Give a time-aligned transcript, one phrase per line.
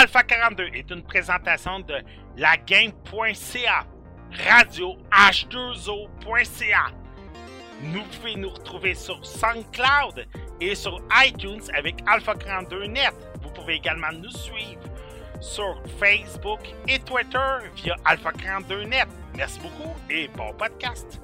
[0.00, 1.96] Alpha 42 est une présentation de
[2.38, 3.84] lagame.ca,
[4.46, 6.86] radio h2o.ca.
[7.82, 10.26] Nous pouvez nous retrouver sur SoundCloud
[10.58, 13.12] et sur iTunes avec Alpha 42 Net.
[13.42, 14.80] Vous pouvez également nous suivre
[15.38, 19.06] sur Facebook et Twitter via Alpha 42 Net.
[19.36, 21.20] Merci beaucoup et bon podcast.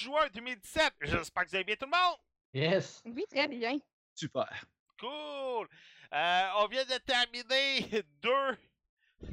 [0.00, 0.94] Juin 2017.
[1.02, 2.18] J'espère que vous allez bien tout le monde.
[2.52, 3.78] Yes Oui, très bien.
[4.14, 4.64] Super.
[4.98, 5.68] Cool.
[6.12, 8.58] Euh, on vient de terminer deux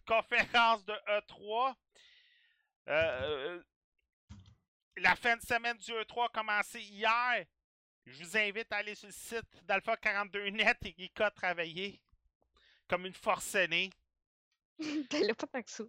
[0.05, 1.75] conférences de E3.
[2.89, 3.63] Euh, euh,
[4.97, 7.45] la fin de semaine du E3 a commencé hier.
[8.05, 12.01] Je vous invite à aller sur le site d'Alpha 42net et y a travaillé
[12.87, 13.89] comme une forcenée.
[15.09, 15.83] T'es là pas tant que ça.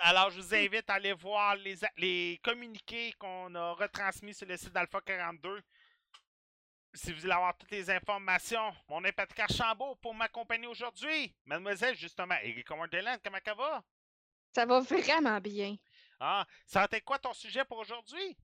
[0.00, 1.56] Alors, je vous invite à aller voir
[1.96, 5.60] les, communiqués qu'on a retransmis sur le site d'Alpha 42.
[6.94, 11.34] Si vous voulez avoir toutes les informations, mon nom est Patrick Archambault pour m'accompagner aujourd'hui.
[11.44, 13.82] Mademoiselle, justement, Erika Wonderland, comment ça va?
[14.54, 15.76] Ça va vraiment bien.
[16.20, 18.36] Ah, ça va être quoi ton sujet pour aujourd'hui?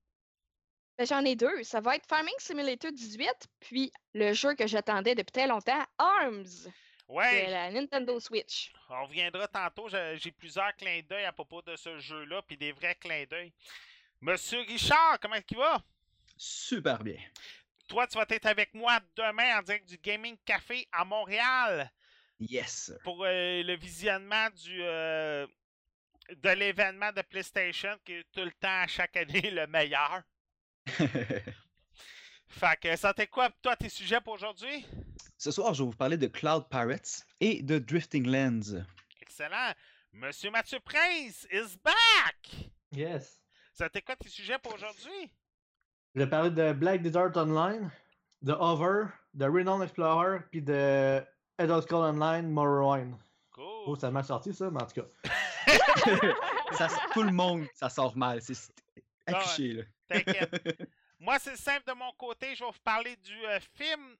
[0.97, 1.63] Ben, J'en ai deux.
[1.63, 3.29] Ça va être Farming Simulator 18,
[3.61, 6.69] puis le jeu que j'attendais depuis très longtemps, ARMS,
[7.07, 8.73] Ouais, de la Nintendo Switch.
[8.89, 9.87] on reviendra tantôt.
[9.89, 13.53] J'ai plusieurs clins d'œil à propos de ce jeu-là, puis des vrais clins d'œil.
[14.21, 15.83] Monsieur Richard, comment il va?
[16.37, 17.17] Super bien.
[17.87, 21.91] Toi, tu vas être avec moi demain en direct du Gaming Café à Montréal.
[22.39, 22.85] Yes.
[22.85, 22.97] sir.
[23.03, 25.47] pour euh, le visionnement du euh,
[26.29, 30.21] de l'événement de PlayStation qui est tout le temps à chaque année le meilleur.
[32.47, 34.85] Fait que ça t'est quoi toi tes sujets pour aujourd'hui?
[35.45, 38.83] Ce soir, je vais vous parler de Cloud Pirates et de Drifting Lands.
[39.21, 39.73] Excellent.
[40.11, 42.71] Monsieur Mathieu Prince is back!
[42.91, 43.39] Yes
[43.71, 45.31] Ça t'est quoi tes sujets pour aujourd'hui?
[46.15, 47.91] Je vais parler de Black Desert Online,
[48.41, 49.03] de Hover,
[49.35, 51.23] de Renown Explorer, puis de
[51.59, 53.13] Elder Scrolls Online Morrowind.
[53.59, 53.99] Oh, Cool.
[53.99, 55.07] ça m'a sorti ça, mais en tout cas.
[56.71, 58.41] Ça, tout le monde, ça sort mal.
[58.41, 58.55] C'est
[59.27, 59.83] Ah affiché, là.
[60.09, 60.89] T'inquiète.
[61.19, 62.55] Moi, c'est simple de mon côté.
[62.55, 64.15] Je vais vous parler du euh, film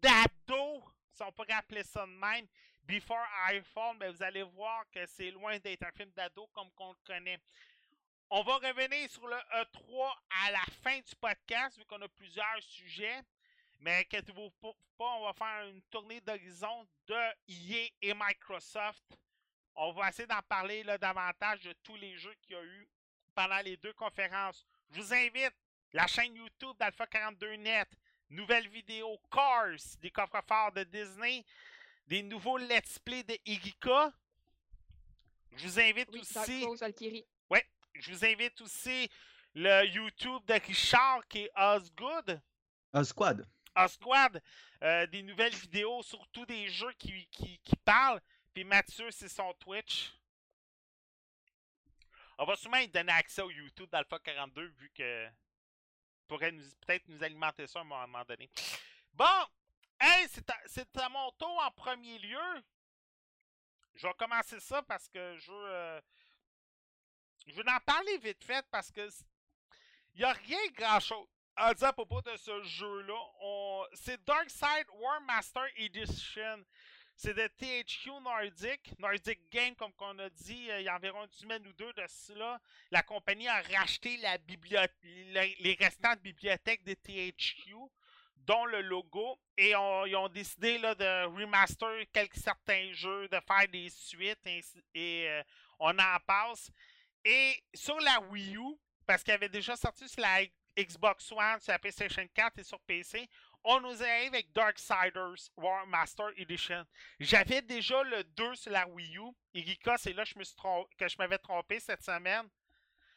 [0.00, 2.46] d'ado, si on pourrait appeler ça de même,
[2.86, 3.96] Before iPhone.
[3.98, 7.40] Mais vous allez voir que c'est loin d'être un film d'ado comme qu'on le connaît.
[8.30, 10.14] On va revenir sur le E3
[10.44, 13.22] à la fin du podcast, vu qu'on a plusieurs sujets.
[13.80, 17.14] Mais inquiétez-vous pas, on va faire une tournée d'horizon de
[17.48, 19.04] EA et Microsoft.
[19.74, 22.88] On va essayer d'en parler là, davantage de tous les jeux qu'il y a eu
[23.34, 24.66] pendant les deux conférences.
[24.90, 25.54] Je vous invite,
[25.92, 27.86] la chaîne YouTube d'Alpha 42net,
[28.30, 31.44] nouvelles vidéos Cars, des coffres forts de Disney,
[32.06, 34.12] des nouveaux Let's Play de Igika.
[35.56, 37.24] Je vous invite Oui, aussi, Valkyrie.
[37.94, 39.08] je vous invite aussi
[39.54, 42.40] le YouTube de Richard qui est Osgood.
[42.92, 43.46] Un squad.
[43.74, 44.42] Osquad,
[44.82, 48.20] euh, des nouvelles vidéos, surtout des jeux qui, qui, qui parlent.
[48.52, 50.12] Puis Mathieu, c'est son Twitch.
[52.38, 55.26] On va sûrement lui donner accès au YouTube d'Alpha 42 vu que
[56.26, 58.50] pourrait peut-être nous alimenter ça à un moment donné.
[59.12, 59.46] Bon,
[60.00, 60.28] hey,
[60.66, 62.62] c'est à, mon tour en premier lieu.
[63.94, 66.00] Je vais commencer ça parce que je veux, euh,
[67.46, 69.08] je veux en parler vite fait parce que
[70.14, 71.26] il n'y a rien grand chose
[71.56, 73.84] à dire à propos de ce jeu-là.
[73.94, 76.64] C'est Darkside War Master Edition.
[77.18, 81.24] C'est de THQ Nordic, Nordic Game, comme qu'on a dit euh, il y a environ
[81.24, 82.60] une semaine ou deux de cela.
[82.90, 87.74] La compagnie a racheté les restants de bibliothèque de THQ,
[88.36, 93.40] dont le logo, et on- ils ont décidé là, de remaster quelques certains jeux, de
[93.48, 94.46] faire des suites,
[94.94, 95.42] et euh,
[95.80, 96.70] on en passe.
[97.24, 98.76] Et sur la Wii U,
[99.06, 100.40] parce qu'elle avait déjà sorti sur la
[100.78, 103.26] Xbox One, sur la PlayStation 4 et sur PC,
[103.68, 106.84] on nous arrive avec Darksiders War Master Edition.
[107.20, 109.30] J'avais déjà le 2 sur la Wii U.
[109.54, 112.48] Erika, c'est là que je me suis trom- que je m'avais trompé cette semaine.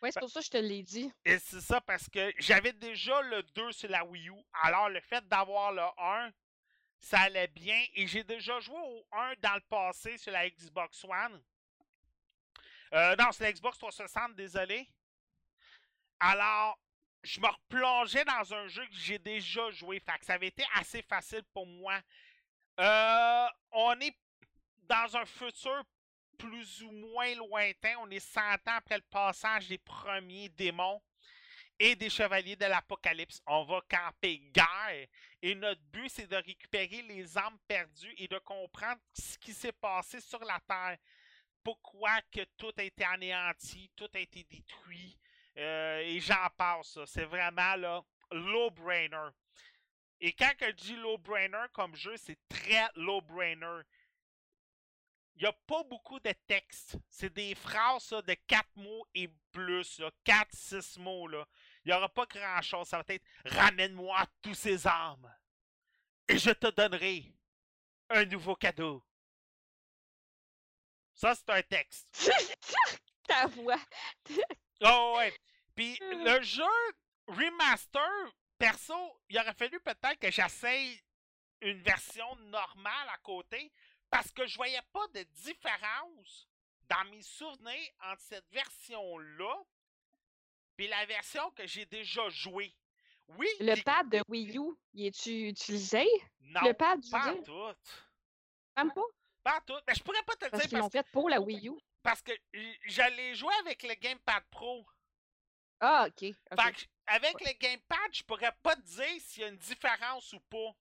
[0.01, 1.11] Ouais, c'est pour ça que je te l'ai dit.
[1.25, 4.33] Et c'est ça parce que j'avais déjà le 2 sur la Wii U.
[4.63, 6.31] Alors le fait d'avoir le 1,
[6.99, 7.81] ça allait bien.
[7.93, 11.43] Et j'ai déjà joué au 1 dans le passé sur la Xbox One.
[12.93, 14.89] Euh, non, c'est la Xbox 360, désolé.
[16.19, 16.79] Alors,
[17.23, 19.99] je me replongeais dans un jeu que j'ai déjà joué.
[19.99, 21.99] Fait ça avait été assez facile pour moi.
[22.79, 24.15] Euh, on est
[24.87, 25.83] dans un futur
[26.37, 27.95] plus ou moins lointain.
[27.99, 31.01] On est 100 ans après le passage des premiers démons
[31.77, 33.41] et des chevaliers de l'Apocalypse.
[33.45, 35.07] On va camper guerre.
[35.41, 39.71] Et notre but, c'est de récupérer les âmes perdues et de comprendre ce qui s'est
[39.71, 40.97] passé sur la Terre.
[41.63, 45.17] Pourquoi que tout a été anéanti, tout a été détruit.
[45.59, 46.93] Euh, et j'en passe.
[46.93, 47.05] ça.
[47.05, 48.01] C'est vraiment là,
[48.31, 49.29] low-brainer.
[50.21, 53.81] Et quand je dis low-brainer comme jeu, c'est très low-brainer.
[55.35, 56.97] Il n'y a pas beaucoup de texte.
[57.09, 60.01] C'est des phrases là, de 4 mots et plus.
[60.25, 61.27] 4-6 mots.
[61.27, 61.45] Là.
[61.85, 62.87] Il n'y aura pas grand-chose.
[62.87, 65.33] Ça va être Ramène-moi tous ces âmes.
[66.27, 67.33] Et je te donnerai
[68.09, 69.03] un nouveau cadeau.
[71.13, 72.07] Ça, c'est un texte.
[73.27, 73.79] Ta voix.
[74.81, 75.33] Oh ouais.
[75.79, 76.25] Puis Hmm.
[76.25, 76.63] le jeu
[77.27, 81.01] remaster, perso, il aurait fallu peut-être que j'essaye
[81.61, 83.71] une version normale à côté
[84.09, 86.49] parce que je voyais pas de différence
[86.89, 89.55] dans mes souvenirs entre cette version-là
[90.79, 92.75] et la version que j'ai déjà jouée.
[93.29, 96.05] Oui, Le pad de Wii U, y es-tu utilisé?
[96.41, 97.43] non, le pad, je pas en dire?
[97.43, 97.75] tout.
[98.75, 99.01] Même pas?
[99.43, 99.79] Pas en tout.
[99.87, 101.69] Mais je pourrais pas te le Parce dire qu'ils parce, l'ont fait pour la Wii
[101.69, 101.73] U.
[102.03, 102.33] parce que
[102.85, 104.85] j'allais jouer avec le Gamepad Pro.
[105.79, 106.19] Ah, ok.
[106.19, 106.35] Fait
[106.73, 110.39] que, avec le gamepad, je pourrais pas te dire s'il y a une différence ou
[110.41, 110.75] pas.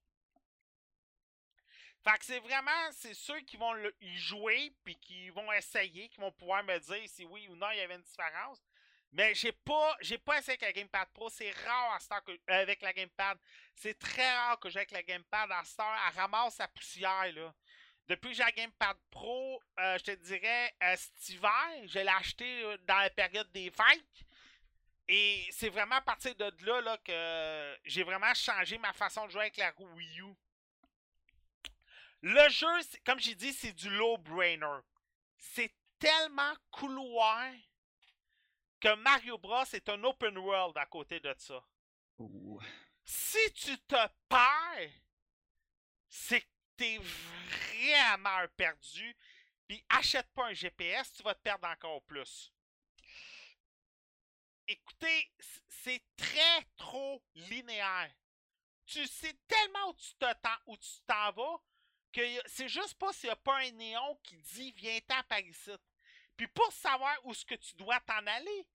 [2.05, 6.09] Fait que c'est vraiment, c'est ceux qui vont le- y jouer puis qui vont essayer,
[6.09, 8.63] qui vont pouvoir me dire si oui ou non il y avait une différence.
[9.13, 11.31] Mais j'ai pas, j'ai pas essayé avec la Gamepad Pro.
[11.31, 13.39] C'est rare à temps que, euh, avec la Gamepad.
[13.75, 15.99] C'est très rare que j'ai avec la Gamepad à heure.
[16.09, 17.55] Elle ramasse sa poussière là.
[18.07, 22.09] Depuis que j'ai la Gamepad Pro, euh, je te dirais euh, cet hiver, je l'ai
[22.09, 24.25] acheté dans la période des fêtes.
[25.09, 29.31] Et c'est vraiment à partir de là, là que j'ai vraiment changé ma façon de
[29.31, 30.35] jouer avec la Wii U.
[32.21, 32.67] Le jeu,
[33.07, 34.81] comme j'ai dit, c'est du low-brainer.
[35.39, 37.51] C'est tellement couloir
[38.81, 41.65] que Mario Bros est un open world à côté de ça.
[43.05, 44.91] Si tu te perds,
[46.09, 46.47] c'est que
[46.77, 49.17] t'es vraiment perdu.
[49.67, 52.53] Puis achète pas un GPS, tu vas te perdre encore plus.
[54.69, 55.33] Écoutez,
[55.69, 58.13] c'est très trop linéaire.
[58.87, 61.59] Tu sais tellement où tu te t'en- vas
[62.13, 65.71] que c'est juste pas s'il n'y a pas un néon qui dit viens-t'en par ici.
[66.37, 68.67] Puis pour savoir où est-ce que tu dois t'en aller,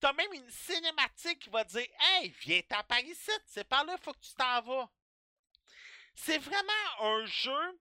[0.00, 4.12] t'as même une cinématique qui va dire Hey, viens-t'en par ici, c'est par là, faut
[4.12, 4.90] que tu t'en vas.
[6.14, 7.80] C'est vraiment un jeu.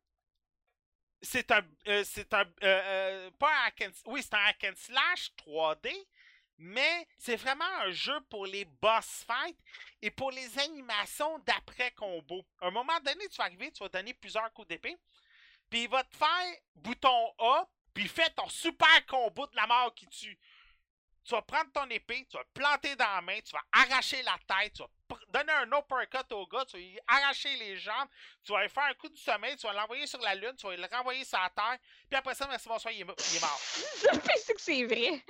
[1.21, 1.65] C'est un.
[1.87, 2.45] euh, c'est un.
[2.45, 6.07] euh, euh, pas un hack and, Oui, c'est un hack and slash 3D.
[6.57, 9.57] Mais c'est vraiment un jeu pour les boss fights
[10.01, 12.45] et pour les animations d'après-combo.
[12.61, 14.95] À un moment donné, tu vas arriver, tu vas donner plusieurs coups d'épée.
[15.69, 19.93] Puis il va te faire bouton A, puis fais ton super combo de la mort
[19.95, 20.37] qui tue.
[21.25, 24.37] Tu vas prendre ton épée, tu vas planter dans la main, tu vas arracher la
[24.47, 28.07] tête, tu vas donner un uppercut au gars, tu vas lui arracher les jambes,
[28.43, 30.67] tu vas lui faire un coup du sommeil, tu vas l'envoyer sur la lune, tu
[30.67, 33.41] vas le renvoyer sur la terre, puis après ça, merci, bonsoir, il est, il est
[33.41, 33.61] mort.
[34.13, 35.23] Le que c'est vrai.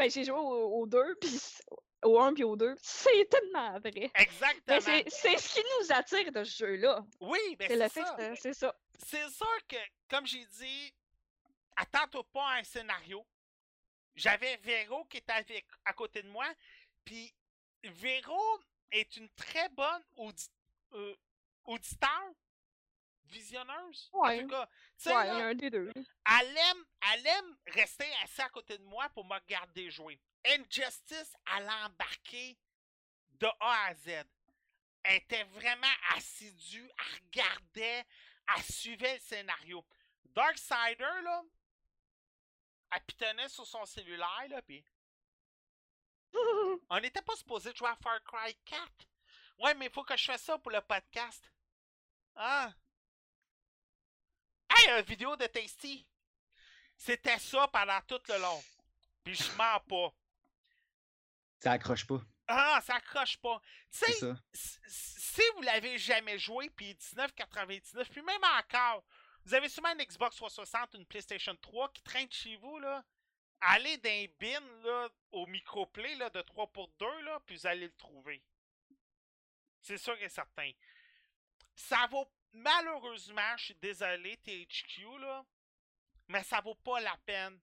[0.00, 1.38] Ben, j'ai joué au 2, puis
[2.04, 2.74] au 1 puis au 2.
[2.80, 4.10] C'est tellement vrai.
[4.14, 4.80] Exactement.
[4.80, 7.04] C'est ce qui nous attire de ce jeu-là.
[7.20, 8.16] Oui, ben C'est ça.
[8.18, 8.74] c'est- c'est ça.
[9.06, 9.76] c'est sûr que,
[10.08, 10.94] comme j'ai dit,
[11.76, 13.26] attends-toi pas à un scénario.
[14.14, 16.46] J'avais Véro qui était avec, à côté de moi,
[17.04, 17.32] puis
[17.84, 18.40] Véro
[18.90, 20.50] est une très bonne audi-
[20.94, 21.14] euh,
[21.64, 22.30] auditeur,
[23.30, 24.10] visionneuse?
[24.12, 24.42] En Ouais.
[24.42, 24.68] tout cas,
[25.06, 25.92] Ouais, là, un des deux.
[25.94, 30.20] elle aime, elle aime rester assise à côté de moi pour me regarder jouer.
[30.46, 32.58] Injustice, elle a embarqué
[33.32, 34.08] de A à Z.
[35.02, 38.06] Elle était vraiment assidue, elle regardait,
[38.56, 39.84] elle suivait le scénario.
[40.26, 41.42] Darksider, là,
[42.92, 44.84] elle pitonnait sur son cellulaire, là, pis
[46.90, 48.80] on n'était pas supposé jouer à Far Cry 4.
[49.58, 51.50] Ouais, mais il faut que je fasse ça pour le podcast.
[52.36, 52.72] Ah.
[54.70, 56.06] Hey, une vidéo de Tasty.
[56.96, 58.62] C'était ça pendant tout le long.
[59.24, 60.14] Puis je mens pas.
[61.60, 62.20] Ça accroche pas.
[62.46, 63.60] Ah, ça accroche pas.
[63.92, 69.04] Tu sais, si vous l'avez jamais joué, puis 19,99, puis même encore,
[69.44, 73.04] vous avez sûrement une Xbox 360, une PlayStation 3 qui traîne chez vous, là.
[73.60, 77.66] Allez dans un bin, là, au microplay, là, de 3 pour 2, là, puis vous
[77.66, 78.42] allez le trouver.
[79.82, 80.70] C'est sûr et certain.
[81.80, 85.44] Ça vaut, malheureusement, je suis désolé, THQ, là,
[86.28, 87.58] mais ça vaut pas la peine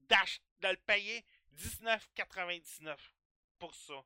[0.00, 2.96] de le payer 19,99
[3.58, 4.02] pour ça.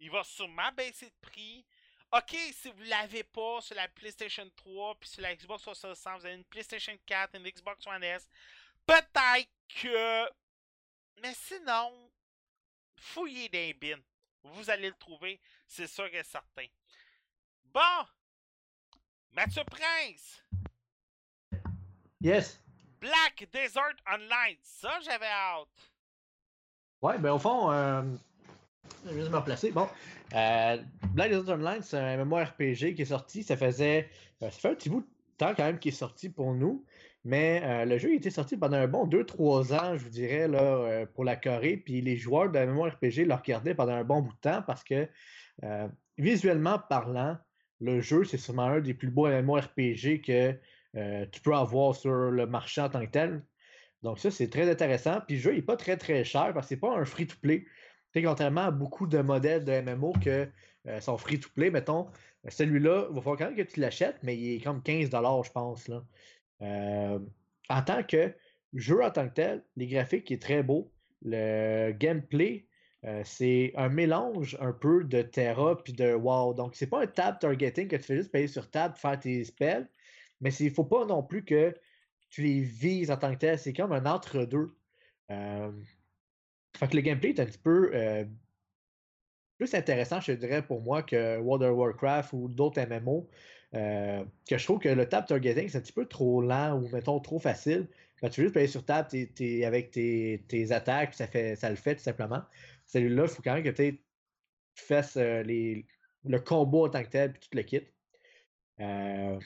[0.00, 1.64] Il va sûrement baisser de prix.
[2.10, 6.26] Ok, si vous l'avez pas sur la PlayStation 3 puis sur la Xbox 360, vous
[6.26, 8.28] avez une PlayStation 4, une Xbox One S,
[8.86, 10.30] peut-être que.
[11.20, 12.10] Mais sinon,
[12.96, 14.02] fouillez des bins.
[14.42, 16.66] Vous allez le trouver, c'est sûr et certain.
[17.76, 18.06] Bon,
[19.34, 20.42] Mathieu Prince,
[22.22, 22.58] Yes.
[23.02, 25.68] Black Desert Online, ça j'avais hâte.
[27.02, 28.00] Ouais, ben au fond, euh,
[29.04, 29.72] je vais juste me replacer.
[29.72, 29.86] Bon,
[30.32, 30.78] euh,
[31.12, 33.42] Black Desert Online, c'est un MMORPG qui est sorti.
[33.42, 34.08] Ça faisait,
[34.42, 35.06] euh, ça fait un petit bout de
[35.36, 36.82] temps quand même qui est sorti pour nous.
[37.24, 40.48] Mais euh, le jeu il était sorti pendant un bon 2-3 ans, je vous dirais,
[40.48, 41.76] là, euh, pour la Corée.
[41.76, 45.06] Puis les joueurs de MMORPG le regardaient pendant un bon bout de temps parce que
[45.62, 47.36] euh, visuellement parlant,
[47.80, 50.54] le jeu, c'est sûrement un des plus beaux MMORPG que
[50.96, 53.44] euh, tu peux avoir sur le marché en tant que tel.
[54.02, 55.20] Donc ça, c'est très intéressant.
[55.26, 57.66] Puis le jeu n'est pas très très cher parce que c'est pas un free-to-play.
[58.14, 60.48] Contrairement à beaucoup de modèles de MMO que
[60.88, 62.06] euh, sont free-to-play, mettons,
[62.48, 65.50] celui-là, il va falloir quand même que tu l'achètes, mais il est comme 15$, je
[65.50, 65.90] pense.
[66.62, 67.18] Euh,
[67.68, 68.32] en tant que
[68.72, 70.90] jeu en tant que tel, les graphiques est très beau.
[71.22, 72.66] Le gameplay,
[73.06, 76.54] euh, c'est un mélange un peu de Terra puis de WoW.
[76.54, 79.44] Donc, c'est pas un tab targeting que tu fais juste payer sur tab faire tes
[79.44, 79.88] spells,
[80.40, 81.74] mais il faut pas non plus que
[82.30, 83.58] tu les vises en tant que tel.
[83.58, 84.76] C'est comme un entre-deux.
[85.30, 85.72] Euh,
[86.76, 88.24] fait que le gameplay est un petit peu euh,
[89.58, 93.28] plus intéressant, je dirais, pour moi que World of Warcraft ou d'autres MMO.
[93.74, 96.88] euh, que je trouve que le tab targeting, c'est un petit peu trop lent ou,
[96.88, 97.88] mettons, trop facile.
[98.20, 99.06] Quand tu veux juste payer sur tab
[99.64, 102.42] avec tes, tes attaques, ça, fait, ça le fait tout simplement.
[102.86, 103.98] Celui-là, il faut quand même que tu
[104.74, 105.86] fasses euh, les,
[106.28, 107.92] le combo en tant que tel, puis tu te le quittes.
[108.80, 109.38] Euh,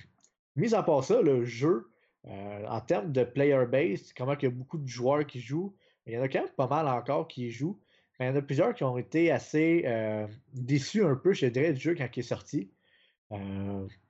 [0.57, 1.91] mis à part ça, le jeu,
[2.27, 5.75] euh, en termes de player base, comment il y a beaucoup de joueurs qui jouent,
[6.07, 7.79] il y en a quand même pas mal encore qui jouent.
[8.19, 11.47] Mais il y en a plusieurs qui ont été assez euh, déçus un peu, je
[11.47, 12.71] dirais, du jeu quand il est sorti.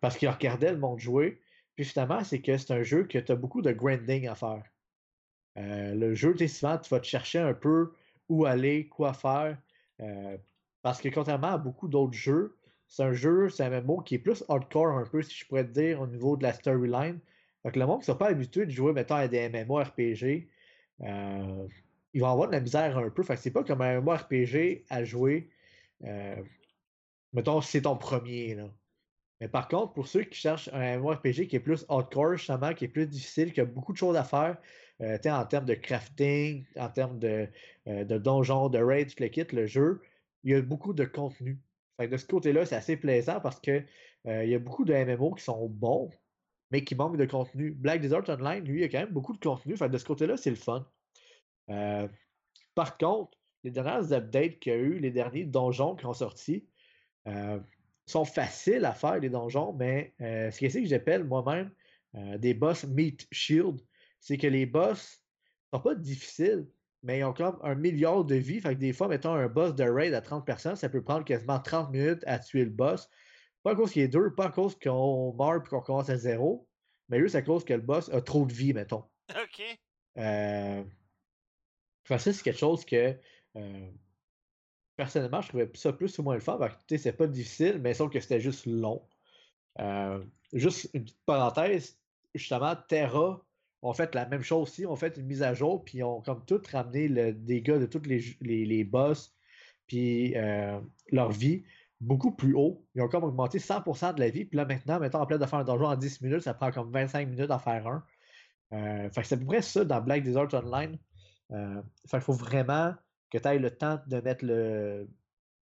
[0.01, 1.43] Parce qu'ils regardaient le monde jouer.
[1.77, 4.63] Puis finalement, c'est que c'est un jeu que tu as beaucoup de grinding à faire.
[5.57, 7.93] Le jeu, souvent, tu vas te chercher un peu
[8.31, 9.59] où aller, quoi faire.
[10.01, 10.39] euh,
[10.83, 12.59] parce que contrairement à beaucoup d'autres jeux,
[12.89, 15.67] c'est un jeu, c'est un MMO qui est plus hardcore un peu, si je pourrais
[15.67, 17.21] te dire, au niveau de la storyline.
[17.65, 20.51] Donc le monde qui ne sont pas habitués de jouer, mettons, à des MMO RPG,
[21.03, 21.69] euh,
[22.15, 23.23] ils vont avoir de la misère un peu.
[23.23, 25.51] Fait que c'est pas comme un MMORPG à jouer.
[26.05, 26.43] euh,
[27.33, 28.55] mettons, c'est ton premier.
[28.55, 28.71] Là.
[29.41, 32.85] Mais par contre, pour ceux qui cherchent un MMORPG qui est plus hardcore, justement, qui
[32.85, 34.59] est plus difficile, qui a beaucoup de choses à faire,
[35.01, 37.49] euh, en termes de crafting, en termes de,
[37.89, 40.03] euh, donjons, de raids, le quittes, le jeu,
[40.45, 41.59] il y a beaucoup de contenu.
[41.97, 43.83] Fait que de ce côté-là, c'est assez plaisant parce que
[44.27, 46.11] euh, il y a beaucoup de MMO qui sont bons,
[46.71, 47.73] mais qui manquent de contenu.
[47.73, 49.77] Black Desert Online, lui, il y a quand même beaucoup de contenu.
[49.77, 50.87] Fait que de ce côté-là, c'est le fun.
[51.71, 52.09] Euh,
[52.75, 56.67] par contre, les dernières updates qu'il y a eu, les derniers donjons qui ont sorti,
[57.27, 57.59] euh,
[58.11, 61.71] sont faciles à faire, les donjons, mais euh, ce que c'est que j'appelle moi-même
[62.17, 63.81] euh, des boss meat shield,
[64.21, 65.23] c'est que les boss
[65.73, 66.67] sont pas difficiles,
[67.03, 68.61] mais ils ont comme un milliard de vies.
[68.61, 71.25] Fait que des fois, mettons un boss de raid à 30 personnes, ça peut prendre
[71.25, 73.09] quasiment 30 minutes à tuer le boss.
[73.63, 76.17] Pas à cause qu'il est dur, pas à cause qu'on meurt et qu'on commence à
[76.17, 76.67] zéro,
[77.09, 79.05] mais juste à cause que le boss a trop de vie, mettons.
[79.31, 79.63] Ok.
[80.19, 80.83] Euh...
[82.07, 83.17] Ça, c'est quelque chose que
[83.57, 83.91] euh,
[85.01, 86.59] personnellement, je trouvais ça plus ou moins le fun.
[86.87, 89.01] C'est pas difficile, mais sauf que c'était juste long.
[89.81, 91.99] Euh, juste une petite parenthèse,
[92.35, 93.43] justement, Terra
[93.81, 96.45] ont fait la même chose aussi, ont fait une mise à jour, puis ont comme
[96.45, 99.35] tout ramené le dégât de tous les, les, les boss,
[99.87, 100.79] puis euh,
[101.11, 101.65] leur vie
[102.03, 102.85] beaucoup plus haut.
[102.95, 105.47] Ils ont comme augmenté 100% de la vie, puis là maintenant, mettons en place de
[105.47, 108.05] faire un donjon en 10 minutes, ça prend comme 25 minutes à faire un.
[108.75, 110.99] Euh, fait que c'est à peu près ça dans Black Desert Online.
[111.53, 112.93] Euh, fait qu'il faut vraiment
[113.31, 115.09] que tu ailles le temps de mettre le,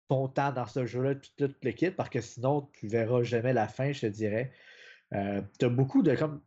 [0.09, 3.53] ton temps dans ce jeu-là, tout, tout le kit, parce que sinon, tu verras jamais
[3.53, 4.53] la fin, je te dirais.
[5.13, 6.43] Euh, tu as beaucoup de, comme,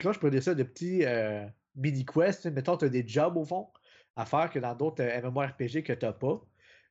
[0.00, 2.46] quand je pourrais dire ça, de petits euh, mini-quests.
[2.46, 3.68] Mettons, tu as des jobs au fond
[4.16, 6.40] à faire que dans d'autres euh, MMORPG que tu n'as pas.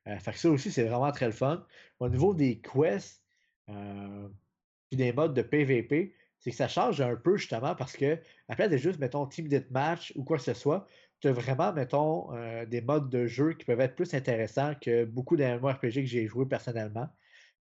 [0.08, 1.64] Euh, fait que ça aussi, c'est vraiment très le fun.
[1.98, 3.22] Au niveau des quests,
[3.66, 8.70] puis des modes de PVP, c'est que ça change un peu justement parce que, place
[8.70, 10.86] de juste, mettons, Team Deathmatch ou quoi que ce soit,
[11.20, 15.04] tu as vraiment, mettons, euh, des modes de jeu qui peuvent être plus intéressants que
[15.04, 17.08] beaucoup de MMORPG que j'ai joué personnellement.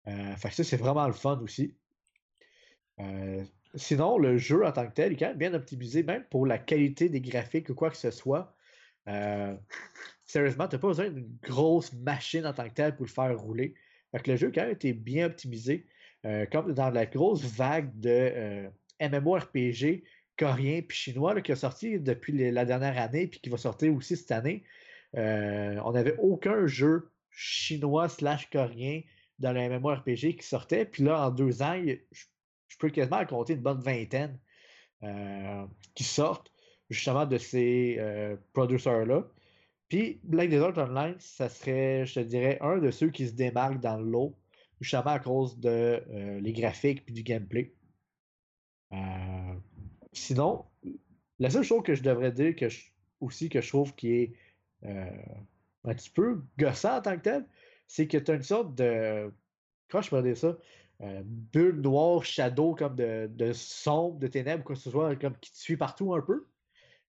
[0.08, 1.76] Euh, fait que ça, c'est vraiment le fun aussi.
[3.00, 3.44] Euh,
[3.76, 6.58] sinon, le jeu en tant que tel est quand même bien optimisé, même pour la
[6.58, 8.56] qualité des graphiques ou quoi que ce soit.
[9.08, 9.56] Euh,
[10.26, 13.38] sérieusement, tu n'as pas besoin d'une grosse machine en tant que telle pour le faire
[13.38, 13.76] rouler.
[14.12, 15.86] Fait que le jeu a quand même été bien optimisé.
[16.52, 20.04] Comme dans la grosse vague de MMORPG
[20.40, 23.94] coréen puis chinois là, qui a sorti depuis la dernière année puis qui va sortir
[23.94, 24.64] aussi cette année,
[25.18, 29.02] euh, on n'avait aucun jeu chinois slash coréens
[29.40, 30.86] dans le MMORPG qui sortaient.
[30.86, 31.82] Puis là, en deux ans,
[32.12, 34.40] je, peux quasiment compter une bonne vingtaine
[35.04, 35.66] euh,
[35.96, 36.52] qui sortent
[36.90, 39.28] justement de ces euh, producers-là.
[39.90, 43.82] Puis Black Desert Online, ça serait, je te dirais, un de ceux qui se démarquent
[43.82, 44.38] dans l'eau,
[44.80, 47.74] justement à cause de euh, les graphiques et du gameplay.
[50.14, 50.66] Sinon,
[51.40, 52.68] la seule chose que je devrais dire que
[53.20, 54.34] aussi que je trouve qui est
[54.84, 57.46] un petit peu gossant en tant que tel,
[57.88, 59.32] c'est que tu as une sorte de.
[59.90, 60.58] Comment je peux dire ça?
[61.02, 65.38] Euh, bulle noire, shadow, comme de, de sombre, de ténèbres, quoi que ce soit, comme
[65.38, 66.48] qui te suit partout un peu.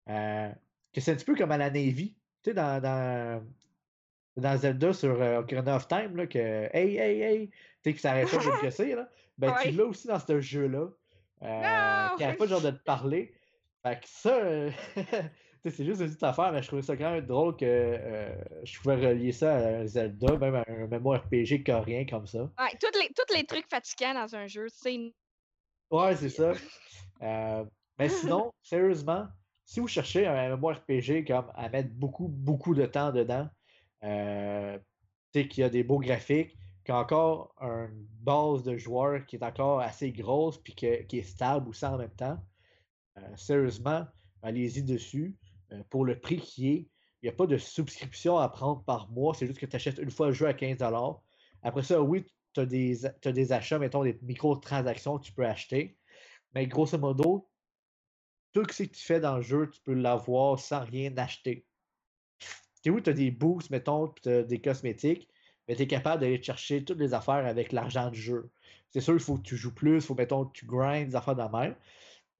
[0.08, 0.50] Euh,
[0.92, 2.16] que c'est un petit peu comme à la Navy.
[2.42, 3.46] Tu sais, dans, dans,
[4.36, 8.00] dans Zelda sur euh, Ocarina of Time, là, que hey, hey, hey, tu sais, que
[8.00, 9.08] ça arrête pas de te casser, là.
[9.36, 10.88] Ben, tu l'as aussi dans ce jeu-là.
[11.42, 13.34] Euh, qui arrête pas genre de te parler.
[13.82, 14.40] Fait que ça,
[15.70, 18.80] c'est juste une petite affaire, mais je trouvais ça quand même drôle que euh, je
[18.80, 22.42] pouvais relier ça à un Zelda, même à un RPG coréen comme ça.
[22.42, 24.98] Ouais, tous les, les trucs fatigants dans un jeu, c'est.
[25.90, 26.52] Ouais, c'est ça.
[27.22, 27.64] Euh,
[27.98, 29.28] mais sinon, sérieusement,
[29.64, 33.48] si vous cherchez un RPG comme à mettre beaucoup, beaucoup de temps dedans,
[34.02, 34.76] euh,
[35.32, 39.24] tu sais, qu'il y a des beaux graphiques, qui a encore une base de joueurs
[39.26, 42.38] qui est encore assez grosse, puis qui est stable aussi en même temps,
[43.36, 44.06] sérieusement,
[44.42, 45.36] allez-y dessus.
[45.74, 46.88] Euh, pour le prix qui est.
[47.22, 49.32] Il n'y a pas de subscription à prendre par mois.
[49.34, 50.76] C'est juste que tu achètes une fois le jeu à 15
[51.62, 55.46] Après ça, oui, tu as des, as des achats, mettons des microtransactions que tu peux
[55.46, 55.96] acheter.
[56.54, 57.48] Mais grosso modo,
[58.52, 61.66] tout ce que tu fais dans le jeu, tu peux l'avoir sans rien acheter.
[62.82, 65.26] Tu oui, tu as des boosts, mettons, puis des cosmétiques,
[65.68, 68.50] mais tu es capable d'aller chercher toutes les affaires avec l'argent du jeu.
[68.90, 71.16] C'est sûr, il faut que tu joues plus, il faut, mettons, que tu grindes des
[71.16, 71.74] affaires de même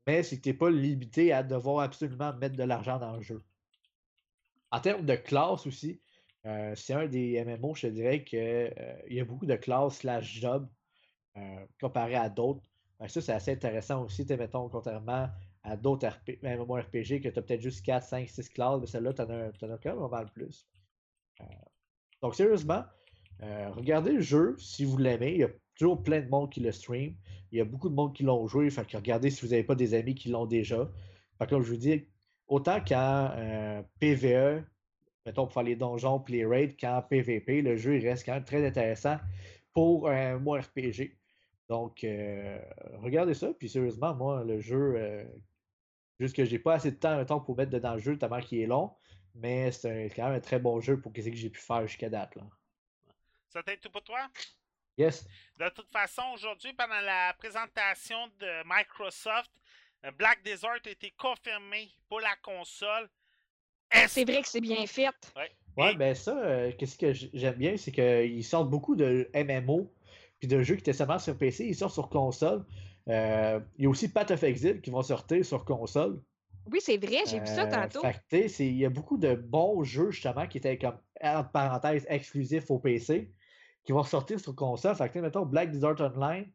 [0.07, 3.23] mais c'est que tu n'es pas limité à devoir absolument mettre de l'argent dans le
[3.23, 3.43] jeu.
[4.71, 6.01] En termes de classe aussi,
[6.47, 9.99] euh, c'est un des MMO, je te dirais qu'il euh, y a beaucoup de classes
[9.99, 10.69] slash job
[11.37, 12.63] euh, comparé à d'autres.
[13.07, 15.29] ça, c'est assez intéressant aussi, mettons, contrairement
[15.63, 16.09] à d'autres
[16.43, 19.79] MMORPG que tu as peut-être juste 4, 5, 6 classes, mais celle-là, tu en, as
[19.79, 20.69] quand même mal plus.
[22.21, 22.85] donc, sérieusement,
[23.41, 25.33] regardez le jeu si vous l'aimez.
[25.33, 27.15] Il y a toujours plein de monde qui le stream.
[27.53, 28.69] Il y a beaucoup de monde qui l'ont joué.
[28.69, 30.91] Regardez si vous n'avez pas des amis qui l'ont déjà.
[31.39, 32.07] Que comme je vous dis,
[32.49, 34.65] autant qu'en euh, PVE,
[35.27, 38.35] mettons pour faire les donjons et les raids, qu'en PVP, le jeu il reste quand
[38.35, 39.19] même très intéressant
[39.73, 41.17] pour un mois RPG.
[41.69, 42.59] Donc, euh,
[43.03, 43.53] regardez ça.
[43.59, 45.25] Puis sérieusement, moi, le jeu, euh,
[46.21, 48.67] juste que j'ai pas assez de temps, pour mettre dedans le jeu, tellement qu'il est
[48.67, 48.91] long.
[49.35, 52.09] Mais c'est quand même un très bon jeu pour ce que j'ai pu faire jusqu'à
[52.09, 52.37] date.
[52.37, 52.43] Là.
[53.55, 54.19] Ça t'aide tout pour toi?
[54.99, 55.25] Yes.
[55.61, 59.53] De toute façon, aujourd'hui, pendant la présentation de Microsoft,
[60.05, 63.09] euh, Black Desert a été confirmé pour la console.
[64.09, 65.15] C'est vrai que c'est bien fait.
[65.77, 69.89] Ouais, ben ça, euh, qu'est-ce que j'aime bien, c'est qu'ils sortent beaucoup de MMO
[70.41, 72.65] puis de jeux qui étaient seulement sur PC, ils sortent sur console.
[73.09, 76.21] Euh, il y a aussi Path of Exile qui vont sortir sur console.
[76.73, 78.03] Oui, c'est vrai, j'ai vu ça tantôt.
[78.33, 82.81] il y a beaucoup de bons jeux, justement, qui étaient comme, entre parenthèses, exclusifs au
[82.81, 83.33] PC
[83.85, 84.95] qui vont sortir sur console.
[84.97, 86.47] Fait que, mettons, Black Desert Online,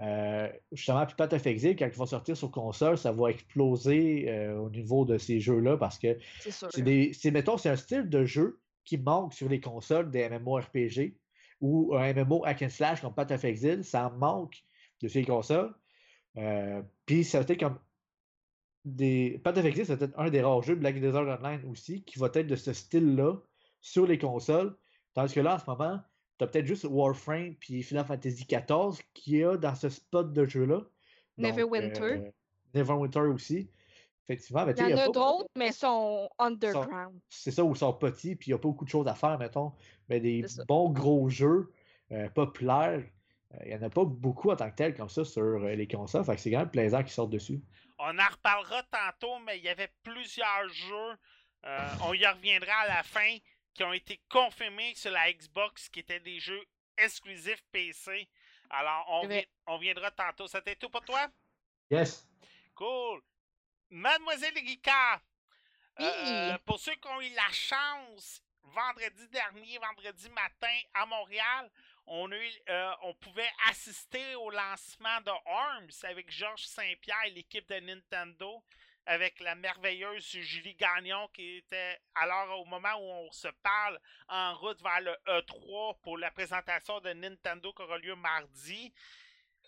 [0.00, 4.26] euh, justement, puis Path of Exile, quand ils vont sortir sur console, ça va exploser
[4.28, 7.12] euh, au niveau de ces jeux-là parce que c'est des.
[7.32, 11.16] mettons, c'est un style de jeu qui manque sur les consoles des MMORPG
[11.60, 14.62] ou un MMO hack and slash comme Path of Exile, ça manque
[15.00, 15.74] de ces consoles.
[16.36, 17.78] Euh, puis ça va être comme
[18.84, 19.40] des.
[19.42, 22.28] Path of Exile, c'est peut-être un des rares jeux, Black Desert Online aussi, qui va
[22.34, 23.36] être de ce style-là
[23.80, 24.76] sur les consoles.
[25.14, 26.00] Tandis que là, en ce moment,
[26.38, 30.82] T'as peut-être juste Warframe puis Final Fantasy XIV qui a dans ce spot de jeu-là.
[31.38, 32.02] Neverwinter.
[32.02, 32.30] Euh,
[32.74, 33.70] Neverwinter aussi.
[34.24, 34.66] Effectivement.
[34.66, 37.18] il y en a, d'autres, mais sont underground.
[37.28, 39.38] C'est ça, ou sont petits, puis il n'y a pas beaucoup de choses à faire,
[39.38, 39.72] mettons.
[40.08, 41.72] Mais des bons gros jeux
[42.10, 43.04] euh, populaires,
[43.54, 45.86] euh, il n'y en a pas beaucoup en tant que tel comme ça sur les
[45.86, 46.24] consoles.
[46.24, 47.60] Fait que c'est quand même plaisant qu'ils sortent dessus.
[47.98, 51.16] On en reparlera tantôt, mais il y avait plusieurs jeux.
[52.04, 53.36] on y reviendra à la fin
[53.76, 56.64] qui ont été confirmés sur la Xbox, qui étaient des jeux
[56.96, 58.28] exclusifs PC.
[58.70, 60.46] Alors, on, on viendra tantôt.
[60.46, 61.28] C'était tout pour toi?
[61.90, 62.26] Yes.
[62.74, 63.22] Cool.
[63.90, 65.20] Mademoiselle Ricard,
[66.00, 71.70] euh, pour ceux qui ont eu la chance, vendredi dernier, vendredi matin, à Montréal,
[72.06, 77.68] on, a euh, on pouvait assister au lancement de ARMS avec Georges Saint-Pierre et l'équipe
[77.68, 78.62] de Nintendo
[79.06, 84.54] avec la merveilleuse Julie Gagnon qui était alors au moment où on se parle en
[84.56, 88.92] route vers le E3 pour la présentation de Nintendo qui aura lieu mardi.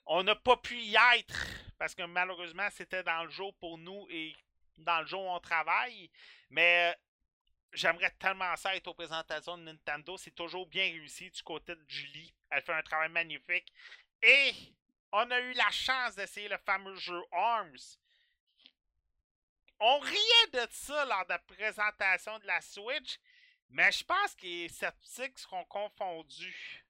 [0.07, 1.47] On n'a pas pu y être
[1.79, 4.35] parce que malheureusement c'était dans le jour pour nous et
[4.79, 6.11] dans le jour où on travaille.
[6.51, 6.97] Mais
[7.73, 10.17] j'aimerais tellement ça être aux présentations de Nintendo.
[10.17, 12.35] C'est toujours bien réussi du côté de Julie.
[12.51, 13.73] Elle fait un travail magnifique.
[14.23, 14.53] Et
[15.13, 17.99] on a eu la chance d'essayer le fameux jeu ARMS.
[19.81, 23.19] On riait de ça lors de la présentation de la Switch,
[23.71, 26.85] mais je pense que les sceptiques seront confondus.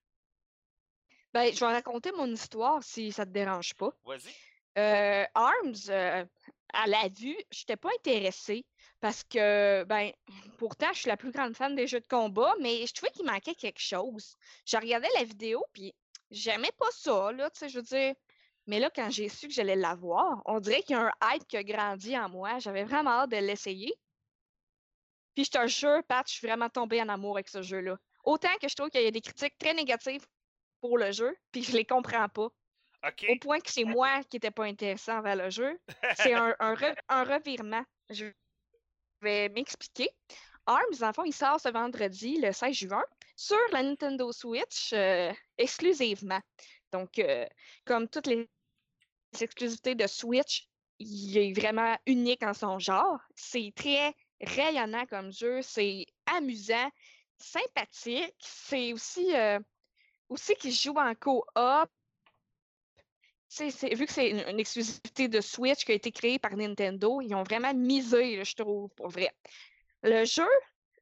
[1.35, 3.91] Ben, je vais raconter mon histoire si ça te dérange pas.
[4.05, 4.35] Vas-y.
[4.79, 6.25] Euh, Arms, euh,
[6.73, 8.65] à la vue, je n'étais pas intéressée
[9.01, 10.13] parce que, ben,
[10.57, 13.27] pourtant, je suis la plus grande fan des jeux de combat, mais je trouvais qu'il
[13.27, 14.37] manquait quelque chose.
[14.65, 15.95] Je regardais la vidéo, puis
[16.31, 18.15] j'aimais pas ça, là, tu sais, je veux dire.
[18.69, 21.47] Mais là, quand j'ai su que j'allais l'avoir, on dirait qu'il y a un hype
[21.49, 22.59] qui a grandi en moi.
[22.61, 23.93] J'avais vraiment hâte de l'essayer.
[25.35, 27.97] Puis je te jure, Pat, je suis vraiment tombée en amour avec ce jeu-là.
[28.25, 30.27] Autant que je trouve qu'il y a des critiques très négatives
[30.81, 32.49] pour le jeu, puis je les comprends pas.
[33.31, 35.79] Au point que c'est moi qui n'étais pas intéressant vers le jeu.
[36.17, 37.85] C'est un, un, re- un revirement.
[38.11, 38.27] Je
[39.23, 40.11] vais m'expliquer.
[40.67, 43.05] ARMS, en fond, il sort ce vendredi, le 16 juin,
[43.37, 46.41] sur la Nintendo Switch euh, exclusivement.
[46.93, 47.47] Donc, euh,
[47.87, 48.49] comme toutes les
[49.41, 53.19] exclusivités de Switch, il est vraiment unique en son genre.
[53.35, 56.91] C'est très rayonnant comme jeu, c'est amusant,
[57.39, 58.35] sympathique.
[58.41, 59.59] C'est aussi, euh,
[60.29, 61.91] aussi qu'il joue en co-op.
[63.59, 67.45] Vu que c'est une, exclusivité de Switch qui a été créée par Nintendo, ils ont
[67.45, 69.33] vraiment misé, je trouve, pour vrai.
[70.03, 70.47] Le jeu,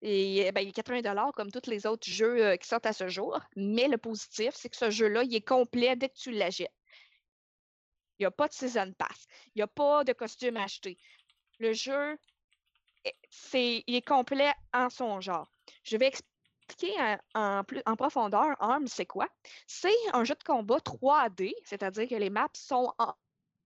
[0.03, 3.41] ben, il est 80 comme tous les autres jeux euh, qui sortent à ce jour,
[3.57, 6.71] mais le positif, c'est que ce jeu-là, il est complet dès que tu l'achètes.
[8.19, 9.27] Il n'y a pas de Season Pass.
[9.55, 10.99] Il n'y a pas de costume acheté.
[11.59, 12.19] Le jeu,
[13.05, 15.51] est- c'est, il est complet en son genre.
[15.85, 16.93] Je vais expliquer
[17.35, 19.29] en, plus, en profondeur ARMS, c'est quoi?
[19.67, 23.15] C'est un jeu de combat 3D, c'est-à-dire que les maps sont en,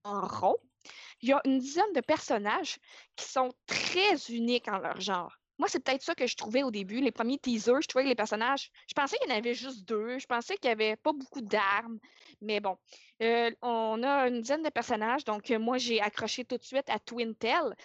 [0.05, 0.57] en rond.
[1.21, 2.79] Il y a une dizaine de personnages
[3.17, 5.35] qui sont très uniques en leur genre.
[5.61, 7.01] Moi, c'est peut-être ça que je trouvais au début.
[7.01, 9.87] Les premiers teasers, je trouvais que les personnages, je pensais qu'il y en avait juste
[9.87, 10.17] deux.
[10.17, 11.99] Je pensais qu'il n'y avait pas beaucoup d'armes.
[12.41, 12.79] Mais bon,
[13.21, 15.23] euh, on a une dizaine de personnages.
[15.23, 17.75] Donc, euh, moi, j'ai accroché tout de suite à Twintel.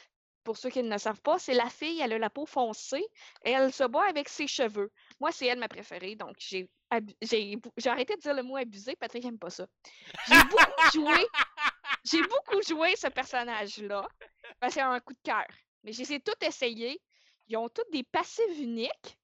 [0.43, 3.05] Pour ceux qui ne le savent pas, c'est la fille, elle a la peau foncée
[3.43, 4.91] elle se bat avec ses cheveux.
[5.21, 6.17] Moi, c'est elle ma préférée.
[6.17, 6.71] Donc, j'ai
[7.21, 8.97] j'ai j'ai arrêté de dire le mot abusé.
[8.97, 9.67] Patrick n'aime pas ça.
[10.29, 11.27] J'ai beaucoup joué.
[12.05, 14.09] J'ai beaucoup joué ce personnage-là.
[14.61, 15.47] Parce c'est un coup de cœur.
[15.85, 17.03] Mais je les ai toutes essayées.
[17.48, 19.18] Ils ont toutes des passifs uniques.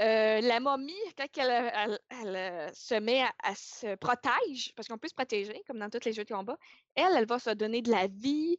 [0.00, 1.96] Euh, la momie, quand elle,
[2.36, 6.12] euh, se met à, se protège, parce qu'on peut se protéger, comme dans tous les
[6.12, 6.58] jeux de combat,
[6.96, 8.56] elle, elle va se donner de la vie.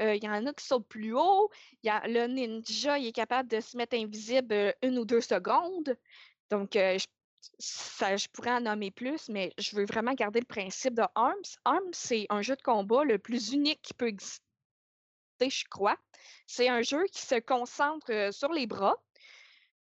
[0.00, 1.50] Euh, Il y en a qui sautent plus haut.
[1.82, 5.94] Y a, le ninja, il est capable de se mettre invisible une ou deux secondes.
[6.50, 6.78] Donc,
[7.58, 11.58] ça, je pourrais en nommer plus, mais je veux vraiment garder le principe de ARMS.
[11.64, 14.44] ARMS, c'est un jeu de combat le plus unique qui peut exister,
[15.40, 15.96] je crois.
[16.46, 18.96] C'est un jeu qui se concentre sur les bras.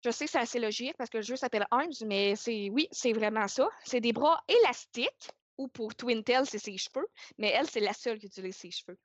[0.05, 2.89] Je sais que c'est assez logique parce que le jeu s'appelle Arms, mais c'est oui,
[2.91, 3.69] c'est vraiment ça.
[3.85, 8.19] C'est des bras élastiques, ou pour Twintel, c'est ses cheveux, mais elle, c'est la seule
[8.19, 8.99] qui utilise ses cheveux.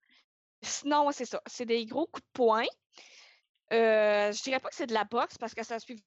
[0.62, 1.41] Sinon, c'est ça.
[1.47, 2.65] C'est des gros coups de poing.
[3.73, 6.01] Euh, je dirais pas que c'est de la boxe parce que ça suit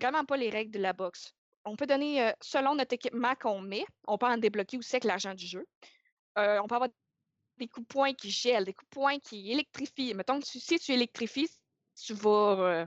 [0.00, 1.32] vraiment pas les règles de la boxe.
[1.64, 5.34] On peut donner, selon notre équipement qu'on met, on peut en débloquer aussi avec l'argent
[5.34, 5.64] du jeu.
[6.36, 6.90] On peut avoir
[7.58, 10.14] des coups de poing qui gèlent, des coups de poing qui électrifient.
[10.14, 11.50] Mettons que si tu électrifies,
[11.96, 12.86] tu vas euh,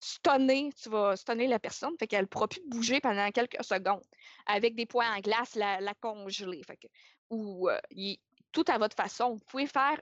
[0.00, 4.04] stunner, tu vas stunner la personne, fait qu'elle ne pourra plus bouger pendant quelques secondes.
[4.46, 6.62] Avec des poings en glace, la, la congeler.
[6.64, 6.88] Fait que,
[7.30, 7.78] ou euh,
[8.52, 9.34] tout à votre façon.
[9.34, 10.00] Vous pouvez faire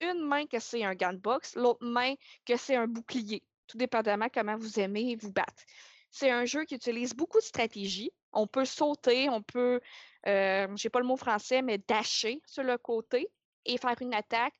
[0.00, 1.20] une main que c'est un gant de
[1.56, 5.62] l'autre main que c'est un bouclier, tout dépendamment comment vous aimez vous battre.
[6.10, 8.10] C'est un jeu qui utilise beaucoup de stratégie.
[8.32, 9.80] On peut sauter, on peut,
[10.26, 13.28] euh, j'ai pas le mot français, mais dasher sur le côté
[13.64, 14.54] et faire une attaque.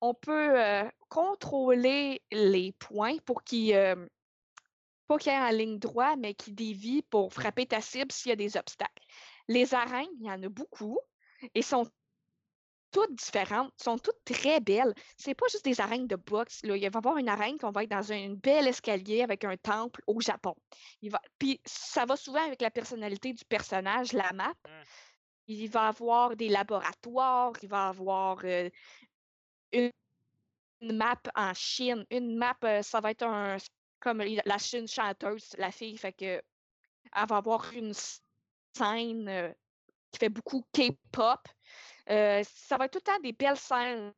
[0.00, 4.06] On peut euh, contrôler les points pour qu'ils, euh,
[5.06, 8.32] pas qu'ils aient en ligne droite, mais qu'ils dévient pour frapper ta cible s'il y
[8.32, 9.04] a des obstacles.
[9.48, 10.98] Les arènes, il y en a beaucoup
[11.54, 11.90] et sont
[12.90, 14.94] toutes différentes, sont toutes très belles.
[15.16, 16.62] C'est pas juste des arènes de boxe.
[16.64, 16.76] Là.
[16.76, 19.56] Il va y avoir une arène qu'on va être dans un bel escalier avec un
[19.56, 20.54] temple au Japon.
[21.02, 21.20] Il va...
[21.38, 24.54] Puis ça va souvent avec la personnalité du personnage, la map.
[24.66, 24.82] Mm.
[25.48, 28.70] Il va avoir des laboratoires, il va avoir euh,
[29.72, 29.90] une,
[30.80, 32.04] une map en Chine.
[32.10, 33.56] Une map, euh, ça va être un
[34.00, 36.42] comme la Chine chanteuse, la fille, fait que
[37.16, 39.52] elle va avoir une scène euh,
[40.10, 41.40] qui fait beaucoup K-pop.
[42.10, 44.12] Euh, ça va être tout le temps des belles scènes.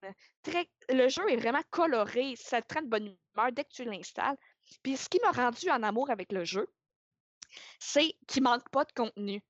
[0.89, 4.37] Le jeu est vraiment coloré, ça te rend de bonne humeur dès que tu l'installes.
[4.83, 6.67] Puis ce qui m'a rendu en amour avec le jeu,
[7.79, 9.43] c'est qu'il manque pas de contenu.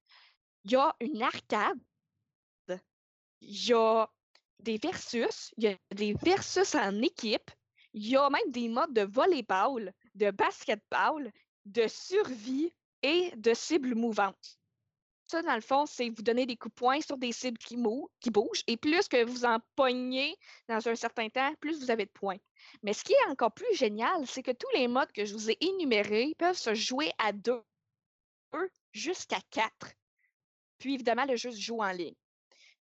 [0.64, 1.78] Il y a une arcade,
[3.40, 4.08] il y a
[4.60, 7.50] des versus, il y a des versus en équipe,
[7.92, 11.30] Il y a même des modes de volleyball, de basketball,
[11.66, 14.58] de survie et de cibles mouvantes.
[15.32, 17.78] Ça, dans le fond, c'est vous donner des coups de poing sur des cibles qui,
[18.20, 18.62] qui bougent.
[18.66, 20.36] Et plus que vous en pognez
[20.68, 22.36] dans un certain temps, plus vous avez de points.
[22.82, 25.50] Mais ce qui est encore plus génial, c'est que tous les modes que je vous
[25.50, 27.62] ai énumérés peuvent se jouer à deux
[28.92, 29.94] jusqu'à quatre.
[30.76, 32.14] Puis évidemment, le jeu se joue en ligne.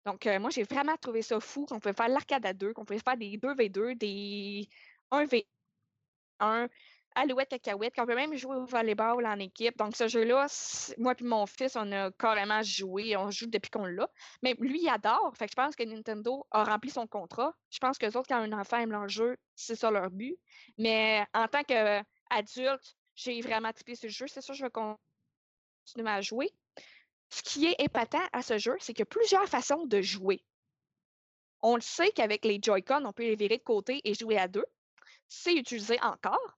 [0.05, 2.83] Donc, euh, moi, j'ai vraiment trouvé ça fou qu'on pouvait faire l'arcade à deux, qu'on
[2.83, 4.67] pouvait faire des 2v2, des
[5.09, 6.67] 1v1,
[7.15, 9.77] alouette cacahuète, qu'on peut même jouer au volleyball en équipe.
[9.77, 10.47] Donc, ce jeu-là,
[10.97, 13.15] moi et mon fils, on a carrément joué.
[13.17, 14.09] On joue depuis qu'on l'a.
[14.41, 15.33] Mais lui, il adore.
[15.37, 17.53] Fait que je pense que Nintendo a rempli son contrat.
[17.69, 20.37] Je pense que les autres, quand un enfant aime leur jeu, c'est ça leur but.
[20.77, 24.27] Mais en tant qu'adulte, j'ai vraiment trippé le jeu.
[24.27, 26.51] C'est sûr, je vais continuer à jouer.
[27.29, 30.43] Ce qui est épatant à ce jeu, c'est qu'il y a plusieurs façons de jouer.
[31.61, 34.47] On le sait qu'avec les Joy-Con, on peut les virer de côté et jouer à
[34.47, 34.65] deux.
[35.27, 36.57] C'est utilisé encore.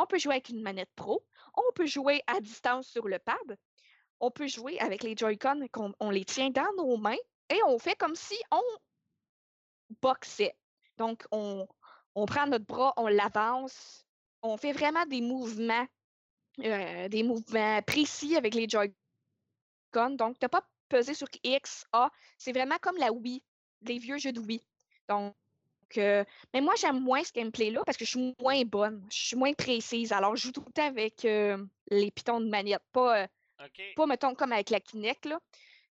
[0.00, 1.22] On peut jouer avec une manette pro.
[1.54, 3.58] On peut jouer à distance sur le pad.
[4.18, 7.18] On peut jouer avec les Joy-Con, qu'on on les tient dans nos mains
[7.50, 8.62] et on fait comme si on
[10.00, 10.56] boxait.
[10.96, 11.66] Donc, on,
[12.26, 14.06] prend notre bras, on l'avance.
[14.40, 15.86] On fait vraiment des mouvements,
[16.60, 20.10] euh, des mouvements précis avec les Joy-Con.
[20.10, 22.10] Donc, tu n'as pas pesé sur X, A.
[22.38, 23.42] C'est vraiment comme la Wii,
[23.82, 24.64] les vieux jeux de Wii.
[25.10, 25.36] Donc,
[25.96, 29.52] mais moi, j'aime moins ce gameplay-là parce que je suis moins bonne, je suis moins
[29.54, 30.12] précise.
[30.12, 33.26] Alors, je joue tout le temps avec euh, les pitons de manette, pas, euh,
[33.96, 35.40] pas mettons comme avec la Kinect, là.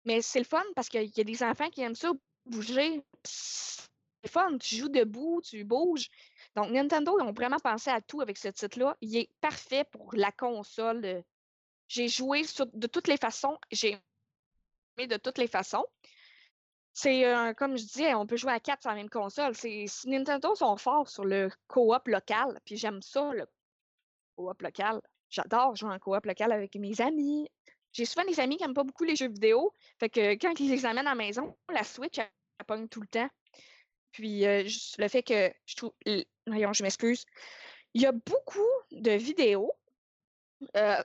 [0.06, 2.12] Mais c'est le fun parce qu'il y a des enfants qui aiment ça
[2.46, 3.02] bouger.
[3.24, 3.88] C'est
[4.24, 6.10] le fun, tu joues debout, tu bouges.
[6.56, 8.96] Donc, Nintendo, ils ont vraiment pensé à tout avec ce titre-là.
[9.02, 11.06] Il est parfait pour la console.
[11.06, 11.22] euh.
[11.88, 13.58] J'ai joué sur- de toutes les façons.
[13.72, 13.98] J'ai
[14.98, 15.86] aimé de toutes les façons.
[16.94, 19.56] C'est euh, comme je disais, on peut jouer à quatre sur la même console.
[19.56, 23.46] C'est Nintendo sont forts sur le co-op local, puis j'aime ça, le
[24.36, 25.02] co-op local.
[25.34, 27.50] J'adore jouer en coop local avec mes amis.
[27.92, 29.74] J'ai souvent des amis qui n'aiment pas beaucoup les jeux vidéo.
[30.00, 32.30] Fait que quand ils les amènent à la maison, la Switch, elle,
[32.68, 33.30] pogne tout le temps.
[34.12, 34.64] Puis euh,
[35.00, 35.94] le fait que je trouve.
[36.46, 37.26] Voyons, je m'excuse.
[37.96, 39.72] Il y a beaucoup de vidéos
[40.78, 41.04] euh,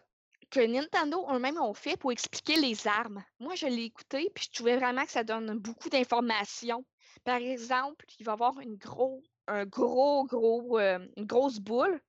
[0.50, 3.22] que Nintendo eux-mêmes ont fait pour expliquer les armes.
[3.38, 6.84] Moi, je l'ai écouté, puis je trouvais vraiment que ça donne beaucoup d'informations.
[7.24, 12.00] Par exemple, il va y avoir une gros, un gros, gros, euh, une grosse boule.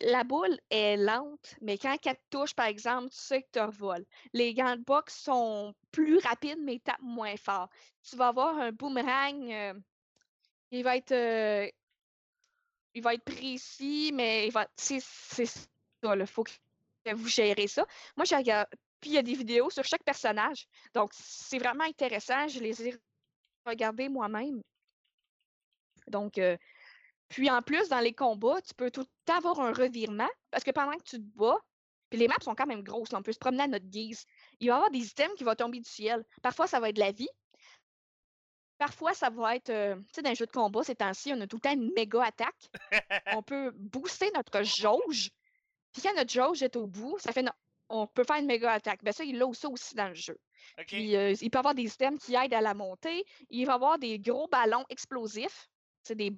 [0.00, 4.04] La boule est lente, mais quand elle touche, par exemple, tu sais que tu revoles.
[4.32, 7.68] Les gants de boxe sont plus rapides, mais tapent moins fort.
[8.02, 9.74] Tu vas avoir un boomerang, euh,
[10.72, 11.70] il va être euh,
[12.94, 14.68] il va être précis, mais il va.
[14.76, 15.68] C'est ça,
[16.02, 16.44] il faut
[17.14, 17.86] vous gérez ça.
[18.16, 18.68] Moi, j'ai regardé.
[19.00, 20.66] Puis il y a des vidéos sur chaque personnage.
[20.94, 22.48] Donc, c'est vraiment intéressant.
[22.48, 22.94] Je les ai
[23.64, 24.60] regardées moi-même.
[26.08, 26.56] Donc, euh,
[27.28, 30.64] puis en plus, dans les combats, tu peux tout le temps avoir un revirement parce
[30.64, 31.60] que pendant que tu te bats,
[32.10, 34.26] puis les maps sont quand même grosses, là, on peut se promener à notre guise.
[34.58, 36.24] Il va y avoir des items qui vont tomber du ciel.
[36.42, 37.28] Parfois, ça va être de la vie.
[38.78, 41.40] Parfois, ça va être, euh, tu sais, dans les jeux de combat, ces temps-ci, on
[41.40, 42.70] a tout le temps une méga attaque.
[43.38, 45.30] on peut booster notre jauge.
[45.92, 47.44] Puis quand notre jauge est au bout, ça fait
[47.90, 49.02] on peut faire une méga attaque.
[49.02, 50.38] Ben ça, il l'a ça aussi dans le jeu.
[50.86, 53.24] Puis euh, il peut avoir des items qui aident à la montée.
[53.50, 55.68] Il va avoir des gros ballons explosifs.
[56.04, 56.30] C'est des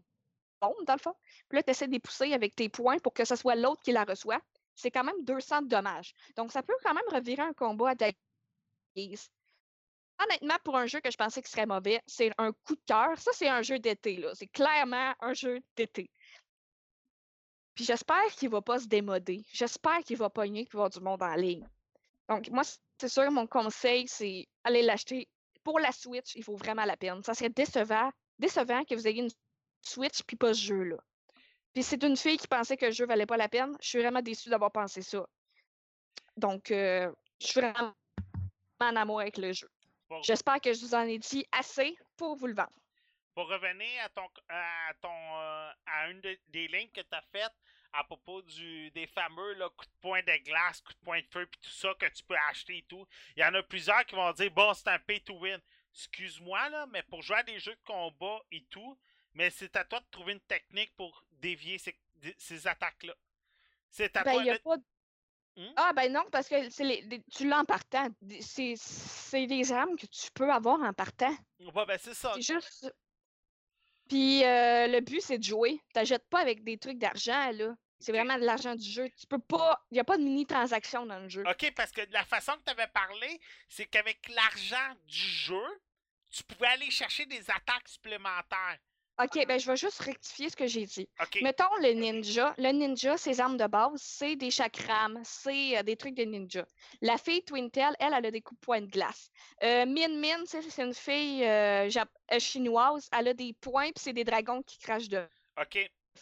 [0.62, 1.14] bombes, dans le fond.
[1.48, 3.82] Puis là, tu essaies de les pousser avec tes points pour que ce soit l'autre
[3.82, 4.40] qui la reçoit.
[4.74, 6.14] C'est quand même 200 de dommages.
[6.36, 8.10] Donc, ça peut quand même revirer un combat à ta
[8.96, 9.28] guise.
[10.22, 13.18] Honnêtement, pour un jeu que je pensais qu'il serait mauvais, c'est un coup de cœur.
[13.18, 14.24] Ça, c'est un jeu d'été.
[14.34, 16.10] C'est clairement un jeu d'été.
[17.74, 19.44] Puis j'espère qu'il va pas se démoder.
[19.52, 21.66] J'espère qu'il va pogner qu'il va y avoir du monde en ligne.
[22.28, 22.62] Donc, moi,
[22.98, 25.28] c'est sûr, mon conseil, c'est aller l'acheter.
[25.64, 27.22] Pour la Switch, il vaut vraiment la peine.
[27.22, 29.30] Ça serait décevant, décevant que vous ayez une
[29.80, 30.96] Switch puis pas ce jeu-là.
[31.72, 33.76] Puis c'est une fille qui pensait que le jeu valait pas la peine.
[33.80, 35.26] Je suis vraiment déçue d'avoir pensé ça.
[36.36, 37.92] Donc, euh, je suis vraiment
[38.80, 39.68] en amour avec le jeu.
[40.22, 42.72] J'espère que je vous en ai dit assez pour vous le vendre.
[43.34, 47.22] Pour revenir à ton à ton euh, à une de- des lignes que tu as
[47.32, 47.52] faites
[47.92, 51.26] à propos du des fameux là, coups de poing de glace, coups de poing de
[51.30, 53.06] feu puis tout ça que tu peux acheter et tout.
[53.36, 55.60] Il y en a plusieurs qui vont dire bon, c'est un pay to win.
[55.94, 58.98] Excuse-moi là, mais pour jouer à des jeux de combat et tout,
[59.34, 61.98] mais c'est à toi de trouver une technique pour dévier ces,
[62.38, 63.14] ces attaques-là.
[63.90, 64.76] C'est à Ben, toi il y a de- pas
[65.54, 65.70] Hmm?
[65.76, 68.08] Ah, ben non, parce que c'est les- les- tu l'as en partant.
[68.40, 71.36] C'est c'est des armes que tu peux avoir en partant.
[71.60, 72.32] Ouais, ben c'est ça.
[72.36, 72.90] C'est juste.
[74.12, 75.80] Puis euh, le but, c'est de jouer.
[75.94, 77.74] T'achètes pas avec des trucs d'argent, là.
[77.98, 79.08] C'est vraiment de l'argent du jeu.
[79.18, 79.82] Tu peux pas.
[79.90, 81.42] Il n'y a pas de mini-transaction dans le jeu.
[81.48, 85.64] OK, parce que la façon que tu avais parlé, c'est qu'avec l'argent du jeu,
[86.30, 88.78] tu pouvais aller chercher des attaques supplémentaires.
[89.22, 91.08] OK, ben je vais juste rectifier ce que j'ai dit.
[91.42, 92.54] Mettons le ninja.
[92.58, 96.64] Le ninja, ses armes de base, c'est des chakrams, c'est euh, des trucs de ninja.
[97.02, 99.30] La fille Twintel, elle, elle a des coups de poing de glace.
[99.62, 101.90] Euh, Min Min, c'est une fille euh,
[102.38, 105.28] chinoise, elle a des poings puis c'est des dragons qui crachent de-
[105.60, 105.78] OK.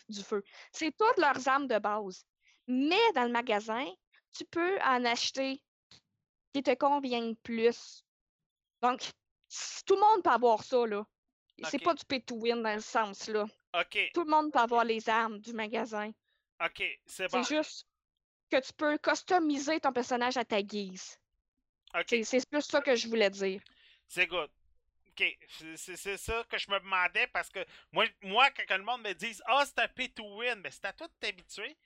[0.08, 0.42] du feu.
[0.72, 2.24] C'est toutes leurs armes de base.
[2.66, 3.86] Mais dans le magasin,
[4.36, 5.62] tu peux en acheter
[6.52, 8.04] qui te conviennent plus.
[8.82, 9.00] Donc,
[9.86, 11.04] tout le monde peut avoir ça, là.
[11.64, 13.46] C'est pas du pay to win dans le sens, là.
[13.74, 14.10] OK.
[14.14, 16.10] Tout le monde peut avoir les armes du magasin.
[16.64, 16.82] OK.
[17.06, 17.42] C'est bon.
[17.42, 17.86] C'est juste
[18.50, 21.18] que tu peux customiser ton personnage à ta guise.
[21.94, 22.16] OK.
[22.24, 23.60] C'est plus ça que je voulais dire.
[24.08, 24.50] C'est good.
[25.08, 25.38] OK.
[25.76, 29.42] C'est- ça que je me demandais parce que moi, moi quand le monde me dise
[29.46, 31.76] Ah, c'est un pay to win, mais c'est à toi de t'habituer.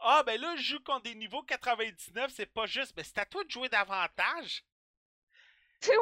[0.00, 2.92] Ah, ben là, je joue contre des niveaux 99, c'est pas juste.
[2.96, 4.64] Mais c'est à toi de jouer davantage.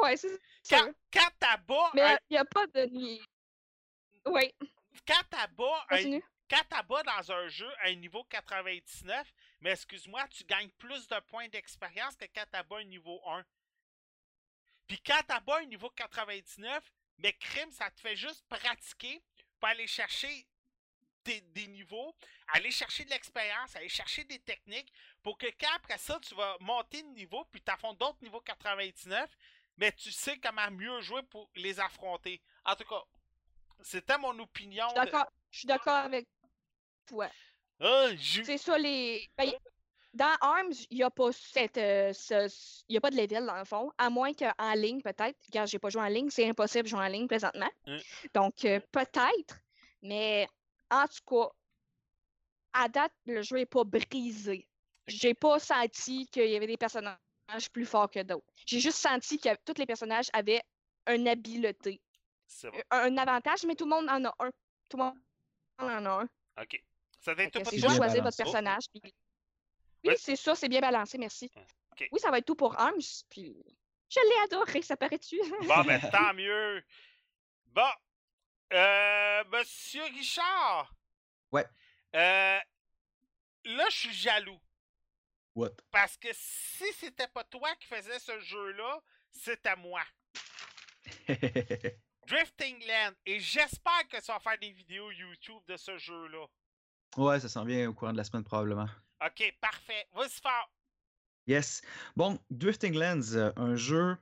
[0.01, 0.39] Ouais, c'est
[0.69, 2.89] Quand, quand t'abats Mais un, il n'y a pas de.
[4.25, 4.53] Oui,
[5.07, 6.23] quand t'abats un, continue.
[6.49, 11.19] quand t'abats dans un jeu à un niveau 99, mais excuse-moi, tu gagnes plus de
[11.21, 13.43] points d'expérience que quand t'abats un niveau 1.
[14.87, 19.23] Puis quand t'abats un niveau 99, mais crime, ça te fait juste pratiquer
[19.59, 20.47] pour aller chercher
[21.23, 22.15] des, des niveaux,
[22.47, 24.91] aller chercher de l'expérience, aller chercher des techniques,
[25.21, 29.29] pour que quand après ça, tu vas monter de niveau, puis t'affrontes d'autres niveaux 99,
[29.77, 32.41] mais tu sais comment mieux jouer pour les affronter.
[32.65, 33.03] En tout cas,
[33.81, 34.85] c'était mon opinion.
[34.89, 36.27] Je suis de- d'accord- je suis d'accord avec
[37.07, 37.29] toi.
[37.79, 39.27] Ah, je- C'est ça les.
[39.37, 39.51] ben,
[40.13, 43.55] dans ARMS, il n'y a pas cette, euh, ce- y a pas de level dans
[43.57, 45.39] le fond, à moins qu'en ligne peut-être.
[45.51, 47.69] Car j'ai pas joué en ligne, c'est impossible de jouer en ligne présentement.
[47.87, 47.97] Hein?
[48.33, 49.57] Donc euh, peut-être,
[50.01, 50.47] mais
[50.91, 51.49] en tout cas,
[52.73, 54.67] à date, le jeu n'est pas brisé.
[55.07, 57.17] J'ai pas senti qu'il y avait des personnages
[57.71, 58.45] plus forts que d'autres.
[58.65, 60.61] J'ai juste senti que tous les personnages avaient
[61.07, 62.01] une habileté,
[62.47, 62.77] C'est bon.
[62.77, 64.51] euh, un avantage, mais tout le monde en a un.
[64.89, 65.17] Tout le monde
[65.79, 66.29] en a un.
[66.61, 66.81] Ok.
[67.19, 68.83] Ça va être Fait tout C'est juste choisir votre personnage.
[68.91, 69.01] puis-
[70.03, 70.13] Ouais.
[70.13, 71.51] Oui, c'est ça, c'est bien balancé, merci.
[71.91, 72.07] Ok.
[72.11, 72.97] Oui, ça va être tout pour Arms,
[73.29, 73.55] puis
[74.09, 75.39] je l'ai adoré, ça paraît-tu?
[75.67, 76.83] Bon, ben, tant mieux.
[77.67, 77.89] Bon.
[78.73, 80.91] Euh, Monsieur Richard.
[81.51, 81.65] Ouais.
[82.15, 82.59] Euh,
[83.65, 84.59] là, je suis jaloux.
[85.55, 85.71] What?
[85.91, 90.01] Parce que si c'était pas toi qui faisais ce jeu-là, c'était moi.
[92.27, 93.13] Drifting Land.
[93.25, 96.45] Et j'espère que tu vas faire des vidéos YouTube de ce jeu-là.
[97.17, 98.87] ouais, ça s'en vient au courant de la semaine probablement.
[99.25, 100.07] Ok, parfait.
[100.13, 100.71] Vas-y fort.
[101.47, 101.81] Yes.
[102.15, 104.15] Bon, Drifting Lands, euh, un jeu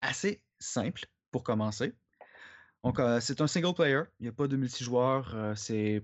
[0.00, 1.94] assez simple pour commencer.
[2.82, 4.02] Donc, euh, c'est un single player.
[4.18, 5.34] Il n'y a pas de multijoueur.
[5.34, 6.02] euh, c'est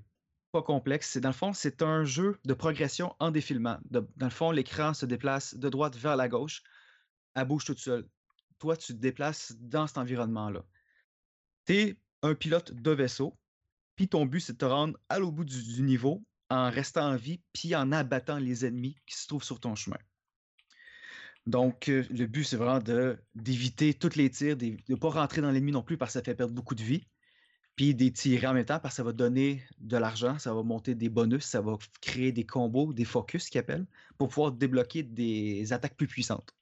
[0.50, 1.10] pas complexe.
[1.10, 3.78] C'est dans le fond, c'est un jeu de progression en défilement.
[3.90, 6.62] Dans le fond, l'écran se déplace de droite vers la gauche.
[7.34, 8.08] Elle bouge toute seule.
[8.58, 10.64] Toi, tu te déplaces dans cet environnement-là.
[11.66, 13.38] Tu es un pilote de vaisseau.
[13.96, 17.16] Puis ton but, c'est de te rendre à l'au bout du, niveau en restant en
[17.16, 19.98] vie, puis en abattant les ennemis qui se trouvent sur ton chemin.
[21.46, 22.80] Donc, euh, le but, c'est vraiment
[23.34, 26.24] d'éviter tous les tirs, de ne pas rentrer dans l'ennemi non plus parce que ça
[26.24, 27.06] fait perdre beaucoup de vie.
[27.76, 30.62] Puis des tirer en même temps parce que ça va donner de l'argent, ça va
[30.62, 33.86] monter des bonus, ça va créer des combos, des focus qu'ils appellent,
[34.18, 36.54] pour pouvoir débloquer des attaques plus puissantes.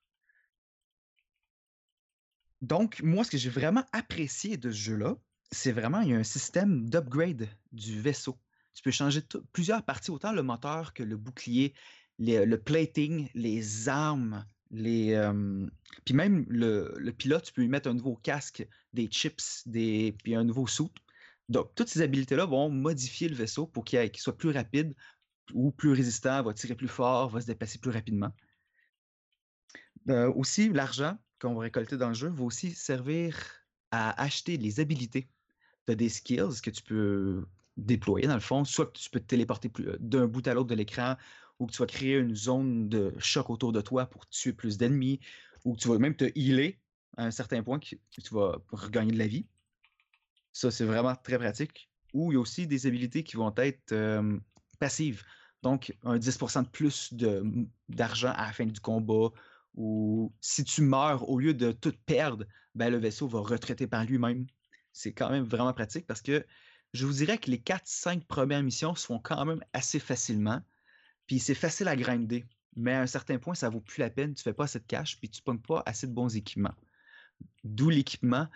[2.61, 5.17] Donc, moi, ce que j'ai vraiment apprécié de ce jeu-là,
[5.51, 8.39] c'est vraiment, il y a un système d'upgrade du vaisseau.
[8.75, 11.75] Tu peux changer plusieurs parties, autant le moteur que le bouclier,
[12.19, 15.67] le plating, les armes, euh,
[16.05, 20.35] puis même le, pilote, tu peux lui mettre un nouveau casque, des chips, des, puis
[20.35, 20.93] un nouveau suit.
[21.49, 24.95] Donc, toutes ces habilités-là vont modifier le vaisseau pour qu'il soit plus rapide
[25.55, 28.33] ou plus résistant, va tirer plus fort, va se déplacer plus rapidement.
[30.11, 33.37] Euh, aussi, l'argent qu'on va récolter dans le jeu va aussi servir
[33.91, 35.31] à acheter les habilités.
[35.87, 37.47] Tu as des skills que tu peux
[37.79, 40.75] déployer dans le fond, soit tu peux te téléporter plus- d'un bout à l'autre de
[40.75, 41.17] l'écran,
[41.59, 44.79] ou que tu vas créer une zone de choc autour de toi pour tuer plus
[44.79, 45.21] d'ennemis,
[45.65, 46.79] ou que tu vas même te healer
[47.17, 47.99] à un certain point tu
[48.31, 49.47] vas regagner de la vie.
[50.53, 51.91] Ça, c'est vraiment très pratique.
[52.15, 54.39] Ou il y a aussi des habilités qui vont être euh,
[54.79, 55.25] passives.
[55.63, 57.13] Donc, un 10% de plus
[57.89, 59.31] d'argent à la fin du combat.
[59.75, 64.05] Ou si tu meurs, au lieu de tout perdre, ben, le vaisseau va retraiter par
[64.05, 64.47] lui-même.
[64.93, 66.45] C'est quand même vraiment pratique parce que
[66.95, 70.61] je vous dirais que les 4-5 premières missions se font quand même assez facilement.
[71.29, 72.45] Puis c'est facile à grinder.
[72.75, 74.35] Mais à un certain point, ça vaut plus la peine.
[74.35, 76.75] Tu fais pas assez de cash, puis tu pognes pas assez de bons équipements.
[77.63, 78.49] D'où l'équipement.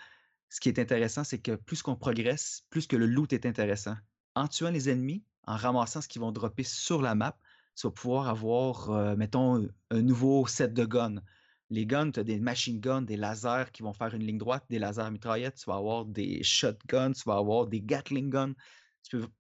[0.48, 3.96] Ce qui est intéressant, c'est que plus qu'on progresse, plus que le loot est intéressant.
[4.34, 7.38] En tuant les ennemis, en ramassant ce qu'ils vont dropper sur la map,
[7.74, 11.22] tu vas pouvoir avoir, euh, mettons, un nouveau set de guns.
[11.70, 14.64] Les guns, tu as des machine guns, des lasers qui vont faire une ligne droite,
[14.68, 18.54] des lasers mitraillettes, tu vas avoir des shotguns, tu vas avoir des Gatling guns.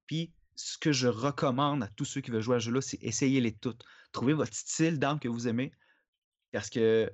[0.06, 3.02] Puis, ce que je recommande à tous ceux qui veulent jouer à ce jeu-là, c'est
[3.02, 3.84] essayer les toutes.
[4.12, 5.72] Trouvez votre style d'arme que vous aimez.
[6.52, 7.10] Parce que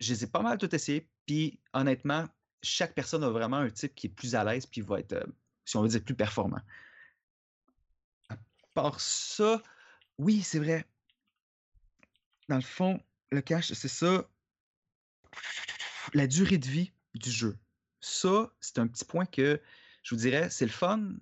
[0.00, 1.08] je les ai pas mal tout essayé.
[1.26, 2.26] Puis, honnêtement,
[2.62, 5.26] chaque personne a vraiment un type qui est plus à l'aise, puis va être, euh,
[5.64, 6.60] si on veut dire, plus performant.
[8.28, 8.36] À
[8.74, 9.62] part ça,
[10.18, 10.86] oui, c'est vrai.
[12.48, 14.28] Dans le fond, le cache, c'est ça.
[16.12, 17.58] La durée de vie du jeu.
[18.00, 19.60] Ça, c'est un petit point que
[20.02, 21.14] je vous dirais, c'est le fun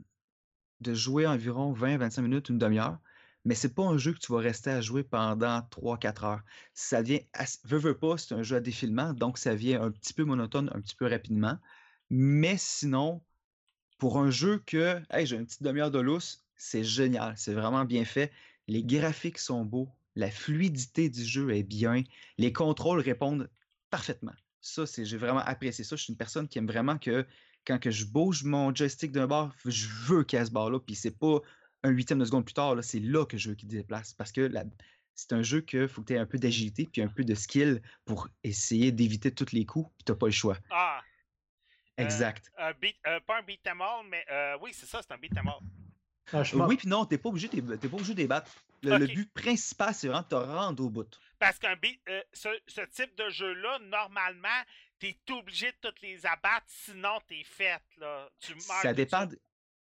[0.83, 2.99] de jouer environ 20-25 minutes, une demi-heure,
[3.45, 6.43] mais c'est pas un jeu que tu vas rester à jouer pendant 3-4 heures.
[6.75, 7.19] Ça vient,
[7.65, 10.71] veut, veut pas, c'est un jeu à défilement, donc ça vient un petit peu monotone,
[10.75, 11.59] un petit peu rapidement.
[12.11, 13.23] Mais sinon,
[13.99, 17.85] pour un jeu que, hey, j'ai une petite demi-heure de lousse, c'est génial, c'est vraiment
[17.85, 18.33] bien fait.
[18.69, 22.03] Les graphiques sont beaux, la fluidité du jeu est bien,
[22.39, 23.51] les contrôles répondent
[23.91, 24.33] parfaitement.
[24.61, 25.97] Ça, c'est, j'ai vraiment apprécié ça.
[25.97, 27.27] Je suis une personne qui aime vraiment que
[27.67, 30.81] quand que je bouge mon joystick d'un bar, je veux qu'il y ait ce bar-là,
[30.81, 31.41] puis c'est pas
[31.83, 34.15] un huitième de seconde plus tard, là, c'est là que je veux qu'il déplace.
[34.15, 34.51] Parce que
[35.15, 37.35] c'est un jeu qu'il faut que tu aies un peu d'agilité puis un peu de
[37.35, 40.57] skill pour essayer d'éviter tous les coups, puis t'as pas le choix.
[40.71, 41.01] Ah!
[41.99, 42.51] Exact.
[42.59, 45.45] Euh, pas un beat all, mais euh, oui, c'est ça, c'est un beat all.
[46.33, 48.51] Ah, oui, puis non, t'es pas obligé, t'es, pas obligé de les battre.
[48.83, 51.21] Le, but principal, c'est vraiment de te rendre au bout.
[51.39, 51.77] Parce qu'un
[52.09, 54.49] euh, ce, ce, type de jeu-là, normalement,
[55.03, 58.29] t'es obligé de toutes les abattre, sinon t'es fait, là.
[58.39, 58.83] Tu meurs.
[58.83, 59.29] Ça dépend.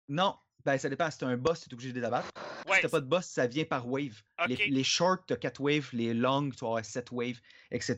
[0.07, 1.09] Non, ben, ça dépend.
[1.09, 2.29] Si t'as un boss, t'es obligé de les abattre.
[2.73, 4.21] si t'as pas de boss, ça vient par wave.
[4.47, 5.89] Les, les, shorts, t'as 4 waves.
[5.93, 7.39] Les longs, tu as 7 waves,
[7.71, 7.95] etc.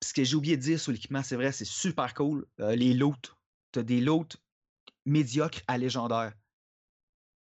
[0.00, 2.46] Puis ce que j'ai oublié de dire sur l'équipement, c'est vrai, c'est super cool.
[2.60, 3.36] Euh, les loot.
[3.72, 4.36] T'as des loot
[5.06, 6.32] médiocres à légendaires.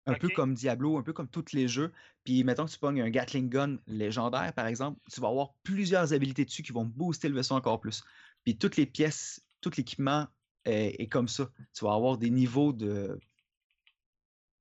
[0.07, 1.91] Un peu comme Diablo, un peu comme tous les jeux.
[2.23, 6.11] Puis mettons que tu pognes un Gatling Gun légendaire, par exemple, tu vas avoir plusieurs
[6.11, 8.03] habilités dessus qui vont booster le vaisseau encore plus.
[8.43, 10.27] Puis toutes les pièces, tout l'équipement
[10.65, 11.49] est, comme ça.
[11.73, 13.19] Tu vas avoir des niveaux de.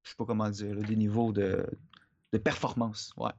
[0.02, 1.66] Je sais pas comment dire, des niveaux de,
[2.32, 3.12] de performance.
[3.16, 3.32] Ouais.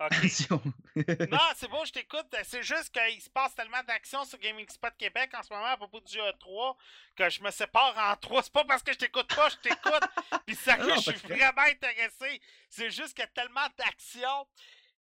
[0.00, 0.50] OK.
[1.30, 2.34] non, c'est bon, je t'écoute.
[2.44, 5.76] C'est juste qu'il se passe tellement d'actions sur Gaming Spot Québec en ce moment à
[5.76, 6.74] propos du E3
[7.16, 8.42] que je me sépare en trois.
[8.42, 10.02] C'est pas parce que je t'écoute pas, je t'écoute.
[10.46, 12.40] Puis sérieux, je suis vraiment intéressé.
[12.70, 14.46] C'est juste qu'il y a tellement d'actions.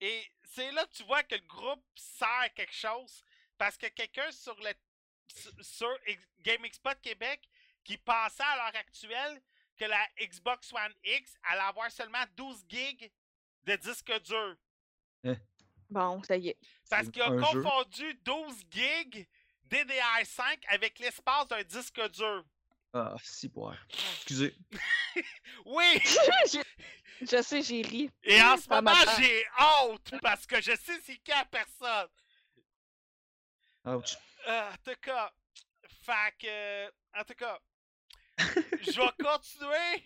[0.00, 3.24] Et c'est là que tu vois que le groupe sert quelque chose.
[3.64, 4.72] Parce que quelqu'un sur le
[5.62, 5.88] sur
[6.42, 7.48] Gaming Spot Québec
[7.82, 9.40] qui pensait à l'heure actuelle
[9.78, 13.10] que la Xbox One X allait avoir seulement 12 gigs
[13.62, 14.56] de disque dur.
[15.24, 15.36] Hein?
[15.88, 16.58] Bon, ça y est.
[16.90, 19.26] Parce qu'il a confondu 12 gigs
[19.70, 22.44] DDR5 avec l'espace d'un disque dur.
[22.92, 23.74] Ah, si, pour.
[24.16, 24.54] Excusez.
[25.64, 26.02] oui!
[27.22, 28.10] je sais, j'ai ri.
[28.24, 32.10] Et en ce moment, j'ai honte parce que je sais c'est qui la personne.
[33.84, 34.16] Ouch.
[34.48, 35.32] Euh, en tout cas,
[36.04, 36.86] fait que.
[37.18, 37.58] En tout cas,
[38.38, 40.04] je vais continuer.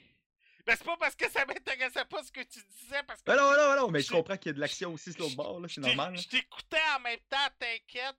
[0.67, 3.03] Mais c'est pas parce que ça m'intéressait pas ce que tu disais.
[3.05, 5.13] Parce que ben non, non, non, mais je comprends qu'il y a de l'action aussi
[5.13, 6.17] sur l'autre bord, c'est normal.
[6.19, 8.17] Je t'écoutais en même temps, t'inquiète.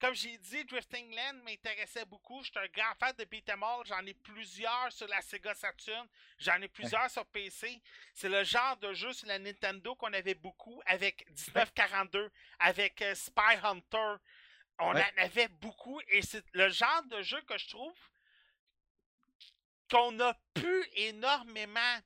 [0.00, 2.40] Comme j'ai dit, Drifting Land m'intéressait beaucoup.
[2.44, 3.84] Je suis un grand fan de beat'em all.
[3.84, 6.06] J'en ai plusieurs sur la Sega Saturn.
[6.38, 7.82] J'en ai plusieurs sur PC.
[8.14, 12.30] C'est le genre de jeu sur la Nintendo qu'on avait beaucoup avec 1942,
[12.60, 14.14] avec euh, Spy Hunter.
[14.80, 17.94] On en avait beaucoup et c'est le genre de jeu que je trouve
[19.90, 21.98] qu'on a pu énormément.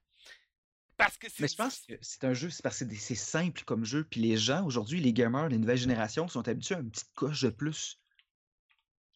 [0.96, 3.84] Parce que Mais je pense que c'est un jeu, c'est parce que c'est simple comme
[3.84, 4.04] jeu.
[4.04, 7.42] Puis les gens, aujourd'hui, les gamers, les nouvelles générations, sont habitués à une petite coche
[7.42, 7.98] de plus.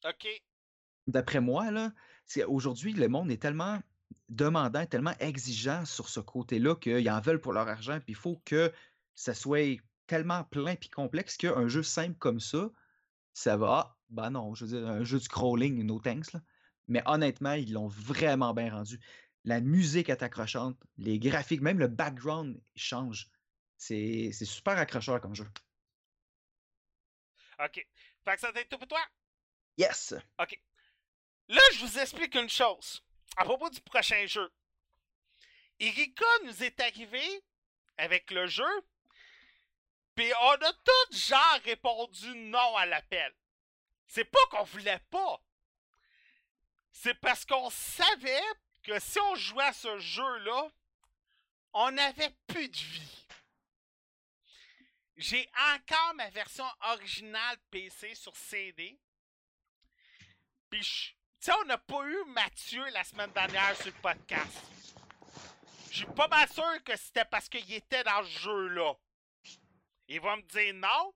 [0.04, 0.26] OK.
[1.06, 1.92] D'après moi, là,
[2.24, 3.80] c'est aujourd'hui, le monde est tellement
[4.28, 8.00] demandant, tellement exigeant sur ce côté-là qu'ils en veulent pour leur argent.
[8.00, 8.72] Puis il faut que
[9.14, 12.70] ça soit tellement plein puis complexe qu'un jeu simple comme ça,
[13.36, 13.98] ça va.
[14.08, 16.32] bah non, je veux dire, un jeu de scrolling, no thanks.
[16.32, 16.40] Là.
[16.88, 18.98] Mais honnêtement, ils l'ont vraiment bien rendu.
[19.44, 23.28] La musique est accrochante, les graphiques, même le background change.
[23.76, 25.46] C'est super accrocheur comme jeu.
[27.62, 27.86] OK.
[28.24, 29.04] Fait que ça tout pour toi?
[29.76, 30.14] Yes!
[30.40, 30.58] OK.
[31.48, 33.02] Là, je vous explique une chose.
[33.36, 34.50] À propos du prochain jeu.
[35.78, 37.44] Erika nous est arrivé
[37.98, 38.64] avec le jeu,
[40.16, 43.32] puis on a tout genre répondu non à l'appel.
[44.08, 45.40] C'est pas qu'on voulait pas
[47.02, 48.42] c'est parce qu'on savait
[48.82, 50.70] que si on jouait à ce jeu-là,
[51.74, 53.26] on n'avait plus de vie.
[55.16, 58.98] J'ai encore ma version originale PC sur CD.
[60.70, 64.64] Puis, tu sais, on n'a pas eu Mathieu la semaine dernière sur le podcast.
[65.90, 68.94] Je suis pas mal sûr que c'était parce qu'il était dans ce jeu-là.
[70.08, 71.12] Il va me dire non.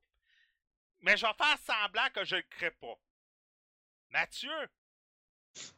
[1.01, 2.99] Mais je vais faire semblant que je le crée pas.
[4.11, 4.51] Mathieu,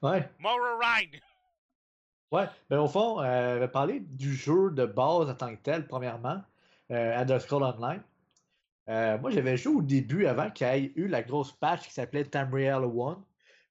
[0.02, 0.28] Ouais.
[0.38, 1.20] Morrowind.
[2.30, 6.42] Ouais, ben au fond, euh, parler du jeu de base en tant que tel, premièrement,
[6.90, 8.02] euh, Elder Scrolls Online.
[8.88, 11.92] Euh, moi, j'avais joué au début avant qu'il y ait eu la grosse patch qui
[11.92, 13.22] s'appelait Tamriel One.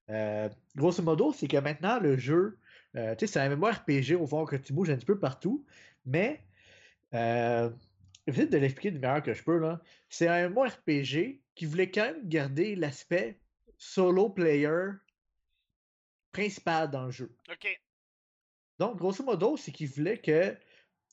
[0.10, 2.60] Euh, grosso modo, c'est que maintenant, le jeu,
[2.96, 5.66] euh, tu sais, c'est un MMORPG au fond que tu bouges un petit peu partout,
[6.06, 6.42] mais
[7.14, 7.70] euh,
[8.28, 9.82] j'essaie de l'expliquer du meilleur que je peux, là.
[10.10, 13.40] C'est un MMORPG qui voulait quand même garder l'aspect
[13.78, 14.92] solo player
[16.32, 17.36] principal dans le jeu.
[17.52, 17.82] OK.
[18.80, 20.58] Donc, grosso modo, c'est qu'il voulait que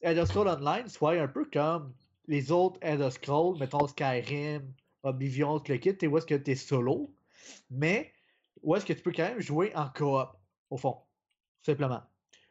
[0.01, 1.95] Elder Scrolls Online soit un peu comme
[2.27, 6.55] les autres Elder Scrolls, mettons Skyrim, Oblivion, tout le kit, où est-ce que tu es
[6.55, 7.15] solo,
[7.71, 8.13] mais
[8.63, 10.29] où est-ce que tu peux quand même jouer en coop,
[10.71, 10.99] au fond,
[11.63, 12.03] simplement.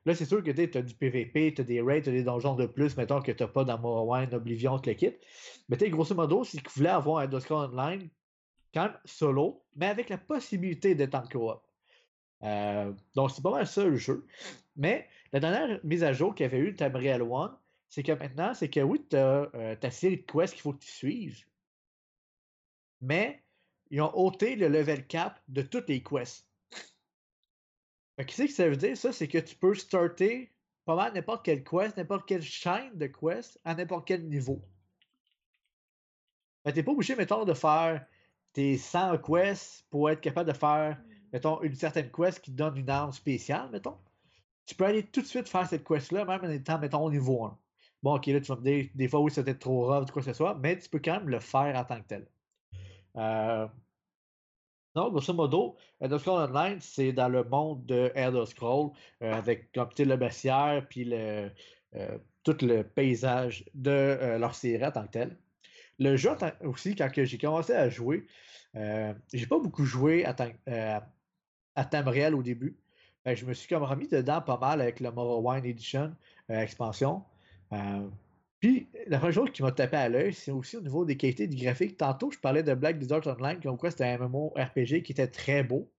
[0.08, 2.24] Là, c'est sûr que tu as du PVP, tu as des raids, tu as des
[2.24, 5.12] donjons de plus, mettons que tu n'as pas dans Morrowind, Oblivion, tout le kit.
[5.68, 8.10] Mais tu grosso modo, c'est qu'il voulait avoir Elder Scrolls Online
[8.74, 11.62] quand même solo, mais avec la possibilité d'être en coop.
[12.44, 14.26] Euh, donc, c'est pas mal ça le jeu.
[14.78, 17.58] Mais la dernière mise à jour qu'il y avait eu de Tamriel One,
[17.90, 20.86] c'est que maintenant, c'est que oui, tu as ta série de quests qu'il faut que
[20.86, 21.44] tu suives,
[23.02, 23.44] mais
[23.90, 26.47] ils ont ôté le level cap de toutes les quests.
[28.18, 29.14] Qu'est-ce que ça veut dire, ça?
[29.14, 30.52] C'est que tu peux starter
[30.86, 34.62] pas mal n'importe quelle quest, n'importe quelle chaîne de quest à n'importe quel niveau.
[36.64, 38.06] Fait que t'es pas obligé, mettons, de faire
[38.54, 40.98] tes 100 quests pour être capable de faire,
[41.32, 43.98] mettons, une certaine quest qui te donne une arme spéciale, mettons.
[44.66, 47.46] Tu peux aller tout de suite faire cette quest-là, même en étant, mettons, au niveau
[47.46, 47.58] 1.
[48.02, 50.28] Bon, ok, là, tu vas me dire, des fois, oui, c'était trop rough, quoi que
[50.28, 52.28] ce soit, mais tu peux quand même le faire en tant que tel.
[53.18, 53.68] Euh...
[54.98, 58.90] Donc, grosso modo, Elder Scrolls Online, c'est dans le monde de Elder Scrolls,
[59.22, 61.52] euh, avec comme le bestiaire, puis le,
[61.96, 65.38] euh, tout le paysage de euh, leur série en tant que tel.
[66.00, 66.32] Le jeu
[66.64, 68.26] aussi, quand j'ai commencé à jouer,
[68.76, 70.36] euh, j'ai pas beaucoup joué à,
[71.76, 72.76] à Tamriel au début.
[73.24, 76.12] Que je me suis comme remis dedans pas mal avec le Morrowind Edition
[76.50, 77.24] expansion.
[78.60, 81.48] Puis, la première chose qui m'a tapé à l'œil, c'est aussi au niveau des qualités
[81.48, 81.98] du graphique.
[81.98, 85.64] Tantôt, je parlais de Black Desert Online, comme quoi c'était un MMORPG qui était très
[85.64, 85.92] beau.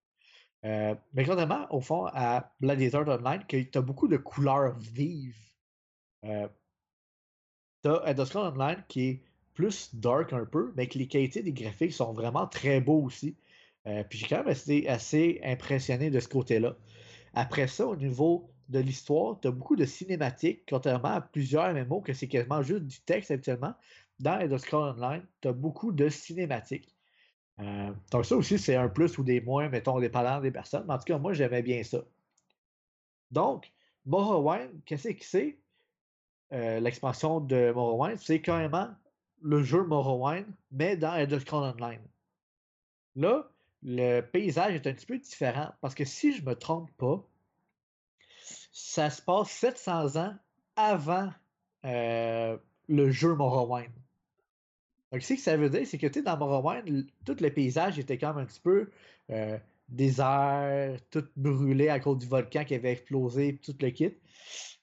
[0.64, 4.76] Euh, mais contrairement, au fond, à Black Desert Online, que tu as beaucoup de couleurs
[4.78, 5.36] vives.
[6.24, 6.48] Euh,
[7.84, 9.22] tu as Scrolls Online qui est
[9.54, 13.36] plus dark un peu, mais que les qualités des graphiques sont vraiment très beaux aussi.
[13.86, 16.76] Euh, puis j'ai quand même été assez impressionné de ce côté-là.
[17.34, 22.00] Après ça, au niveau de l'histoire, tu as beaucoup de cinématiques, contrairement à plusieurs MMO,
[22.00, 23.74] que c'est quasiment juste du texte actuellement.
[24.20, 26.94] Dans Elder Scrolls Online, tu as beaucoup de cinématiques.
[27.60, 30.84] Euh, donc ça aussi, c'est un plus ou des moins, mettons, dépendant des personnes.
[30.86, 31.98] Mais en tout cas, moi, j'aimais bien ça.
[33.30, 33.72] Donc,
[34.06, 35.58] Morrowind, qu'est-ce que c'est?
[36.52, 38.88] Euh, L'expansion de Morrowind, c'est carrément
[39.42, 42.02] le jeu Morrowind, mais dans Elder Scrolls Online.
[43.16, 43.50] Là,
[43.82, 47.24] le paysage est un petit peu différent parce que si je me trompe pas,
[48.70, 50.34] ça se passe 700 ans
[50.76, 51.30] avant
[51.84, 52.56] euh,
[52.88, 53.92] le jeu Morrowind.
[55.12, 58.18] Donc, ce que ça veut dire, c'est que tu dans Morrowind, tout le paysage était
[58.20, 58.90] même un petit peu
[59.30, 59.58] euh,
[59.88, 64.14] désert, tout brûlé à cause du volcan qui avait explosé, tout le kit.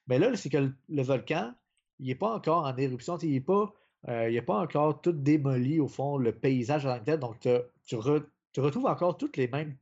[0.08, 1.54] Mais là, c'est que le, volcan,
[2.00, 3.74] il n'est pas encore en éruption, il n'est pas,
[4.08, 7.20] euh, pas encore tout démoli, au fond, le paysage en tant que tel.
[7.20, 7.50] Donc, tu,
[7.86, 9.78] tu retrouves encore tous les mêmes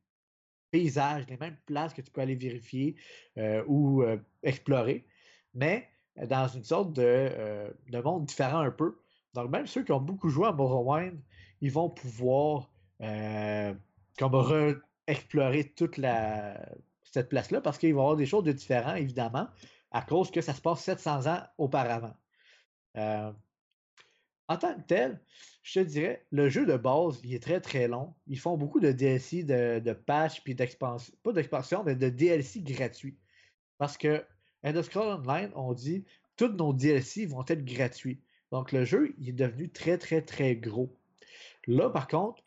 [0.73, 2.95] paysages, les mêmes places que tu peux aller vérifier
[3.37, 5.05] euh, ou euh, explorer,
[5.53, 8.97] mais euh, dans une sorte de, de monde différent un peu.
[9.35, 11.19] Donc, même ceux qui ont beaucoup joué à Morrowind,
[11.61, 12.69] ils vont pouvoir
[12.99, 15.99] comme re-explorer toute
[17.03, 19.47] cette place-là parce qu'il va y avoir des choses de différents, évidemment,
[19.91, 22.15] à cause que ça se passe 700 ans auparavant.
[22.97, 23.31] Euh,
[24.47, 25.21] en tant que tel,
[25.63, 28.13] je te dirais, le jeu de base, il est très très long.
[28.27, 32.61] Ils font beaucoup de DLC, de, de patch, puis d'expansion, pas d'expansion, mais de DLC
[32.61, 33.17] gratuits.
[33.77, 34.23] Parce que
[34.63, 38.21] Elder Scrolls Online, on dit, tous nos DLC vont être gratuits.
[38.51, 40.95] Donc le jeu, il est devenu très très très gros.
[41.67, 42.43] Là, par contre,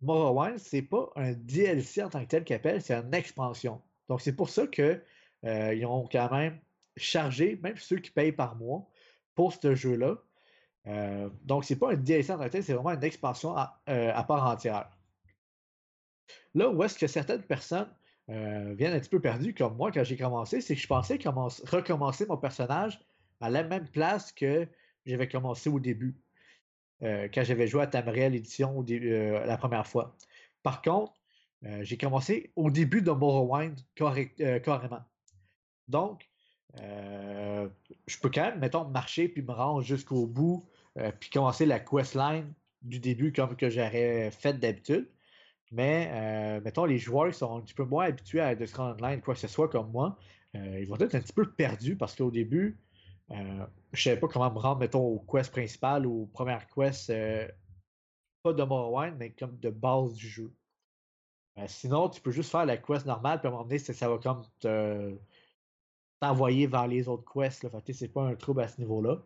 [0.00, 3.80] Morrowind, c'est pas un DLC en tant que tel qu'ils appellent, c'est une expansion.
[4.08, 5.02] Donc c'est pour ça que
[5.44, 6.58] euh, ils ont quand même
[6.96, 8.88] chargé, même ceux qui payent par mois,
[9.34, 10.18] pour ce jeu-là.
[10.86, 14.22] Euh, donc, c'est pas un DLC en tant c'est vraiment une expansion à, euh, à
[14.24, 14.90] part entière.
[16.54, 17.88] Là où est-ce que certaines personnes
[18.30, 21.18] euh, viennent un petit peu perdues, comme moi quand j'ai commencé, c'est que je pensais
[21.18, 23.00] commence- recommencer mon personnage
[23.40, 24.66] à la même place que
[25.04, 26.16] j'avais commencé au début,
[27.02, 30.16] euh, quand j'avais joué à Tamriel Edition la première fois.
[30.62, 31.12] Par contre,
[31.80, 35.02] j'ai commencé au début de Morrowind correct- carrément.
[35.88, 36.28] Donc,
[36.76, 40.66] je peux quand même, mettons, marcher puis me rendre jusqu'au bout,
[40.98, 45.10] euh, puis commencer la questline du début comme que j'aurais fait d'habitude.
[45.72, 48.96] Mais, euh, mettons, les joueurs qui sont un petit peu moins habitués à Elder Scrolls
[49.00, 50.16] Online, quoi que ce soit comme moi,
[50.54, 52.78] euh, ils vont être un petit peu perdus parce qu'au début,
[53.30, 57.12] je savais pas comment me rendre, mettons, au quest principal ou aux premières quests,
[58.42, 60.52] pas de Morrowind, mais comme de base du jeu.
[61.66, 64.18] sinon, tu peux juste faire la quest normale, puis à un moment donné, ça va
[64.18, 64.44] comme
[66.20, 67.64] t'envoyer vers les autres quests.
[67.64, 67.70] Là.
[67.92, 69.22] c'est pas un trouble à ce niveau-là.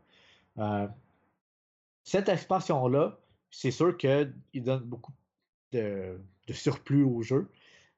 [2.08, 3.18] Cette expansion-là,
[3.50, 5.12] c'est sûr qu'il donne beaucoup
[5.72, 6.18] de,
[6.50, 7.50] surplus au jeu.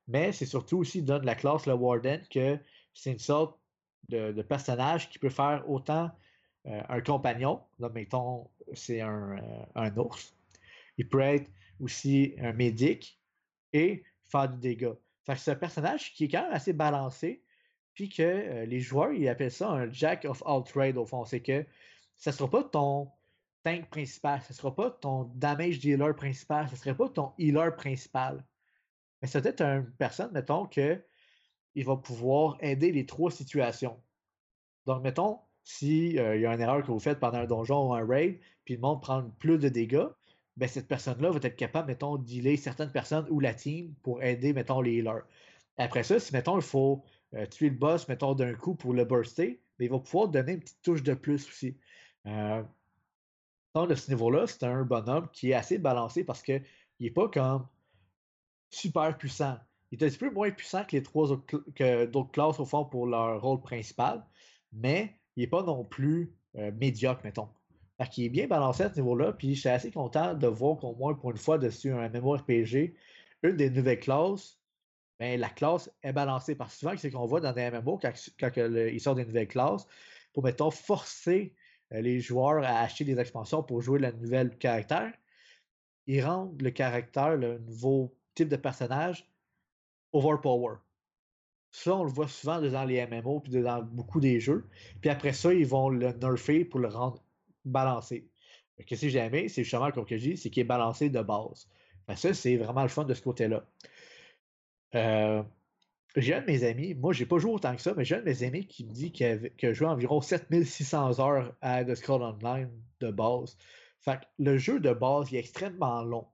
[0.09, 2.59] Mais c'est surtout aussi donne la classe le Warden que
[2.93, 3.57] c'est une sorte
[4.09, 6.11] de, personnage qui peut faire autant
[6.67, 10.35] euh, un compagnon, là, mettons, c'est un, euh, un, ours.
[10.99, 11.49] Il peut être
[11.79, 13.17] aussi un médic
[13.73, 14.97] et faire du dégât.
[15.37, 17.45] c'est un personnage qui est quand même assez balancé,
[17.95, 21.25] puis que euh, les joueurs, ils appellent ça un Jack of all trades, au fond.
[21.25, 21.65] C'est que
[22.17, 23.09] ça ne sera pas ton
[23.63, 27.33] tank principal, ce ne sera pas ton damage dealer principal, ce ne serait pas ton
[27.39, 28.45] healer principal.
[29.21, 31.03] Mais c'est peut-être une personne, mettons, que
[31.75, 34.01] il va pouvoir aider les trois situations.
[34.87, 37.95] Donc, mettons, s'il euh, y a une erreur que vous faites pendant un donjon ou
[37.95, 40.09] un raid, puis le monde prend plus de dégâts,
[40.57, 44.53] ben, cette personne-là va être capable, mettons, d'healer certaines personnes ou la team pour aider,
[44.53, 45.23] mettons, les healers.
[45.77, 47.05] Après ça, si, mettons, il faut
[47.35, 50.53] euh, tuer le boss, mettons, d'un coup pour le burster, ben, il va pouvoir donner
[50.53, 51.79] une petite touche de plus aussi.
[52.27, 52.63] Euh,
[53.75, 56.63] donc, de ce niveau-là, c'est un bonhomme qui est assez balancé parce qu'il
[56.99, 57.67] n'est pas comme
[58.71, 59.59] super puissant.
[59.91, 62.65] Il est un petit peu moins puissant que les trois autres, que d'autres classes au
[62.65, 64.25] fond pour leur rôle principal,
[64.73, 67.49] mais il n'est pas non plus euh, médiocre, mettons.
[68.01, 70.79] Fait qu'il est bien balancé à ce niveau-là, puis je suis assez content de voir
[70.79, 72.95] qu'au moins pour une fois dessus un MMORPG,
[73.43, 74.59] une des nouvelles classes,
[75.19, 76.55] ben, la classe est balancée.
[76.55, 79.49] Parce que souvent, c'est qu'on voit dans des MMO, quand, quand ils sortent des nouvelles
[79.49, 79.87] classes,
[80.33, 81.55] pour, mettons, forcer
[81.91, 85.13] les joueurs à acheter des expansions pour jouer le nouvel caractère,
[86.07, 89.29] ils rendent le caractère, le nouveau type de personnage,
[90.13, 90.77] overpower.
[91.73, 94.69] Ça, on le voit souvent dans les MMO puis dans beaucoup des jeux.
[95.01, 97.23] Puis après ça, ils vont le nerfer pour le rendre
[97.65, 98.29] balancé.
[98.89, 99.49] Que j'ai aimé?
[99.49, 101.69] C'est justement, comme que je dis, c'est qu'il est balancé de base.
[102.17, 103.65] ça, c'est vraiment le fun de ce côté-là.
[104.95, 105.43] Euh,
[106.17, 108.21] j'ai un de mes amis, moi j'ai pas joué autant que ça, mais j'ai un
[108.21, 112.23] de mes amis qui me dit qu'il a, joué environ 7600 heures à The Scroll
[112.23, 113.57] Online de base.
[114.01, 116.27] Fait que le jeu de base est extrêmement long.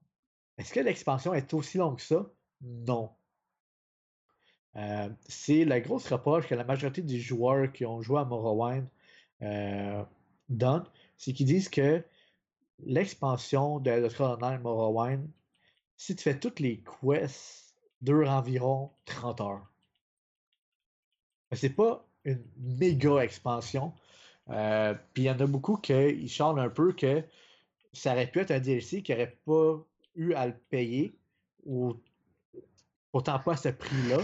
[0.59, 2.31] Est-ce que l'expansion est aussi longue que ça?
[2.63, 3.11] Non.
[4.77, 8.87] Euh, c'est la grosse reproche que la majorité des joueurs qui ont joué à Morrowind
[9.43, 10.03] euh,
[10.49, 12.05] donnent, c'est qu'ils disent que
[12.85, 15.29] l'expansion de The Scroll Online Morrowind,
[15.97, 17.66] si tu fais toutes les quests
[18.07, 19.67] dure environ 30 heures.
[21.53, 23.93] C'est pas une méga expansion.
[24.49, 27.23] Euh, puis il y en a beaucoup qui chantent un peu que
[27.93, 29.85] ça aurait pu être un DLC qui n'aurait pas
[30.15, 31.19] eu à le payer
[31.65, 31.97] ou
[33.13, 34.19] autant pas à ce prix-là.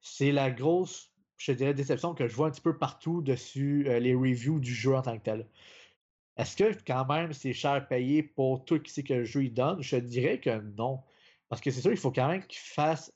[0.00, 3.98] C'est la grosse, je dirais, déception que je vois un petit peu partout dessus euh,
[4.00, 5.46] les reviews du jeu en tant que tel.
[6.36, 9.82] Est-ce que quand même c'est cher à payer pour tout ce que le jeu donne?
[9.82, 11.00] Je dirais que non.
[11.48, 13.12] Parce que c'est sûr, il faut quand même qu'il fasse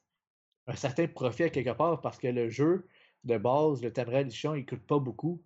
[0.67, 2.87] un certain profit à quelque part parce que le jeu
[3.25, 5.43] de base, le Tamra Edition, il coûte pas beaucoup.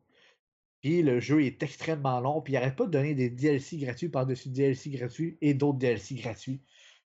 [0.80, 2.42] Puis le jeu est extrêmement long.
[2.42, 6.16] Puis il n'arrête pas de donner des DLC gratuits par-dessus DLC gratuits et d'autres DLC
[6.16, 6.60] gratuits.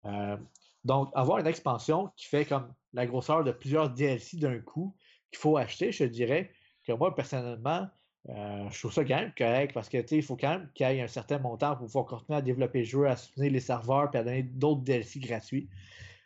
[0.06, 0.38] Euh,
[0.84, 4.96] donc, avoir une expansion qui fait comme la grosseur de plusieurs DLC d'un coup
[5.32, 6.52] qu'il faut acheter, je dirais
[6.84, 7.90] que moi, personnellement,
[8.30, 10.94] euh, je trouve ça quand même correct parce que il faut quand même qu'il y
[10.94, 14.10] ait un certain montant pour pouvoir continuer à développer le jeu, à soutenir les serveurs
[14.14, 15.70] et à donner d'autres DLC gratuits.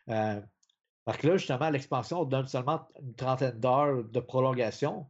[0.10, 0.40] Euh,
[1.04, 5.08] parce que là, justement, l'expansion donne seulement une trentaine d'heures de prolongation,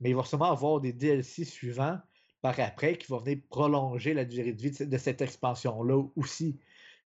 [0.00, 1.98] mais il va sûrement avoir des DLC suivants
[2.40, 6.58] par après qui vont venir prolonger la durée de vie de cette expansion-là aussi.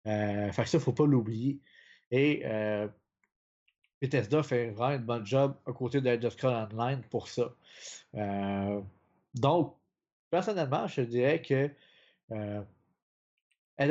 [0.07, 1.59] Euh, fait que ça, il ne faut pas l'oublier.
[2.11, 2.87] Et euh,
[4.03, 7.55] Bethesda fait vraiment un bon job à côté de Elder Scrolls Online pour ça.
[9.35, 9.77] Donc,
[10.31, 11.71] personnellement, je dirais que
[12.33, 12.63] euh,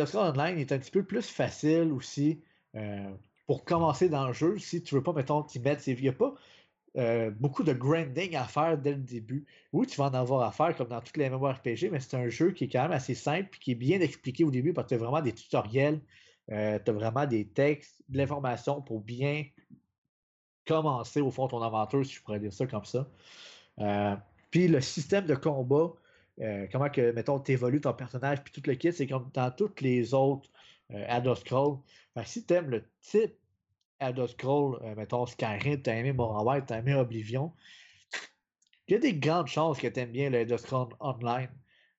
[0.06, 2.42] Scrolls Online est un petit peu plus facile aussi
[2.76, 3.12] euh,
[3.48, 5.88] pour commencer dans le jeu si tu veux pas, mettons, t'y mettre.
[5.88, 6.34] Il n'y a pas
[6.98, 9.46] euh, beaucoup de grinding à faire dès le début.
[9.74, 12.30] Oui, tu vas en avoir à faire comme dans toutes les MMORPG, mais c'est un
[12.30, 14.86] jeu qui est quand même assez simple et qui est bien expliqué au début parce
[14.86, 16.02] que tu as vraiment des tutoriels,
[16.52, 19.46] euh, tu as vraiment des textes, de l'information pour bien
[20.66, 23.08] commencer au fond ton aventure, si je pourrais dire ça comme ça.
[24.52, 25.94] Puis le système de combat,
[26.42, 29.52] euh, comment que, mettons, tu évolues ton personnage, puis tout le kit, c'est comme dans
[29.52, 30.50] toutes les autres
[30.92, 31.78] euh, Elder Scrolls.
[32.26, 33.34] si tu aimes le type
[34.00, 37.54] Elder Scrolls, euh, mettons Skyrim, tu as aimé Morrowind, tu as aimé Oblivion,
[38.88, 41.50] il y a des grandes chances que tu aimes bien le Elder Scrolls Online.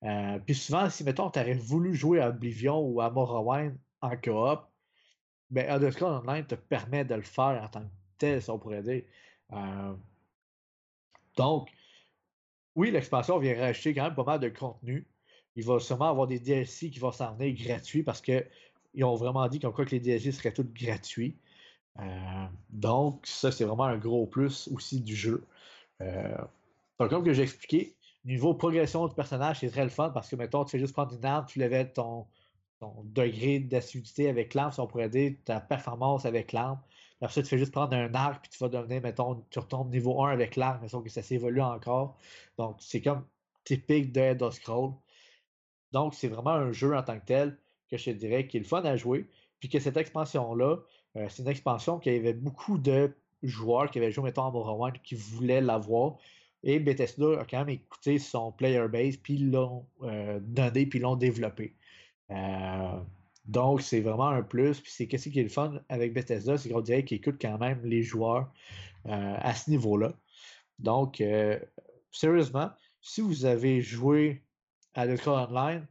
[0.03, 4.15] Euh, puis souvent, si, mettons, tu aurais voulu jouer à Oblivion ou à Morrowind en
[4.17, 4.61] coop,
[5.49, 8.59] ben, Elder Scrolls Online te permet de le faire en tant que tel, si on
[8.59, 9.03] pourrait dire.
[9.53, 9.93] Euh,
[11.37, 11.69] donc,
[12.75, 15.05] oui, l'expansion vient racheter quand même pas mal de contenu.
[15.55, 19.47] Il va sûrement avoir des DLC qui vont s'en venir gratuits parce qu'ils ont vraiment
[19.47, 21.35] dit comme quoi que les DLC seraient tous gratuits.
[21.99, 25.43] Euh, donc, ça, c'est vraiment un gros plus aussi du jeu.
[26.01, 26.37] Euh,
[26.97, 27.95] comme que j'ai expliqué,
[28.25, 31.13] niveau progression du personnage, c'est très le fun parce que, mettons, tu fais juste prendre
[31.15, 32.25] une arme, tu lèves ton,
[32.79, 36.79] ton degré d'assiduité avec l'arme, si on pourrait dire, ta performance avec l'arme.
[37.23, 39.89] Après ça, tu fais juste prendre un arc, puis tu vas devenir, mettons, tu retombes
[39.89, 42.17] niveau 1 avec l'arc, mais sauf que ça s'évolue encore.
[42.57, 43.25] Donc, c'est comme
[43.63, 44.91] typique de Elder Scroll.
[45.93, 47.57] Donc, c'est vraiment un jeu en tant que tel
[47.89, 49.29] que je te dirais qui est le fun à jouer.
[49.61, 50.79] Puis que cette expansion-là,
[51.15, 55.01] euh, c'est une expansion qui avait beaucoup de joueurs qui avaient joué, mettons, à Morrowind,
[55.01, 56.17] qui voulaient l'avoir.
[56.63, 61.15] Et Bethesda a quand même écouté son player base, puis l'ont euh, donné, puis l'ont
[61.15, 61.73] développé.
[62.31, 62.99] Euh,
[63.45, 64.79] donc, c'est vraiment un plus.
[64.79, 67.57] Puis c'est qu'est-ce qui est le fun avec Bethesda, c'est qu'on dirait qu'ils écoutent quand
[67.57, 68.51] même les joueurs
[69.07, 70.13] euh, à ce niveau-là.
[70.79, 71.59] Donc, euh,
[72.11, 72.71] sérieusement,
[73.01, 74.43] si vous avez joué
[74.93, 75.87] à The Online,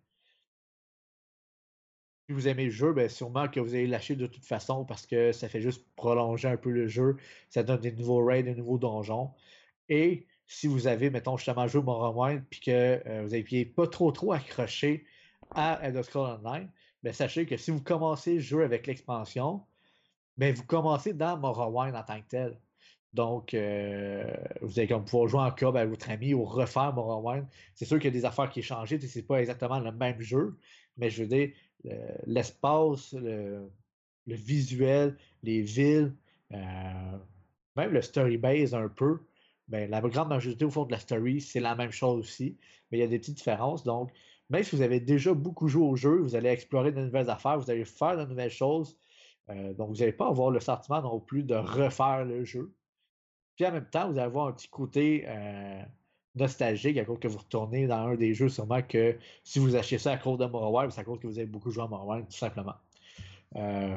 [2.26, 5.06] si vous aimez le jeu, bien sûrement que vous allez lâcher de toute façon parce
[5.06, 7.16] que ça fait juste prolonger un peu le jeu.
[7.50, 9.32] Ça donne des nouveaux raids, des nouveaux donjons.
[9.88, 12.70] Et si vous avez, mettons, justement joué Morrowind puis que
[13.06, 15.04] euh, vous n'aviez pas trop trop accroché
[15.50, 16.70] à Elder Scrolls Online,
[17.02, 19.62] ben, sachez que si vous commencez le jeu avec l'expansion,
[20.36, 22.60] ben, vous commencez dans Morrowind en tant que tel.
[23.12, 24.32] Donc, euh,
[24.62, 27.46] vous allez comme pouvoir jouer en coop avec votre ami ou refaire Morrowind.
[27.74, 30.20] C'est sûr qu'il y a des affaires qui ont changé, c'est pas exactement le même
[30.20, 30.56] jeu,
[30.96, 31.50] mais je veux dire,
[32.26, 33.70] l'espace, le,
[34.26, 36.14] visuel, les villes,
[36.52, 37.18] euh,
[37.76, 39.20] même le story base un peu,
[39.68, 42.56] ben, la grande majorité au fond de la story, c'est la même chose aussi,
[42.90, 43.84] mais il y a des petites différences.
[43.84, 44.10] Donc,
[44.52, 47.58] même si vous avez déjà beaucoup joué au jeu, vous allez explorer de nouvelles affaires,
[47.58, 48.98] vous allez faire de nouvelles choses.
[49.48, 52.74] Euh, donc, vous n'allez pas avoir le sentiment non plus de refaire le jeu.
[53.56, 55.82] Puis en même temps, vous allez avoir un petit côté euh,
[56.34, 59.96] nostalgique à cause que vous retournez dans un des jeux, sûrement que si vous achetez
[59.96, 62.26] ça à cause de Morrowind, c'est à cause que vous avez beaucoup joué à Morrowind,
[62.26, 62.76] tout simplement.
[63.56, 63.96] Euh,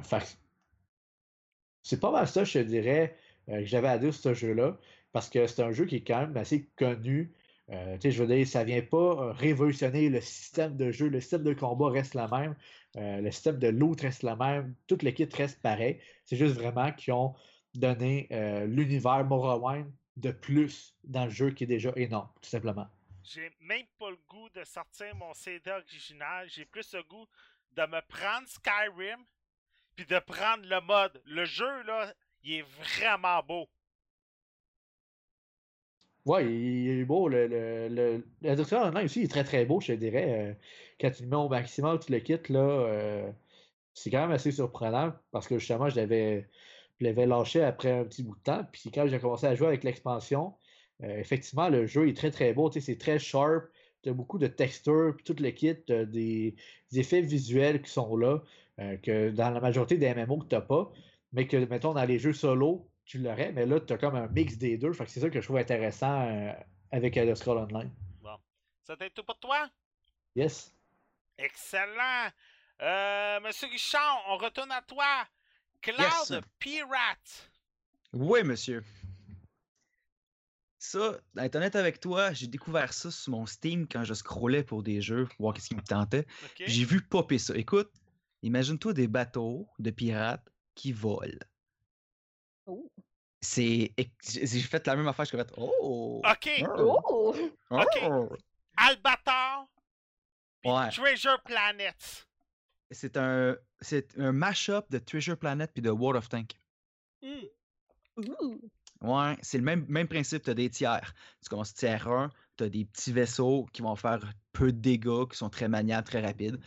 [1.84, 4.78] c'est pas mal ça, je dirais, que j'avais à dire ce jeu-là,
[5.12, 7.34] parce que c'est un jeu qui est quand même assez connu
[7.72, 11.08] euh, je veux dire, ça vient pas euh, révolutionner le système de jeu.
[11.08, 12.56] Le système de combat reste le même.
[12.98, 14.76] Euh, le système de loot reste le même.
[14.88, 16.00] Toute l'équipe reste pareil.
[16.26, 17.36] C'est juste vraiment qu'ils ont
[17.74, 18.30] donné
[18.68, 22.88] l'univers Morrowind de plus dans le jeu qui est déjà énorme, tout simplement.
[23.22, 26.48] J'ai même pas le goût de sortir mon CD original.
[26.50, 27.26] J'ai plus le goût
[27.74, 29.26] de me prendre Skyrim
[29.96, 31.22] puis de prendre le mode.
[31.26, 32.14] Le jeu, là,
[32.44, 33.68] il est vraiment beau.
[36.26, 37.28] Ouais, il, est beau.
[37.30, 37.88] Le, le,
[38.42, 40.50] le, aussi, il est très très beau, je te dirais.
[40.52, 40.54] Euh,
[41.00, 43.32] quand tu le mets au maximum, tu le quittes, là, euh,
[43.94, 46.48] c'est quand même assez surprenant parce que justement, je l'avais,
[47.00, 48.66] lâché après un petit bout de temps.
[48.72, 50.56] Puis quand j'ai commencé à jouer avec l'expansion,
[51.04, 52.72] euh, effectivement, le jeu est très très beau.
[52.72, 53.66] C'est très sharp.
[54.02, 56.56] Tu as beaucoup de textures, puis tout le kit, des, des,
[57.00, 58.44] effets visuels qui sont là,
[59.04, 60.92] que dans la majorité des MMO que tu n'as pas,
[61.34, 64.28] mais que, mettons, dans les jeux solo, tu l'aurais, mais là, tu as comme un
[64.28, 64.92] mix des deux.
[64.94, 66.52] Fait que c'est ça que je trouve intéressant euh,
[66.92, 67.92] avec Elder Scroll Online.
[68.22, 68.38] Bon.
[68.84, 69.70] Ça tout pour toi?
[70.36, 70.74] Yes.
[71.38, 72.30] Excellent.
[72.82, 73.98] Euh, Monsieur Guichon,
[74.28, 75.26] on retourne à toi.
[75.82, 77.52] Cloud Pirate.
[78.14, 78.84] Oui, monsieur.
[80.80, 84.84] Ça, être honnête avec toi, j'ai découvert ça sur mon Steam quand je scrollais pour
[84.84, 86.26] des jeux, pour voir ce qui me tentait.
[86.60, 87.56] J'ai vu popper ça.
[87.56, 87.92] Écoute,
[88.42, 91.40] imagine-toi des bateaux de pirates qui volent.
[92.68, 92.90] Oh.
[93.46, 93.94] C'est.
[94.24, 96.22] J'ai fait la même affaire, je fait Oh!
[96.26, 96.64] Ok!
[96.78, 97.36] Oh!
[97.70, 98.04] Ok!
[98.04, 98.30] Oh!
[98.76, 99.68] Albator!
[100.66, 100.90] Ouais.
[100.90, 102.28] Treasure Planet!
[102.90, 103.56] C'est un.
[103.82, 106.54] C'est un mash-up de Treasure Planet puis de World of Tank.
[107.22, 107.46] Mm.
[109.02, 110.44] Ouais, c'est le même, même principe.
[110.44, 111.14] Tu as des tiers.
[111.44, 114.22] Tu commences tiers 1, tu as des petits vaisseaux qui vont faire
[114.54, 116.60] peu de dégâts, qui sont très maniables, très rapides.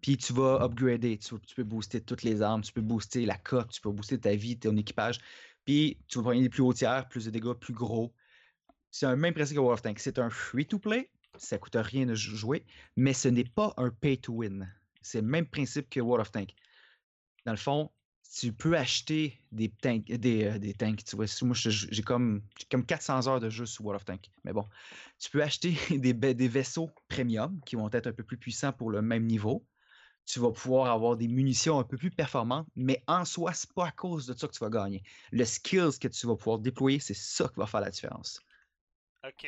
[0.00, 3.70] Puis tu vas upgrader, tu, peux booster toutes les armes, tu peux booster la cote,
[3.70, 5.20] tu peux booster ta vie, ton équipage.
[5.64, 8.14] Puis tu vas des plus hauts tiers, plus de dégâts, plus gros.
[8.90, 9.98] C'est un même principe que World of Tanks.
[9.98, 12.64] C'est un free-to-play, ça coûte rien de jouer,
[12.96, 14.72] mais ce n'est pas un pay-to-win.
[15.02, 16.54] C'est le même principe que World of Tanks.
[17.44, 17.90] Dans le fond,
[18.32, 21.26] tu peux acheter des tanks, des, euh, des tanks, tu vois.
[21.42, 24.30] Moi, j'ai comme, comme 400 heures de jeu sur World of Tanks.
[24.44, 24.66] Mais bon,
[25.18, 28.90] tu peux acheter des, des vaisseaux premium qui vont être un peu plus puissants pour
[28.90, 29.64] le même niveau
[30.26, 33.88] tu vas pouvoir avoir des munitions un peu plus performantes, mais en soi, c'est pas
[33.88, 35.02] à cause de ça que tu vas gagner.
[35.32, 38.40] Le skills que tu vas pouvoir déployer, c'est ça qui va faire la différence.
[39.26, 39.46] OK.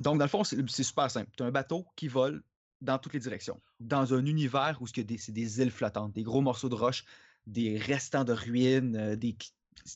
[0.00, 1.30] Donc, dans le fond, c'est super simple.
[1.36, 2.42] Tu as un bateau qui vole
[2.80, 6.68] dans toutes les directions, dans un univers où c'est des, îles flottantes, des gros morceaux
[6.68, 7.04] de roche,
[7.46, 9.36] des restants de ruines, euh, des,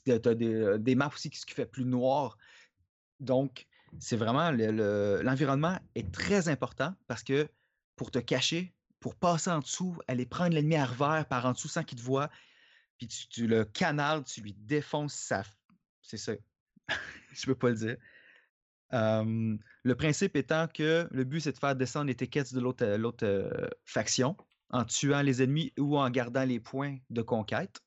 [0.04, 2.38] des, euh, des maps aussi qui, qui fait plus noir.
[3.18, 3.66] Donc,
[3.98, 7.48] c'est vraiment le- le- l'environnement est très important parce que
[7.96, 11.68] pour te cacher, pour passer en dessous, aller prendre l'ennemi à revers par en dessous
[11.68, 12.30] sans qu'il te voie,
[12.98, 15.42] puis tu, le canardes, tu lui défonces sa.
[16.02, 16.32] C'est ça.
[17.32, 17.96] Je peux pas le dire.
[18.90, 23.12] Le principe étant que le but, c'est de faire descendre les tickets de l'autre euh,
[23.22, 24.36] euh, faction
[24.70, 27.80] en tuant les ennemis ou en gardant les points de conquête.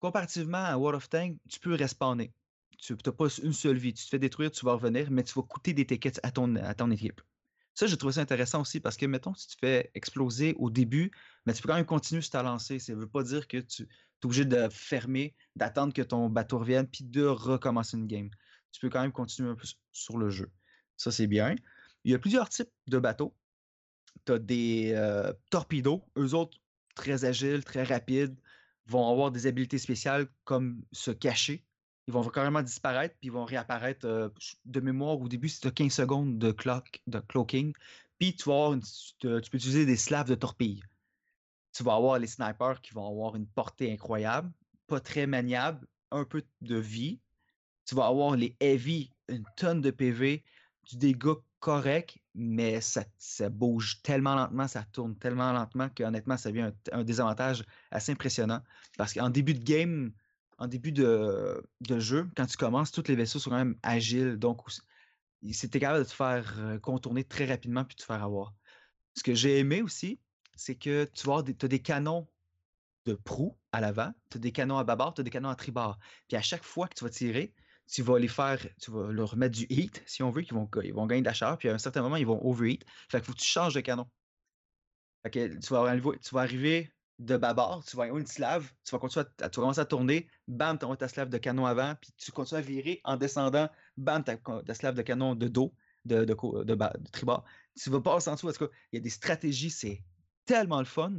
[0.00, 2.32] Comparativement à World of Tanks, tu peux respawner.
[2.78, 3.94] Tu n'as pas une seule vie.
[3.94, 6.90] Tu te fais détruire, tu vas revenir, mais tu vas coûter des tickets à ton
[6.90, 7.22] équipe.
[7.74, 11.10] Ça, j'ai trouvé ça intéressant aussi parce que, mettons, si tu fais exploser au début,
[11.44, 12.78] mais tu peux quand même continuer sur ta lancée.
[12.78, 13.86] Ça ne veut pas dire que tu es
[14.24, 18.30] obligé de fermer, d'attendre que ton bateau revienne, puis de recommencer une game.
[18.70, 20.50] Tu peux quand même continuer un peu sur le jeu.
[20.96, 21.56] Ça, c'est bien.
[22.04, 23.34] Il y a plusieurs types de bateaux.
[24.24, 25.32] Tu as des euh.
[26.16, 26.58] Eux autres,
[26.94, 28.36] très agiles, très rapides,
[28.86, 31.64] vont avoir des habiletés spéciales comme se cacher.
[32.06, 34.28] Ils vont carrément disparaître, puis ils vont réapparaître euh,
[34.66, 35.20] de mémoire.
[35.20, 37.72] Au début, c'est 15 secondes de, clock, de cloaking.
[38.18, 38.76] Puis tu vas
[39.18, 40.82] tu peux utiliser des slaves de torpilles.
[41.72, 44.52] Tu vas avoir les snipers qui vont avoir une portée incroyable,
[44.86, 47.20] pas très maniable, un peu de vie.
[47.86, 50.44] Tu vas avoir les heavy, une tonne de PV,
[50.88, 53.04] du dégât correct, mais ça,
[53.48, 58.60] bouge tellement lentement, ça tourne tellement lentement qu'honnêtement, ça devient un désavantage assez impressionnant.
[58.98, 60.12] Parce qu'en début de game,
[60.58, 61.62] en début de,
[61.98, 64.60] jeu, quand tu commences, tous les vaisseaux sont quand même agiles, donc
[65.52, 68.54] c'était capable de te faire euh, contourner très rapidement puis de te faire avoir.
[69.14, 70.20] Ce que j'ai aimé aussi,
[70.56, 72.26] c'est que tu as des, t'as des canons
[73.04, 75.56] de proue à l'avant, tu as des canons à bâbord, tu as des canons à
[75.56, 75.98] tribord.
[76.28, 77.52] Puis à chaque fois que tu vas tirer,
[77.86, 80.68] tu vas les faire, tu vas leur mettre du heat, si on veut, qu'ils vont,
[80.82, 82.84] ils vont gagner de la chaleur, puis à un certain moment, ils vont overheat.
[83.10, 84.08] Fait qu'il faut que tu changes de canon.
[85.22, 89.48] Fait tu tu vas arriver de bâbord, tu vas une slave, tu vas, continuer à,
[89.48, 92.32] tu vas commencer à tourner, bam, tu envoies ta slave de canon avant, puis tu
[92.32, 96.34] continues à virer en descendant, bam, ta, ta slave de canon de dos, de, de,
[96.64, 97.44] de, tribord.
[97.80, 100.02] Tu vas passer en dessous, en tout il y a des stratégies, c'est
[100.44, 101.12] tellement le fun.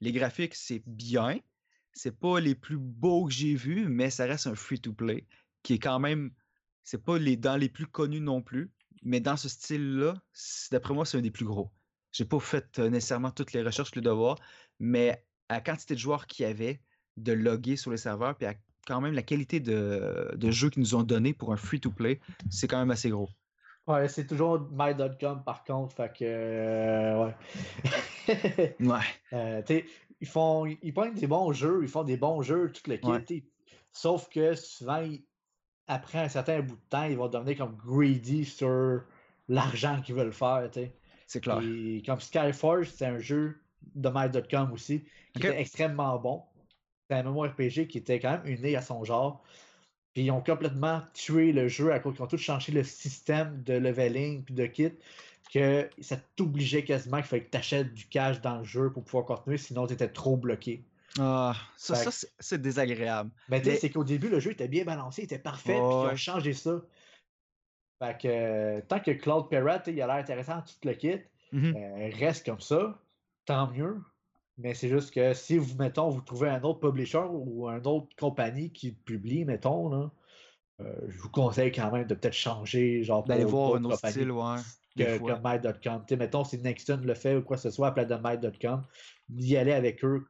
[0.00, 1.40] Les graphiques, c'est bien.
[1.92, 5.26] C'est pas les plus beaux que j'ai vus, mais ça reste un free-to-play
[5.62, 6.32] qui est quand même.
[6.84, 8.72] C'est pas les dans les plus connus non plus,
[9.02, 10.14] mais dans ce style-là,
[10.70, 11.72] d'après moi, c'est un des plus gros.
[12.12, 14.38] J'ai pas fait euh, nécessairement toutes les recherches, le devoir,
[14.78, 16.80] mais à la quantité de joueurs qu'il y avait,
[17.16, 18.54] de loguer sur les serveurs, puis à
[18.86, 22.68] quand même la qualité de, de jeu qu'ils nous ont donné pour un free-to-play, c'est
[22.68, 23.28] quand même assez gros.
[23.86, 26.24] Ouais, c'est toujours my.com par contre, fait que.
[26.24, 27.32] Euh,
[28.28, 28.76] ouais.
[28.80, 28.98] ouais.
[29.32, 29.62] Euh,
[30.20, 30.66] ils font.
[30.66, 33.08] Ils prennent des bons jeux, ils font des bons jeux, tout le kit.
[33.08, 33.44] Ouais.
[33.92, 35.24] Sauf que souvent, ils,
[35.86, 39.02] après un certain bout de temps, ils vont devenir comme greedy sur
[39.48, 40.68] l'argent qu'ils veulent faire.
[41.26, 41.60] C'est clair.
[41.62, 43.58] Et comme Skyforge, c'est un jeu
[43.94, 45.48] de my.com aussi, qui okay.
[45.48, 46.42] était extrêmement bon.
[47.08, 49.42] C'est un MMORPG qui était quand même unique à son genre.
[50.12, 53.62] Puis ils ont complètement tué le jeu à cause qu'ils ont tout changé le système
[53.62, 54.92] de leveling puis de kit
[55.52, 59.04] que ça t'obligeait quasiment qu'il fallait que tu achètes du cash dans le jeu pour
[59.04, 60.84] pouvoir continuer, sinon tu étais trop bloqué.
[61.18, 63.30] Ah, ça, ça c'est désagréable.
[63.48, 63.76] Mais, mais...
[63.76, 66.16] c'est qu'au début, le jeu était bien balancé, il était parfait, oh, puis ils ont
[66.16, 66.82] changé ça.
[67.98, 71.20] Fait que euh, tant que Claude Perret, il a l'air intéressant, tout le kit,
[71.52, 71.76] mm -hmm.
[71.76, 73.00] euh, reste comme ça,
[73.48, 74.00] tant mieux.
[74.58, 78.08] Mais c'est juste que si vous, mettons, vous trouvez un autre publisher ou une autre
[78.18, 80.10] compagnie qui publie, mettons, là,
[80.80, 84.30] euh, je vous conseille quand même de peut-être changer, genre, d'aller voir un autre style,
[84.30, 84.56] ouais.
[84.96, 86.04] Que, que My.com.
[86.18, 88.84] Mettons, si Nexton le fait ou quoi que ce soit à plat de My.com,
[89.28, 90.26] d'y aller avec eux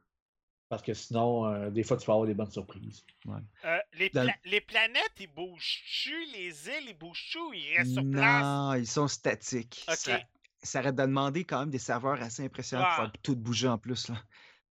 [0.69, 3.03] parce que sinon, euh, des fois, tu vas avoir des bonnes surprises.
[3.25, 3.39] Ouais.
[3.65, 4.33] Euh, les, pla Dans...
[4.45, 6.13] les, planètes, ils bougent-tu?
[6.31, 7.39] Les îles, ils bougent-tu?
[7.55, 8.43] Ils restent sur place?
[8.43, 9.83] Non, ils sont statiques.
[9.89, 10.19] Ça,
[10.61, 13.77] ça arrête de demander quand même des serveurs assez impressionnants pour faire tout bouger en
[13.77, 14.09] plus.
[14.09, 14.15] Là.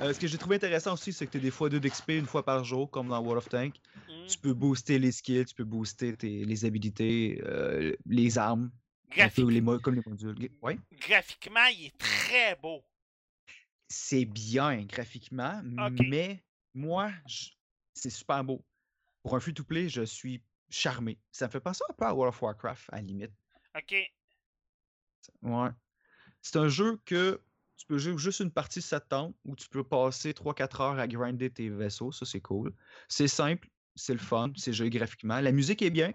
[0.00, 2.10] euh, ce que j'ai trouvé intéressant aussi, c'est que tu as des fois 2 d'XP
[2.10, 3.74] une fois par jour, comme dans World of Tank.
[4.08, 4.26] Mm.
[4.26, 8.70] Tu peux booster les skills, tu peux booster tes, les habilités, euh, les armes,
[9.10, 9.50] Graphique...
[9.50, 10.50] les comme les modules.
[10.62, 10.78] Ouais?
[11.00, 12.82] Graphiquement, il est très beau.
[13.88, 16.06] C'est bien graphiquement, okay.
[16.06, 16.44] mais
[16.74, 17.46] moi, je...
[17.94, 18.62] c'est super beau.
[19.22, 21.18] Pour un free-to-play, je suis charmé.
[21.32, 23.32] Ça me fait penser un peu à World of Warcraft, à la limite.
[23.78, 23.94] OK.
[25.42, 25.70] Ouais.
[26.42, 27.40] C'est un jeu que
[27.76, 29.14] tu peux jouer juste une partie ça te
[29.44, 32.12] où tu peux passer 3-4 heures à grinder tes vaisseaux.
[32.12, 32.72] Ça, c'est cool.
[33.08, 35.40] C'est simple, c'est le fun, c'est joli graphiquement.
[35.40, 36.12] La musique est bien.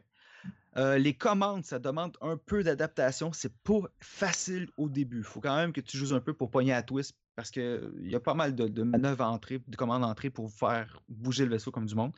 [0.75, 3.31] Euh, les commandes, ça demande un peu d'adaptation.
[3.31, 5.19] C'est pas facile au début.
[5.19, 7.93] Il faut quand même que tu joues un peu pour pogner à twist parce qu'il
[8.01, 11.51] y a pas mal de, de manœuvres à de commandes à pour faire bouger le
[11.51, 12.13] vaisseau comme du monde.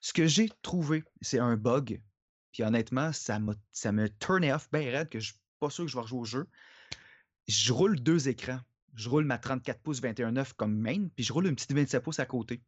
[0.00, 2.02] Ce que j'ai trouvé, c'est un bug
[2.52, 5.84] Puis honnêtement, ça m'a ça me turnait off bien raide que je suis pas sûr
[5.84, 6.48] que je vais rejouer au jeu.
[7.48, 8.60] Je roule deux écrans.
[8.94, 12.20] Je roule ma 34 pouces 21.9 comme main, puis je roule une petite 27 pouces
[12.20, 12.60] à côté.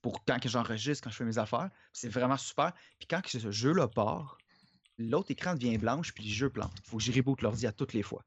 [0.00, 1.70] Pour quand que j'enregistre, quand je fais mes affaires.
[1.92, 2.72] C'est vraiment super.
[2.98, 4.38] Puis quand que ce jeu-là part,
[4.98, 6.76] l'autre écran devient blanche, puis le jeu plante.
[6.84, 8.24] Faut que j'y reboot l'ordi à toutes les fois.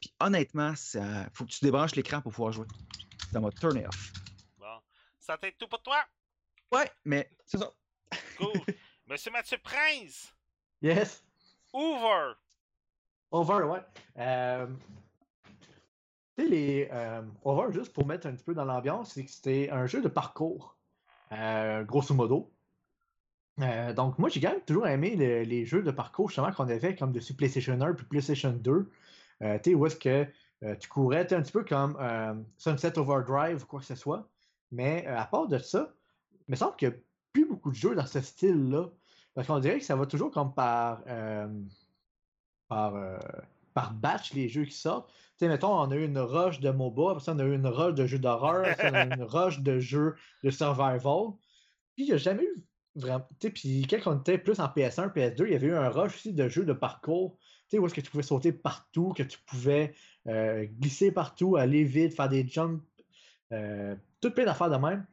[0.00, 2.66] Puis honnêtement, ça faut que tu débranches l'écran pour pouvoir jouer.
[3.32, 4.12] Ça m'a turné off.
[4.56, 4.78] Bon.
[5.18, 5.98] Ça t'aide tout pour toi?
[6.70, 7.72] Ouais, mais c'est ça.
[8.36, 8.52] Cool.
[9.08, 10.34] Monsieur Mathieu Prince,
[10.82, 11.24] Yes.
[11.72, 12.34] Hoover.
[13.30, 13.80] Over, ouais.
[14.18, 14.66] Euh,
[16.36, 19.30] Tu sais, les euh, Over, juste pour mettre un petit peu dans l'ambiance, c'est que
[19.30, 20.76] c'était un jeu de parcours,
[21.32, 22.52] euh, grosso modo.
[23.96, 26.94] Donc, moi, j'ai quand même toujours aimé le- les jeux de parcours, justement, qu'on avait
[26.94, 28.88] comme dessus PlayStation 1 puis PlayStation 2.
[29.42, 30.26] Euh, tu sais, où est-ce que
[30.78, 31.96] tu courais, tu un petit peu comme
[32.56, 34.28] Sunset Overdrive ou quoi que ce soit.
[34.70, 35.92] Mais à part de ça,
[36.46, 36.90] il me semble a
[37.44, 38.90] beaucoup de jeux dans ce style-là.
[39.34, 41.46] Parce qu'on dirait que ça va toujours comme par, euh,
[42.68, 43.18] par, euh,
[43.74, 45.08] par batch, les jeux qui sortent.
[45.10, 47.66] Tu sais, mettons, on a eu une rush de MOBA, après on a eu une
[47.66, 51.32] rush de jeux d'horreur, on a eu une rush de jeux de survival.
[51.94, 52.64] Puis, il n'y a jamais eu
[52.96, 53.26] vraiment.
[53.38, 56.32] Puis quand on était plus en PS1, PS2, il y avait eu un rush aussi
[56.32, 57.36] de jeux de parcours.
[57.68, 59.94] Tu sais, où est-ce que tu pouvais sauter partout, que tu pouvais
[60.26, 62.82] euh, glisser partout, aller vite, faire des jumps,
[63.52, 65.06] euh, tout plein d'affaires de même.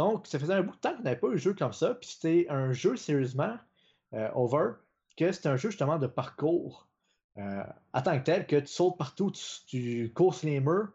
[0.00, 1.94] Donc, ça faisait un bout de temps qu'on n'avait pas eu un jeu comme ça.
[1.94, 3.54] Puis c'était un jeu, sérieusement,
[4.14, 4.70] euh, over,
[5.14, 6.88] que c'était un jeu justement de parcours.
[7.36, 10.88] Euh, en tant que tel, que tu sautes partout, tu, tu cours sur les murs.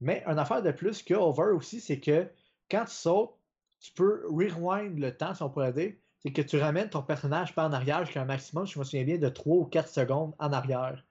[0.00, 2.30] Mais une affaire de plus que over aussi, c'est que
[2.70, 3.34] quand tu sautes,
[3.80, 5.92] tu peux rewind le temps, si on pourrait dire.
[6.20, 9.02] C'est que tu ramènes ton personnage pas en arrière jusqu'à un maximum, je me souviens
[9.02, 11.04] bien, de 3 ou 4 secondes en arrière.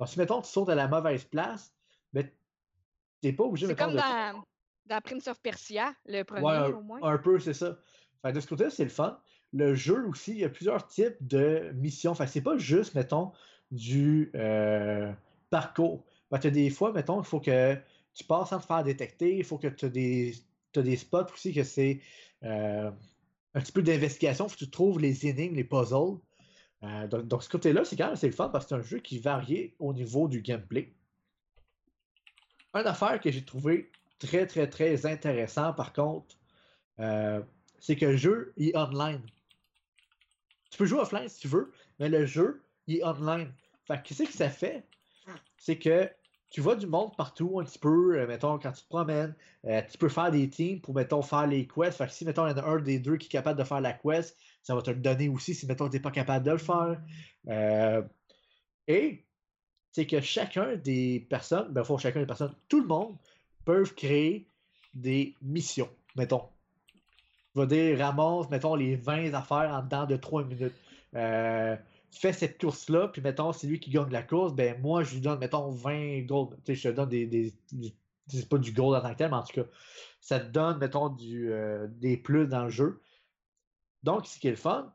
[0.00, 1.74] Donc, si mettons, tu sautes à la mauvaise place,
[2.14, 2.26] ben,
[3.20, 4.42] t'es pas obligé mettons, comme de- dans,
[4.88, 7.00] dans Prince of Persia, le premier Ouais, un, au moins.
[7.02, 7.78] un peu, c'est ça.
[8.22, 9.20] Fait de ce côté-là, c'est le fun.
[9.52, 12.14] Le jeu aussi, il y a plusieurs types de missions.
[12.14, 13.32] Fait c'est pas juste, mettons,
[13.70, 15.12] du euh,
[15.50, 16.04] parcours.
[16.30, 17.76] Fait que des fois, mettons, il faut que
[18.14, 19.36] tu passes sans te faire détecter.
[19.36, 22.00] Il faut que tu as des, spots aussi que c'est
[22.44, 22.90] euh,
[23.54, 24.46] un petit peu d'investigation.
[24.46, 26.18] Il faut que tu trouves les énigmes, les puzzles.
[26.82, 28.82] Euh, donc, donc, ce côté-là, c'est quand même assez le fun parce que c'est un
[28.82, 30.92] jeu qui varie au niveau du gameplay.
[32.74, 36.36] Une affaire que j'ai trouvé très, très, très intéressant, par contre,
[37.00, 37.42] euh,
[37.78, 39.22] c'est que le jeu est online.
[40.70, 43.52] Tu peux jouer offline si tu veux, mais le jeu est online.
[43.86, 44.86] Fait que qu'est-ce que ça fait?
[45.56, 46.10] C'est que
[46.50, 49.34] tu vois du monde partout un petit peu, euh, mettons, quand tu te promènes,
[49.66, 51.98] euh, tu peux faire des teams pour, mettons, faire les quests.
[51.98, 53.64] Fait que si, mettons, il y en a un des deux qui est capable de
[53.64, 56.46] faire la quest, ça va te le donner aussi si, mettons, tu n'es pas capable
[56.46, 57.00] de le faire.
[58.88, 59.26] Et
[59.92, 63.16] c'est que chacun des personnes, ben, faut chacun des personnes, tout le monde
[63.68, 64.48] peuvent créer
[64.94, 66.48] des missions, mettons.
[67.54, 70.74] Je vais dire, ramasse, mettons, les 20 affaires en dedans de 3 minutes.
[71.14, 71.76] Euh,
[72.10, 75.20] fais cette course-là, puis mettons, c'est lui qui gagne la course, ben moi, je lui
[75.20, 76.56] donne, mettons, 20 gold.
[76.64, 77.26] Tu sais, je te donne des.
[77.26, 77.92] des, du-
[78.28, 79.68] c'est pas du gold en tant que tel, mais en tout cas,
[80.20, 83.00] ça te donne, mettons, du, euh, des plus dans le jeu.
[84.02, 84.94] Donc, ce qui est le fun,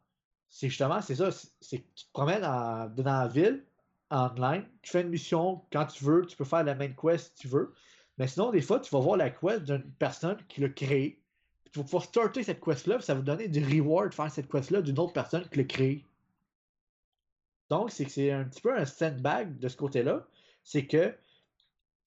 [0.49, 1.29] c'est justement, c'est ça,
[1.61, 3.65] c'est que tu te promènes en- dans la ville,
[4.11, 7.41] online, tu fais une mission quand tu veux, tu peux faire la main quest si
[7.41, 7.73] tu veux,
[8.17, 11.21] mais sinon, des fois, tu vas voir la quest d'une personne qui l'a créée,
[11.71, 14.81] tu vas pouvoir starter cette quest-là, ça va te donner du reward faire cette quest-là
[14.81, 16.05] d'une autre personne qui l'a créée.
[17.69, 20.27] Donc, c'est c'est un petit peu un sandbag de ce côté-là.
[20.63, 21.15] C'est que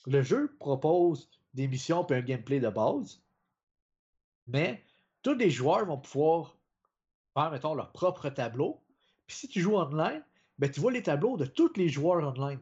[0.06, 3.20] le jeu propose des missions et un gameplay de base,
[4.46, 4.84] mais
[5.22, 6.56] tous les joueurs vont pouvoir
[7.34, 8.80] faire, mettons, leur propre tableau.
[9.26, 10.22] Puis si tu joues online,
[10.58, 12.60] ben, tu vois les tableaux de tous les joueurs online.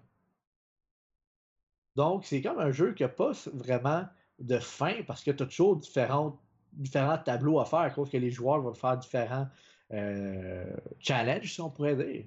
[1.97, 4.05] Donc, c'est comme un jeu qui n'a pas vraiment
[4.39, 8.31] de fin parce que tu as toujours différents tableaux à faire à cause que les
[8.31, 9.49] joueurs vont faire différents
[9.93, 12.25] euh, challenges, si on pourrait dire.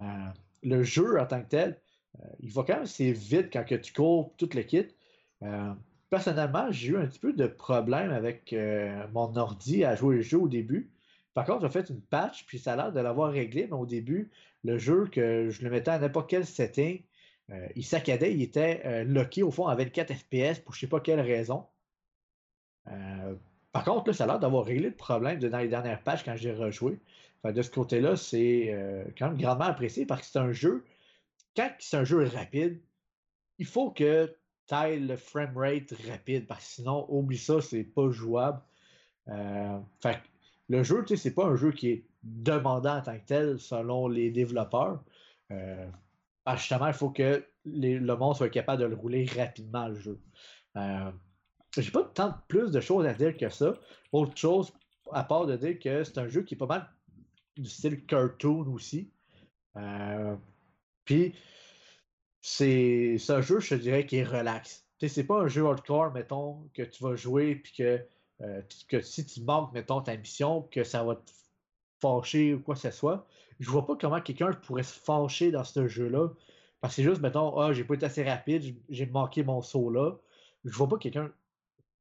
[0.00, 0.04] Euh,
[0.62, 1.80] le jeu en tant que tel,
[2.20, 4.86] euh, il va quand même assez vite quand que tu cours tout le kit.
[6.08, 8.54] Personnellement, j'ai eu un petit peu de problème avec
[9.12, 10.90] mon ordi à jouer le jeu au début.
[11.34, 13.84] Par contre, j'ai fait une patch, puis ça a l'air de l'avoir réglé, mais au
[13.84, 14.30] début,
[14.64, 17.02] le jeu, que je le mettais à n'importe quel setting,
[17.52, 20.86] euh, il saccadait, il était euh, locké au fond à 24 FPS pour je sais
[20.88, 21.64] pas quelle raison.
[22.88, 23.34] Euh,
[23.72, 26.36] par contre, là, ça a l'air d'avoir réglé le problème dans les dernières patches quand
[26.36, 26.98] j'ai rejoué.
[27.44, 30.84] De ce côté-là, c'est euh, quand même grandement apprécié parce que c'est un jeu,
[31.56, 32.80] quand c'est un jeu rapide,
[33.58, 34.34] il faut que
[34.66, 38.60] tu ailles le framerate rapide parce que sinon, oublie ça, c'est pas jouable.
[39.28, 43.60] Le jeu, tu sais, c'est pas un jeu qui est demandant en tant que tel
[43.60, 45.04] selon les développeurs.
[46.54, 50.20] Que justement, il faut que le monde soit capable de le rouler rapidement, le jeu.
[50.76, 51.10] Euh,
[51.76, 53.74] j'ai pas tant plus de choses à dire que ça.
[54.12, 54.72] Autre chose,
[55.12, 56.88] à part de dire que c'est un jeu qui est pas mal
[57.56, 59.10] du style cartoon aussi.
[59.76, 60.36] Euh,
[61.04, 61.34] puis,
[62.40, 64.86] c'est un jeu, je te dirais, qui est relax.
[65.00, 68.06] C'est pas un jeu hardcore, mettons, que tu vas jouer, puis que,
[68.40, 71.30] euh, que si tu manques, mettons, ta mission, que ça va te
[72.00, 73.26] fâcher ou quoi que ce soit.
[73.60, 76.28] Je vois pas comment quelqu'un pourrait se fâcher dans ce jeu-là.
[76.80, 79.90] Parce que c'est juste, mettons, ah, j'ai pas été assez rapide, j'ai manqué mon saut
[79.90, 80.12] là.
[80.64, 81.30] Je vois pas quelqu'un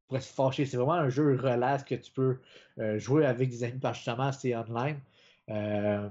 [0.08, 0.66] pourrait se fâcher.
[0.66, 2.38] C'est vraiment un jeu relax que tu peux
[2.80, 5.00] euh, jouer avec des amis parce justement c'est online.
[5.50, 6.08] Euh,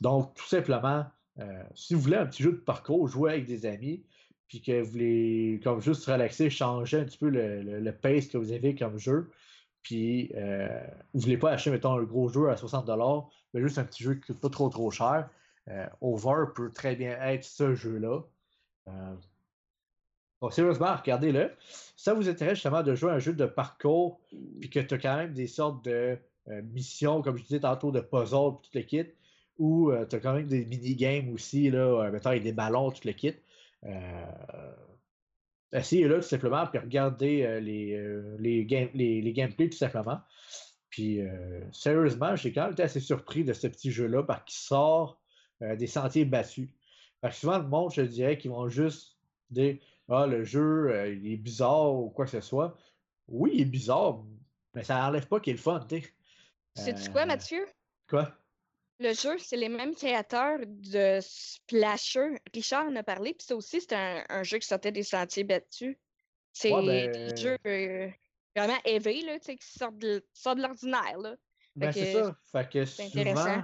[0.00, 1.04] donc, tout simplement,
[1.40, 4.04] euh, si vous voulez un petit jeu de parcours, jouer avec des amis,
[4.48, 8.52] puis que vous voulez comme juste relaxer, changer un petit peu le, pace que vous
[8.52, 9.30] avez comme jeu,
[9.82, 10.32] puis
[11.12, 14.14] vous voulez pas acheter, mettons, un gros jeu à 60$, mais juste un petit jeu
[14.14, 15.28] qui coûte pas trop trop cher,
[16.00, 18.22] Over peut très bien être ce jeu-là.
[20.40, 21.50] Bon, sérieusement, regardez-le.
[21.96, 24.20] Ça vous intéresse justement de jouer un jeu de parcours,
[24.60, 26.16] puis que tu as quand même des sortes de
[26.48, 29.06] euh, missions, comme je disais tantôt, de puzzle, puis tout le kit,
[29.58, 32.90] ou euh, tu as quand même des mini-games aussi, là, euh, mettons avec des ballons,
[32.92, 33.34] tout le kit.
[35.72, 38.00] Essayez-le tout simplement, puis regardez les,
[38.38, 40.20] les, game, les, gameplays tout simplement.
[40.98, 41.20] Puis
[41.70, 45.20] sérieusement, j'ai quand même été assez surpris de ce petit jeu-là parce qu'il sort
[45.60, 46.68] des sentiers battus.
[47.20, 49.16] Parce que souvent, le monde, je dirais qu'ils vont juste
[49.50, 49.78] dire
[50.08, 52.76] ah, le jeu, euh, il est bizarre ou quoi que ce soit.
[53.28, 54.24] Oui, il est bizarre,
[54.74, 56.00] mais ça n'enlève pas qu'il est le fun, tu
[56.74, 57.10] sais.
[57.12, 57.66] quoi, euh, Mathieu?
[58.08, 58.32] Quoi?
[59.00, 62.36] Le jeu, c'est les mêmes créateurs de Splasher.
[62.54, 65.96] Richard en a parlé, puis ça aussi, c'est un, jeu qui sortait des sentiers battus.
[66.52, 67.36] C'est ouais, ben...
[67.36, 68.08] jeu euh,
[68.56, 71.18] vraiment éveillé, là, qui sort de, sort de l'ordinaire.
[71.18, 71.36] Là.
[71.76, 72.36] Ben, c'est ça.
[72.50, 73.62] Fait que souvent,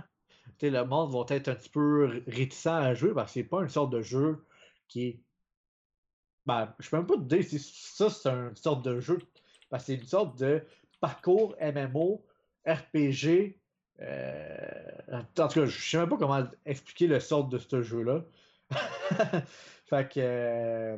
[0.62, 3.68] le monde va être un petit peu réticent à jouer parce que c'est pas une
[3.68, 4.44] sorte de jeu
[4.88, 5.20] qui est
[6.46, 9.18] ben, je peux même pas te dire si ça, c'est une sorte de jeu.
[9.70, 10.62] Parce que c'est une sorte de
[11.00, 12.24] parcours MMO,
[12.66, 13.58] RPG.
[14.00, 18.24] Euh, en tout cas, je sais même pas comment expliquer le sort de ce jeu-là.
[19.84, 20.96] fait euh,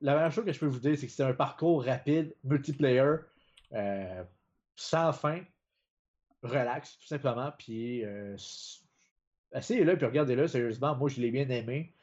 [0.00, 3.16] la première chose que je peux vous dire, c'est que c'est un parcours rapide, multiplayer,
[3.72, 4.24] euh,
[4.76, 5.40] sans fin,
[6.42, 7.52] relax, tout simplement.
[7.58, 8.02] Puis
[9.52, 11.94] essayez-le, puis regardez-le, sérieusement, moi je l'ai bien aimé.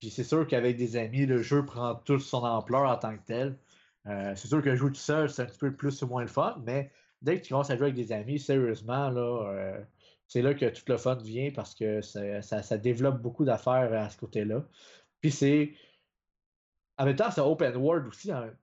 [0.00, 3.24] Puis c'est sûr qu'avec des amis, le jeu prend toute son ampleur en tant que
[3.24, 3.58] tel.
[4.06, 6.28] Euh, c'est sûr que jouer tout seul, c'est un petit peu plus ou moins le
[6.28, 6.90] fun, mais
[7.22, 9.80] dès que tu commences à jouer avec des amis, sérieusement, là, euh,
[10.28, 14.16] c'est là que tout le fun vient parce que ça, développe beaucoup d'affaires à ce
[14.18, 14.64] côté-là.
[15.26, 15.74] Puis c'est.
[16.98, 18.30] En même temps, c'est open world aussi.
[18.30, 18.54] Hein.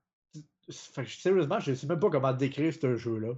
[0.70, 3.34] sérieusement, je ne sais même pas comment décrire ce jeu-là.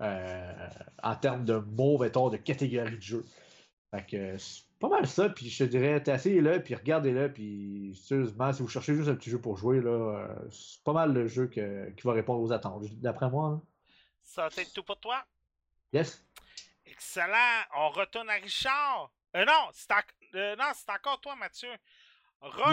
[0.00, 0.68] Euh,
[1.02, 3.26] en termes de mots, mettons, de catégorie de jeu.
[3.90, 4.36] Fait que
[4.80, 8.94] pas mal ça, puis je te dirais, asseyez-le, puis regardez-le, puis sérieusement, si vous cherchez
[8.94, 11.60] juste un petit jeu pour jouer, là, euh, c'est pas mal le jeu qui
[12.02, 13.60] va répondre aux attentes, d'après moi.
[14.22, 15.22] Ça va être tout pour toi?
[15.92, 16.24] Yes.
[16.86, 17.60] Excellent.
[17.76, 19.10] On retourne à Richard.
[19.36, 19.90] Euh, non, c'est
[20.34, 20.56] euh,
[20.88, 21.70] encore toi, Mathieu.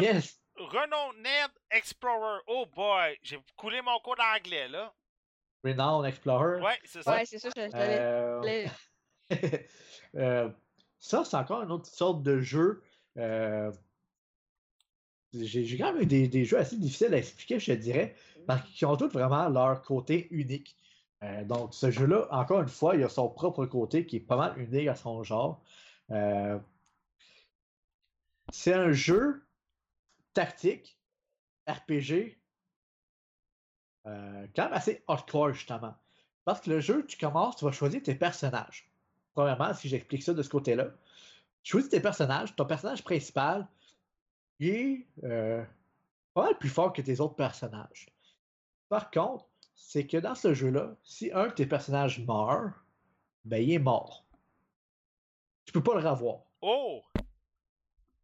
[0.01, 0.39] Yes.
[0.57, 2.41] Renault Ned Explorer.
[2.47, 4.93] Oh boy, j'ai coulé mon cours d'anglais, là.
[5.64, 6.62] Renault Explorer?
[6.62, 7.14] Ouais, c'est ça.
[7.14, 8.68] Ouais, c'est ça, je
[10.16, 10.49] euh...
[10.99, 12.84] Ça, c'est encore une autre sorte de jeu.
[13.18, 13.72] Euh,
[15.34, 18.97] j'ai quand même eu des, jeux assez difficiles à expliquer, je dirais, parce qu'ils ont
[18.97, 20.76] tous vraiment leur côté unique.
[21.24, 24.38] Euh, donc, ce jeu-là, encore une fois, il a son propre côté qui est pas
[24.38, 25.64] mal unique à son genre.
[26.12, 26.59] Euh,
[28.51, 29.43] c'est un jeu
[30.34, 30.97] tactique,
[31.67, 32.38] RPG,
[34.03, 35.93] quand même assez hardcore, justement.
[36.43, 38.91] Parce que le jeu, tu commences, tu vas choisir tes personnages
[39.33, 40.87] premièrement, si j'explique ça de ce côté-là.
[41.63, 42.55] Tu choisis tes personnages.
[42.55, 43.67] Ton personnage principal
[44.59, 45.63] est euh,
[46.33, 48.08] pas mal plus fort que tes autres personnages.
[48.89, 49.45] Par contre,
[49.75, 52.74] c'est que dans ce jeu-là, si un de tes personnages meurt,
[53.45, 54.25] ben il est mort.
[55.66, 56.41] Tu peux pas le revoir.
[56.62, 57.01] Oh!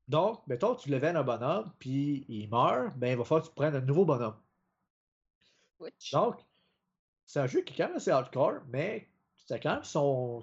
[0.07, 3.55] Donc, mettons, tu level un bonhomme, puis il meurt, ben il va falloir que tu
[3.55, 4.37] prennes un nouveau bonhomme.
[6.13, 6.45] Donc,
[7.25, 10.41] c'est un jeu qui est quand même assez hardcore, mais c'est quand même son,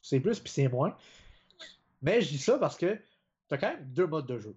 [0.00, 0.96] c'est plus puis c'est moins.
[2.00, 2.94] Mais je dis ça parce que
[3.48, 4.56] tu as quand même deux modes de jeu.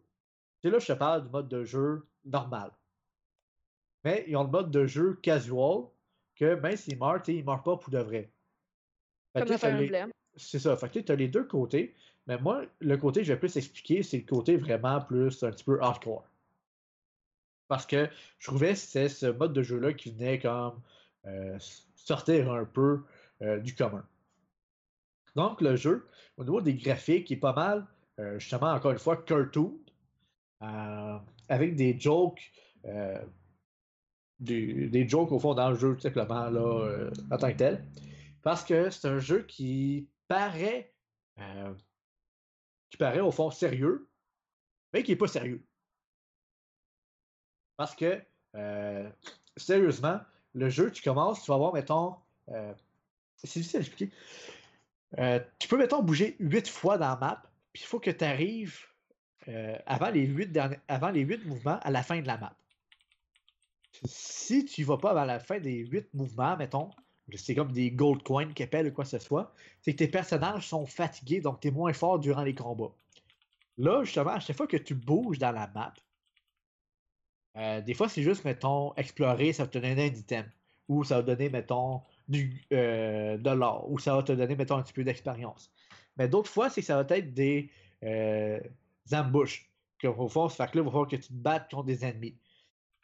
[0.62, 2.72] Tu là, je te parle du mode de jeu normal.
[4.04, 5.86] Mais ils ont le mode de jeu casual,
[6.36, 8.32] que même s'il meurt, il ne meurt pas pour de vrai.
[10.38, 10.76] C'est ça.
[10.76, 11.96] Fait que tu as les deux côtés.
[12.28, 15.52] Mais moi, le côté que je vais plus expliquer, c'est le côté vraiment plus un
[15.52, 16.26] petit peu hardcore.
[17.68, 20.82] Parce que je trouvais que c'était ce mode de jeu-là qui venait comme
[21.26, 21.58] euh,
[21.96, 23.04] sortir un peu
[23.42, 24.06] euh, du commun.
[25.36, 26.08] Donc, le jeu,
[26.38, 27.86] au niveau des graphiques, est pas mal,
[28.20, 29.78] euh, justement, encore une fois, cartoon,
[31.50, 32.52] avec des jokes,
[32.86, 33.20] euh,
[34.40, 37.86] des, jokes au fond dans le jeu, tout simplement, là, en tant que tel.
[38.42, 40.94] Parce que c'est un jeu qui paraît
[42.98, 44.08] paraît au fond sérieux,
[44.94, 45.64] mais qui n'est pas sérieux.
[47.78, 48.22] Parce que,
[48.56, 49.10] euh,
[49.58, 50.20] sérieusement,
[50.54, 52.16] le jeu, tu commences, tu vas voir, mettons,
[52.50, 52.74] euh,
[53.36, 54.12] c'est difficile à expliquer.
[55.60, 57.44] tu peux, mettons, bouger huit fois dans la map,
[57.74, 58.80] puis il faut que tu arrives
[59.86, 60.58] avant, les huit
[60.88, 62.58] avant les huit mouvements à la fin de la map.
[64.04, 66.90] Si tu ne vas pas avant la fin des huit mouvements, mettons,
[67.34, 70.08] c'est comme des gold coins qui appellent ou quoi que ce soit, c'est que tes
[70.08, 72.94] personnages sont fatigués, donc tu es moins fort durant les combats.
[73.78, 75.94] Là, justement, à chaque fois que tu bouges dans la map,
[77.58, 80.46] euh, des fois, c'est juste, mettons, explorer, ça va te donner un item.
[80.88, 83.90] Ou ça va donner, mettons, du, euh, de l'or.
[83.90, 85.72] Ou ça va te donner, mettons, un petit peu d'expérience.
[86.18, 87.70] Mais d'autres fois, c'est que ça va être des
[88.04, 88.60] euh,
[89.12, 89.70] ambushes.
[90.00, 92.06] Que, au fond, ça fait là, il va falloir que tu te battes contre des
[92.06, 92.38] ennemis.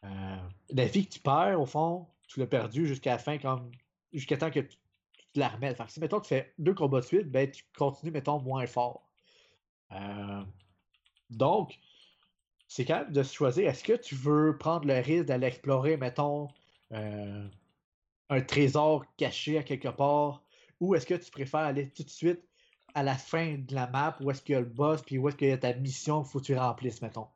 [0.03, 3.71] la vie que tu perds, au fond, tu l'as perdu jusqu'à la fin, comme
[4.13, 4.77] jusqu'à temps que tu,
[5.33, 5.81] te la remettes.
[5.87, 9.09] si, mettons, tu fais deux combats de suite, ben, tu continues, mettons, moins fort.
[9.93, 10.43] Euh,
[11.29, 11.79] donc,
[12.67, 15.97] c'est quand même de se choisir, est-ce que tu veux prendre le risque d'aller explorer,
[15.97, 16.47] mettons,
[16.91, 17.47] euh,
[18.29, 20.43] un trésor caché à quelque part,
[20.79, 22.41] ou est-ce que tu préfères aller tout de suite
[22.93, 25.27] à la fin de la map, où est-ce qu'il y a le boss, puis où
[25.29, 27.27] est-ce qu'il y a ta mission faut que tu remplisses, mettons?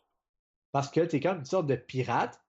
[0.71, 2.41] Parce que tu es comme une sorte de pirate,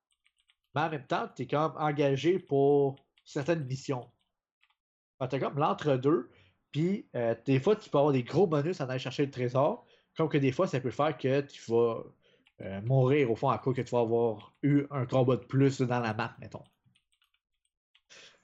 [0.75, 4.09] mais en même temps, tu es comme engagé pour certaines missions.
[5.31, 6.31] Tu comme l'entre-deux,
[6.73, 9.87] puis euh, des fois, tu peux avoir des gros bonus en allant chercher le trésor,
[10.17, 12.03] comme que des fois, ça peut faire que tu vas
[12.61, 15.81] euh, mourir au fond à cause que tu vas avoir eu un combat de plus
[15.81, 16.65] dans la map, mettons.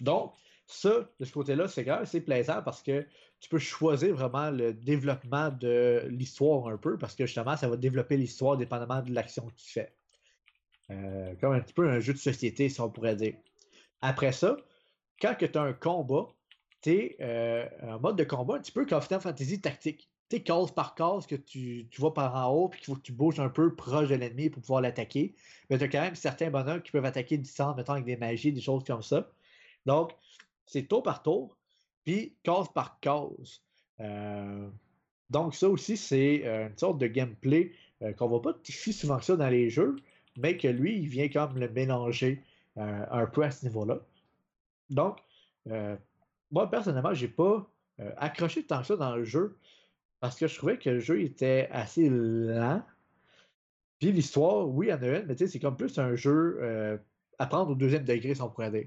[0.01, 0.35] Donc,
[0.67, 3.07] ça, de ce côté-là, c'est même assez plaisant parce que
[3.41, 7.77] tu peux choisir vraiment le développement de l'histoire un peu, parce que justement, ça va
[7.77, 9.93] développer l'histoire dépendamment de l'action que tu fais.
[10.91, 13.35] Euh, comme un petit peu un jeu de société, si on pourrait dire.
[14.01, 14.57] Après ça,
[15.21, 16.27] quand tu as un combat,
[16.83, 20.09] tu es euh, un mode de combat un petit peu comme Final Fantasy tactique.
[20.29, 23.03] Tu case par case que tu, tu vas par en haut, puis qu'il faut que
[23.03, 25.35] tu bouges un peu proche de l'ennemi pour pouvoir l'attaquer.
[25.69, 28.53] Mais tu as quand même certains bonhommes qui peuvent attaquer distance, mettons avec des magies,
[28.53, 29.31] des choses comme ça.
[29.85, 30.13] Donc,
[30.67, 31.57] c'est tour par tour,
[32.05, 33.63] puis case par case.
[34.01, 34.69] Euh,
[35.29, 37.73] donc, ça aussi, c'est euh, une sorte de gameplay
[38.17, 39.97] qu'on ne voit pas si souvent que ça dans les jeux,
[40.37, 42.43] mais que lui, il vient comme le mélanger
[42.77, 44.01] un peu à ce niveau-là.
[44.91, 45.19] Donc,
[46.53, 47.69] moi, personnellement, j'ai pas
[48.01, 49.57] euh, accroché tant que ça dans le jeu
[50.21, 52.83] parce que je trouvais que le jeu était assez lent.
[53.99, 56.99] Puis l'histoire, oui, en a mais c'est comme plus un jeu euh,
[57.39, 58.87] à prendre au deuxième degré, si on pourrait dire.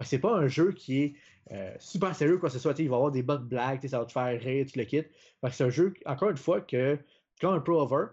[0.00, 1.14] C'est pas un jeu qui est
[1.52, 2.78] euh, super sérieux, quoi que ce soit.
[2.78, 5.10] Il va avoir des bonnes blagues, ça va te faire rire, tu le quittes.
[5.50, 6.98] C'est un jeu, encore une fois, que,
[7.40, 8.06] comme un Pro Over,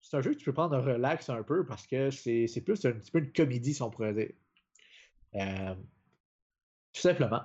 [0.00, 2.84] c'est un jeu que tu peux prendre un relax un peu parce que c'est plus
[2.86, 4.32] un petit peu une comédie, si on pourrait dire.
[6.92, 7.42] tout simplement.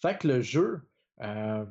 [0.00, 0.82] Fait que le jeu,
[1.22, 1.64] euh,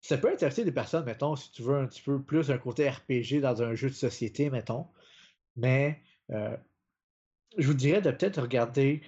[0.00, 2.88] ça peut intéresser des personnes, mettons, si tu veux un petit peu plus un côté
[2.88, 4.86] RPG dans un jeu de société, mettons.
[5.56, 6.00] Mais
[6.30, 6.56] euh,
[7.58, 9.02] je vous dirais de peut-être regarder,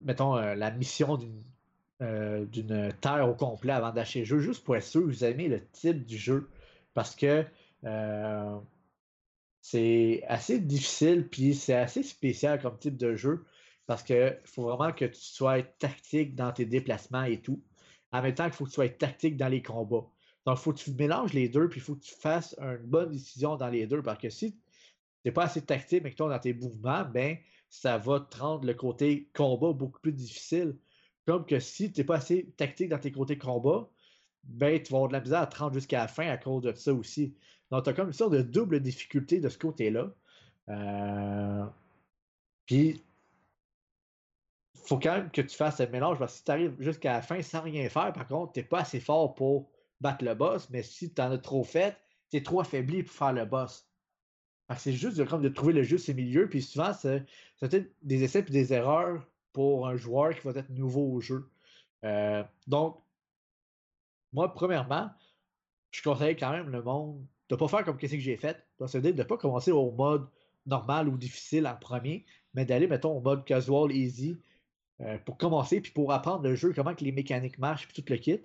[0.00, 4.84] mettons, euh, la mission d'une terre au complet avant d'acheter le jeu, juste pour être
[4.84, 6.48] sûr que vous aimez le type du jeu.
[6.94, 7.44] Parce que
[9.62, 13.44] c'est assez difficile, puis c'est assez spécial comme type de jeu.
[13.90, 17.60] Parce qu'il faut vraiment que tu sois tactique dans tes déplacements et tout.
[18.12, 20.06] En même temps qu'il faut que tu sois tactique dans les combats.
[20.46, 22.86] Donc, il faut que tu mélanges les deux, puis il faut que tu fasses une
[22.86, 24.00] bonne décision dans les deux.
[24.00, 24.58] Parce que si tu
[25.24, 27.36] n'es pas assez tactique, mais que tu dans tes mouvements, ben,
[27.68, 30.76] ça va te rendre le côté combat beaucoup plus difficile.
[31.26, 33.90] Comme que si tu n'es pas assez tactique dans tes côtés combat,
[34.44, 36.62] ben, tu vas avoir de la misère à te rendre jusqu'à la fin à cause
[36.62, 37.34] de ça aussi.
[37.72, 40.14] Donc, tu as comme une sorte de double difficulté de ce côté-là.
[40.68, 41.66] Euh...
[42.66, 43.02] Puis,
[44.90, 47.22] faut quand même que tu fasses le mélange parce que si tu arrives jusqu'à la
[47.22, 50.68] fin sans rien faire, par contre, tu n'es pas assez fort pour battre le boss,
[50.70, 51.96] mais si tu en as trop fait,
[52.28, 53.88] tu es trop affaibli pour faire le boss.
[54.76, 57.24] C'est juste de, de trouver le juste milieu, puis souvent, c'est
[57.60, 61.48] peut-être des essais et des erreurs pour un joueur qui va être nouveau au jeu.
[62.04, 63.00] Euh, donc,
[64.32, 65.10] moi, premièrement,
[65.92, 68.66] je conseille quand même le monde de ne pas faire comme ce que j'ai fait.
[68.86, 70.28] C'est-à-dire de ne pas commencer au mode
[70.66, 74.40] normal ou difficile en premier, mais d'aller, mettons, au mode casual, easy,
[75.02, 78.12] euh, pour commencer, puis pour apprendre le jeu, comment que les mécaniques marchent, puis tout
[78.12, 78.40] le kit.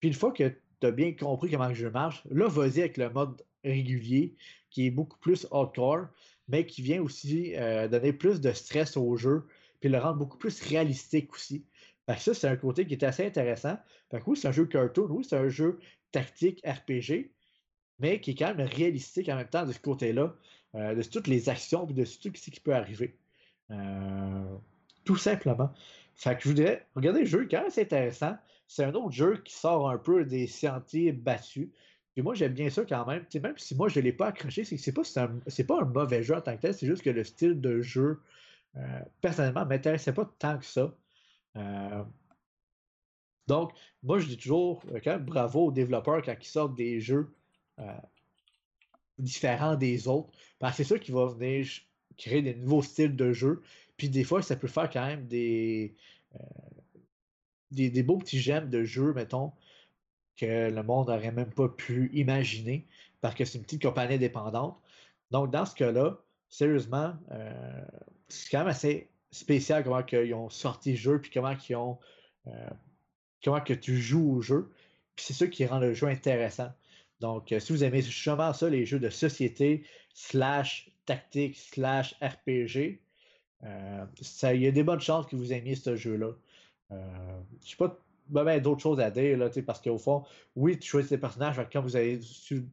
[0.00, 2.96] Puis une fois que tu as bien compris comment le jeu marche, là, vas-y avec
[2.96, 4.34] le mode régulier,
[4.70, 6.06] qui est beaucoup plus hardcore,
[6.48, 9.46] mais qui vient aussi euh, donner plus de stress au jeu,
[9.80, 11.64] puis le rendre beaucoup plus réalistique aussi.
[12.06, 13.76] ça, c'est un côté qui est assez intéressant.
[14.26, 15.78] Oui, c'est un jeu cartoon, oui, c'est un jeu
[16.10, 17.30] tactique RPG,
[17.98, 20.34] mais qui est quand même réalistique en même temps de ce côté-là,
[20.74, 23.16] euh, de toutes les actions, puis de tout ce qui peut arriver.
[25.08, 25.72] Tout simplement.
[26.16, 28.36] Fait que je voudrais regarder le jeu, quand même c'est intéressant.
[28.66, 31.70] c'est un autre jeu qui sort un peu des sentiers battus.
[32.14, 33.24] Et moi, j'aime bien ça quand même.
[33.42, 36.54] même si moi, je ne l'ai pas accroché, c'est pas un mauvais jeu en tant
[36.54, 38.20] que tel, c'est juste que le style de jeu,
[38.76, 40.94] euh, personnellement, ne m'intéressait pas tant que ça.
[41.56, 42.04] Euh,
[43.46, 43.72] donc,
[44.02, 47.32] moi, je dis toujours, euh, quand même, bravo aux développeurs quand ils sortent des jeux
[49.16, 50.28] différents des autres.
[50.58, 51.66] Parce que c'est ça qui va venir
[52.18, 53.62] créer des nouveaux styles de jeu.
[53.98, 55.94] Puis des fois, ça peut faire quand même des,
[57.70, 59.52] des, des, beaux petits gemmes de jeu, mettons,
[60.36, 62.86] que le monde n'aurait même pas pu imaginer
[63.20, 64.78] parce que c'est une petite compagnie indépendante.
[65.30, 66.18] Donc, dans ce cas-là,
[66.48, 67.84] sérieusement, euh,
[68.28, 71.98] c'est quand même assez spécial comment ils ont sorti le jeu, puis comment ils ont
[72.46, 72.70] euh,
[73.44, 74.70] comment que tu joues au jeu.
[75.16, 76.72] Puis c'est ça qui rend le jeu intéressant.
[77.20, 79.84] Donc, euh, si vous aimez justement ça, les jeux de société,
[80.14, 83.00] slash tactique, slash RPG,
[83.62, 86.32] il y a des bonnes chances que vous aimiez ce jeu-là.
[86.90, 87.00] je ne
[87.60, 87.98] sais pas
[88.28, 90.24] ben, d'autres choses à dire, là, parce qu'au fond,
[90.54, 92.66] oui, tu choisis des personnages, quand vous avez su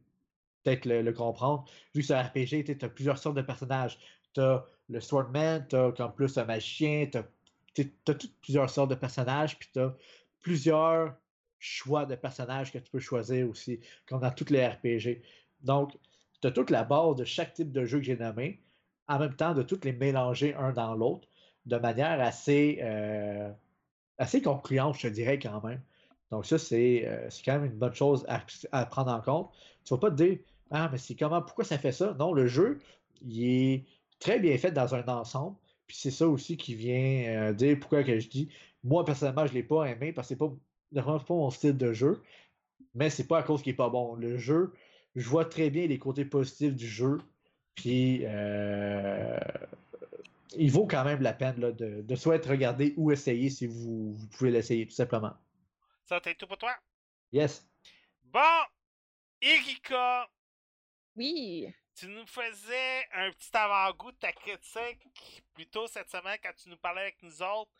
[0.62, 1.64] peut-être le, comprendre,
[1.94, 3.98] vu que c'est un RPG, tu as plusieurs sortes de personnages.
[4.34, 8.90] Tu as le Swordman, tu as comme plus un magicien, tu as, toutes plusieurs sortes
[8.90, 9.94] de personnages, puis tu as
[10.40, 11.14] plusieurs
[11.58, 15.22] choix de personnages que tu peux choisir aussi, comme dans tous les RPG.
[15.62, 15.96] Donc,
[16.40, 18.60] tu as toute la base de chaque type de jeu que j'ai nommé,
[19.08, 21.28] en même temps de toutes les mélanger un dans l'autre,
[21.66, 22.78] de manière assez.
[22.82, 23.52] Euh,
[24.18, 25.80] assez concluante, je te dirais quand même.
[26.30, 29.50] Donc, ça, c'est euh, quand même une bonne chose à, prendre en compte.
[29.84, 30.38] Tu ne vas pas te dire
[30.70, 32.14] Ah, mais c'est comment, pourquoi ça fait ça?
[32.18, 32.80] Non, le jeu,
[33.22, 33.84] il est
[34.18, 35.56] très bien fait dans un ensemble.
[35.86, 38.48] Puis c'est ça aussi qui vient euh, dire pourquoi que je dis.
[38.82, 41.92] Moi, personnellement, je ne l'ai pas aimé parce que c'est pas, pas mon style de
[41.92, 42.22] jeu.
[42.94, 44.14] Mais c'est pas à cause qu'il n'est pas bon.
[44.16, 44.72] Le jeu,
[45.14, 47.18] je vois très bien les côtés positifs du jeu.
[47.76, 49.38] Puis euh,
[50.56, 54.50] il vaut quand même la peine de, de soit regarder ou essayer si vous, pouvez
[54.50, 55.34] l'essayer, tout simplement.
[56.04, 56.74] Ça, t'es tout pour toi?
[57.32, 57.68] Yes.
[58.24, 58.40] Bon,
[59.40, 60.28] Erika.
[61.14, 61.72] Oui.
[61.94, 65.08] Tu nous faisais un petit avant-goût de ta critique
[65.54, 67.70] plus tôt cette semaine quand tu nous parlais avec nous autres.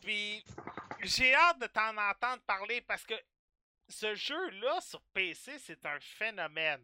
[0.00, 0.44] Puis,
[1.02, 3.14] j'ai hâte de t'en entendre parler parce que
[3.88, 6.82] ce jeu-là sur PC, c'est un phénomène.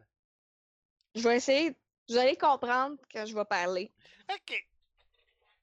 [1.18, 1.74] Je vais essayer
[2.08, 3.92] vous allez comprendre quand je vais parler.
[4.32, 4.66] OK.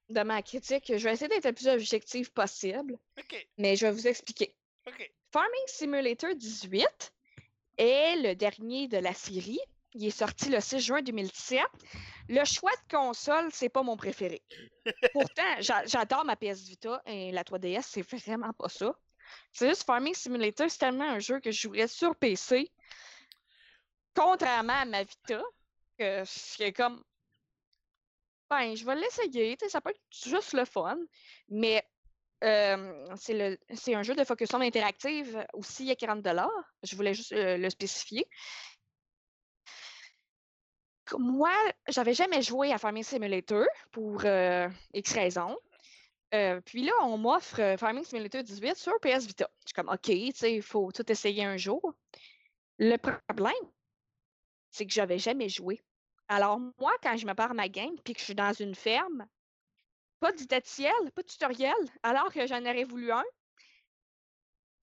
[0.09, 0.85] De ma critique.
[0.95, 2.99] Je vais essayer d'être le plus objectif possible.
[3.17, 3.47] OK.
[3.57, 4.55] Mais je vais vous expliquer.
[4.87, 5.11] OK.
[5.31, 7.13] Farming Simulator 18
[7.77, 9.59] est le dernier de la série.
[9.95, 11.61] Il est sorti le 6 juin 2017.
[12.29, 14.43] Le choix de console, c'est pas mon préféré.
[15.13, 18.95] Pourtant, j'adore ma PS Vita et la 3DS, c'est vraiment pas ça.
[19.51, 22.71] C'est juste Farming Simulator, c'est tellement un jeu que je jouerais sur PC.
[24.15, 25.41] Contrairement à ma Vita,
[25.97, 27.03] que c'est comme.
[28.49, 30.97] Ben, je vais l'essayer, ça peut être juste le fun,
[31.49, 31.83] mais
[32.41, 36.25] c'est un jeu de focus on interactive aussi à 40
[36.83, 38.27] Je voulais juste le spécifier.
[41.17, 41.51] Moi,
[41.87, 44.23] j'avais jamais joué à Farming Simulator pour
[44.93, 45.57] X raisons.
[46.65, 49.49] puis là, on m'offre Farming Simulator 18 sur PS Vita.
[49.61, 51.95] Je suis comme, OK, il faut tout essayer un jour.
[52.77, 53.53] Le problème,
[54.75, 55.81] c'est que j'avais jamais joué.
[56.27, 59.25] Alors, moi, quand je me pars ma game puis que je suis dans une ferme,
[60.19, 61.73] pas de tutoriel, pas de tutoriel,
[62.03, 63.23] alors que j'en aurais voulu un,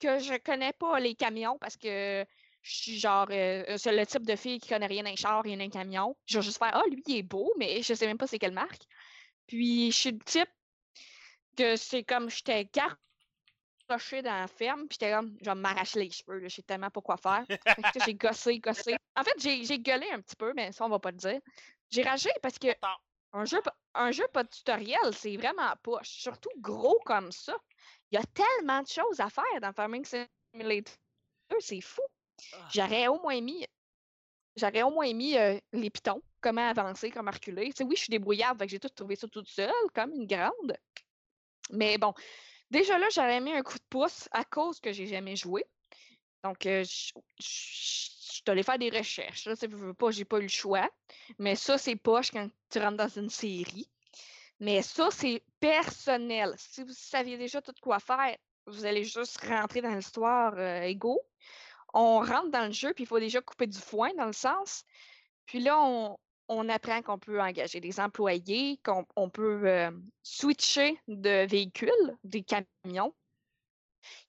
[0.01, 2.25] que je connais pas les camions parce que
[2.63, 5.59] je suis genre euh, c'est le type de fille qui connaît rien d'un char, rien
[5.59, 6.17] d'un camion.
[6.27, 8.39] Je vais juste faire Ah, lui, il est beau, mais je sais même pas c'est
[8.39, 8.85] quelle marque.
[9.47, 10.51] Puis je suis le type
[11.57, 12.65] que c'est comme j'étais
[14.23, 17.01] dans la ferme, puis j'étais comme, je vais m'arracher les cheveux, je sais tellement pas
[17.01, 17.45] quoi faire.
[18.05, 18.97] j'ai gossé, gossé.
[19.17, 21.41] En fait, j'ai gueulé un petit peu, mais ça, on va pas le dire.
[21.91, 22.69] J'ai ragé parce que
[23.33, 23.61] un jeu,
[23.95, 26.01] un jeu pas de tutoriel, c'est vraiment pas.
[26.03, 27.57] Surtout gros comme ça.
[28.11, 30.95] Il y a tellement de choses à faire dans Farming Simulator.
[31.61, 32.03] C'est fou.
[32.53, 32.69] Ah.
[32.73, 33.67] J'aurais au moins mis.
[34.57, 37.73] J'aurais au moins mis euh, les pitons, comment avancer, comment reculer.
[37.81, 40.77] oui, je suis débrouillarde, j'ai tout trouvé ça toute seule, comme une grande.
[41.71, 42.13] Mais bon,
[42.73, 45.63] Déjà là, j'aurais mis un coup de pouce à cause que j'ai jamais joué.
[46.43, 49.45] Donc, je, suis allée faire des recherches.
[49.45, 50.91] Là, ne veux pas, j'ai pas eu le choix.
[51.39, 53.91] Mais ça, c'est poche quand tu rentres dans une série.
[54.59, 56.55] Mais ça, c'est personnel.
[56.57, 61.21] Si vous saviez déjà tout quoi faire, vous allez juste rentrer dans l'histoire égaux.
[61.93, 64.87] On rentre dans le jeu, puis il faut déjà couper du foin dans le sens.
[65.45, 66.17] Puis là, on,
[66.49, 69.91] on apprend qu'on peut engager des employés, qu'on peut euh,
[70.23, 73.15] switcher de véhicules, des camions.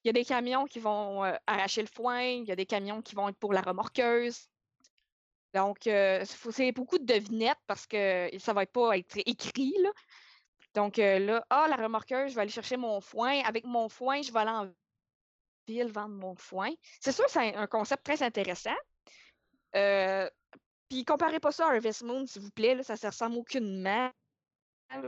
[0.04, 2.66] Il y a des camions qui vont euh, arracher le foin, il y a des
[2.66, 4.48] camions qui vont être pour la remorqueuse.
[5.54, 9.76] Donc, euh, c'est beaucoup de devinettes parce que ça ne va pas être écrit.
[10.74, 13.42] Donc là, ah, la remorqueuse, je vais aller chercher mon foin.
[13.44, 14.72] Avec mon foin, je vais aller
[15.68, 16.72] ville vendre mon foin.
[17.00, 18.76] C'est sûr, c'est un concept très intéressant.
[20.90, 24.12] Puis comparez pas ça à Harvest Moon, s'il vous plaît, là, ça ne ressemble aucunement.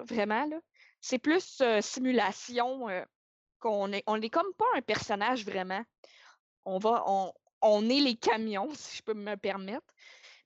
[0.08, 0.60] Vraiment, là.
[1.00, 3.04] C'est plus euh, simulation euh,
[3.60, 4.04] qu'on est.
[4.08, 5.84] On n'est comme pas un personnage vraiment.
[6.66, 7.04] On va.
[7.06, 7.32] On,
[7.62, 9.86] on est les camions, si je peux me permettre.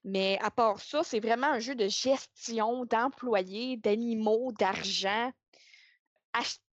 [0.03, 5.31] Mais à part ça, c'est vraiment un jeu de gestion d'employés, d'animaux, d'argent.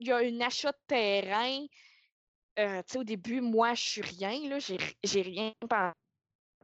[0.01, 1.67] Il y a un achat de terrain.
[2.59, 4.59] Euh, au début, moi, je suis rien, là.
[4.59, 5.95] J'ai rien pas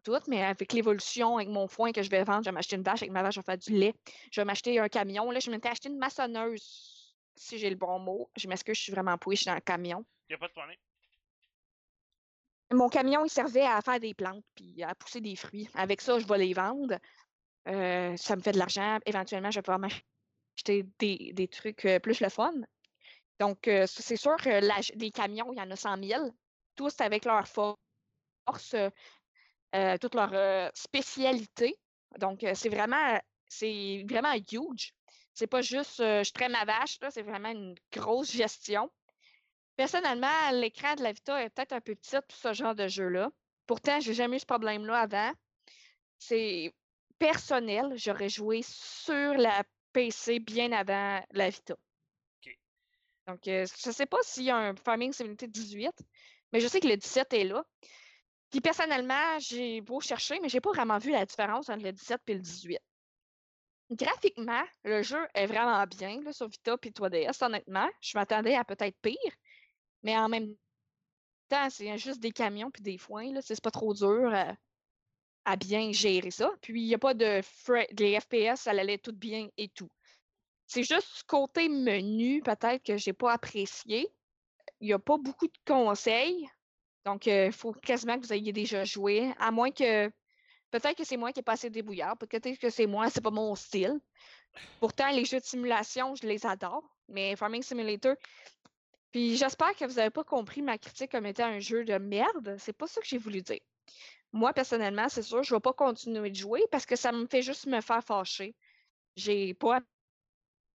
[0.01, 2.83] tout, mais avec l'évolution, avec mon foin que je vais vendre, je vais m'acheter une
[2.83, 3.95] vache, avec ma vache, je vais faire du lait.
[4.33, 5.31] Je vais m'acheter un camion.
[5.31, 8.31] Là, je m'étais acheté une maçonneuse, si j'ai le bon mot.
[8.37, 10.05] Je m'excuse, je suis vraiment pouille, dans le camion.
[10.29, 10.77] Il n'y a pas de problème.
[12.73, 15.69] Mon camion, il servait à faire des plantes puis à pousser des fruits.
[15.75, 16.99] Avec ça, je vais les vendre.
[17.69, 18.99] Euh, ça me fait de l'argent.
[19.07, 22.53] Éventuellement, je vais pouvoir m'acheter des, des, trucs euh, plus le fun.
[23.41, 26.31] Donc, euh, c'est sûr que les camions, il y en a 100 000,
[26.77, 28.77] tous avec leur force,
[30.01, 31.77] toute leur spécialité.
[32.19, 34.93] Donc, c'est vraiment, c'est vraiment huge.
[35.35, 38.91] C'est pas juste je traîne ma vache, c'est vraiment une grosse gestion.
[39.77, 43.31] Personnellement, l'écran de la Vita est peut-être un peu petit pour ce genre de jeu-là.
[43.67, 45.33] Pourtant, j'ai jamais eu ce problème-là avant.
[46.19, 46.75] C'est
[47.19, 47.93] personnel.
[47.97, 49.65] J'aurais joué sur la
[49.95, 51.77] PC bien avant la Vita.
[53.27, 55.93] Donc, euh, je ne sais pas s'il y a un Farming Simulator 18,
[56.53, 57.65] mais je sais que le 17 est là.
[58.51, 62.21] Puis personnellement, j'ai beau chercher, mais j'ai pas vraiment vu la différence entre le 17
[62.27, 62.79] et le 18.
[63.93, 67.89] Graphiquement, le jeu est vraiment bien là, sur Vita et 3DS, honnêtement.
[68.01, 69.17] Je m'attendais à peut-être pire.
[70.03, 70.55] Mais en même
[71.49, 73.33] temps, c'est juste des camions puis des foins.
[73.33, 73.41] Là.
[73.43, 74.33] C'est pas trop dur
[75.45, 76.53] à, bien gérer ça.
[76.61, 79.91] Puis il n'y a pas de FPS, ça allait tout bien et tout.
[80.67, 84.09] C'est juste côté menu, peut-être que j'ai pas apprécié.
[84.81, 86.49] Il n'y a pas beaucoup de conseils.
[87.05, 89.33] Donc, il faut quasiment que vous ayez déjà joué.
[89.39, 90.09] À moins que.
[90.71, 92.17] Peut-être que c'est moi qui ai pas assez débrouillard.
[92.17, 93.99] Peut-être que c'est moi, c'est pas mon style.
[94.79, 96.85] Pourtant, les jeux de simulation, je les adore.
[97.09, 98.15] Mais Farming Simulator,
[99.13, 102.57] puis j'espère que vous n'avez pas compris ma critique comme étant un jeu de merde.
[102.59, 103.61] C'est pas ça que j'ai voulu dire.
[104.33, 107.27] Moi, personnellement, c'est sûr, je ne vais pas continuer de jouer parce que ça me
[107.27, 108.55] fait juste me faire fâcher.
[109.17, 109.81] J'ai pas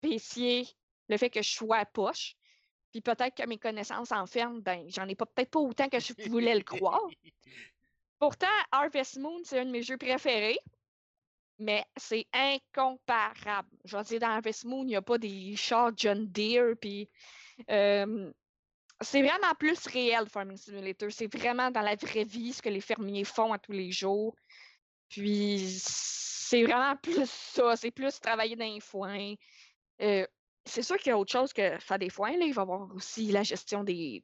[0.01, 0.67] apprécié
[1.09, 2.35] le fait que je sois à poche.
[2.91, 6.13] Puis peut-être que mes connaissances enferment, ben, j'en ai pas peut-être pas autant que je
[6.29, 7.07] voulais le croire.
[8.19, 10.59] Pourtant, Harvest Moon, c'est un de mes jeux préférés,
[11.57, 13.69] mais c'est incomparable.
[13.85, 17.09] Je veux dire, dans Harvest Moon, il n'y a pas des chars John Deere, puis
[19.01, 21.11] c'est vraiment plus réel, Farming Simulator.
[21.11, 24.35] C'est vraiment dans la vraie vie ce que les fermiers font à tous les jours.
[25.09, 27.75] Puis c'est vraiment plus ça.
[27.75, 29.33] C'est plus travailler dans les foins.
[30.01, 30.25] Euh,
[30.65, 32.37] c'est sûr qu'il y a autre chose que faire des foins.
[32.37, 32.45] Là.
[32.45, 34.23] Il va y avoir aussi la gestion des,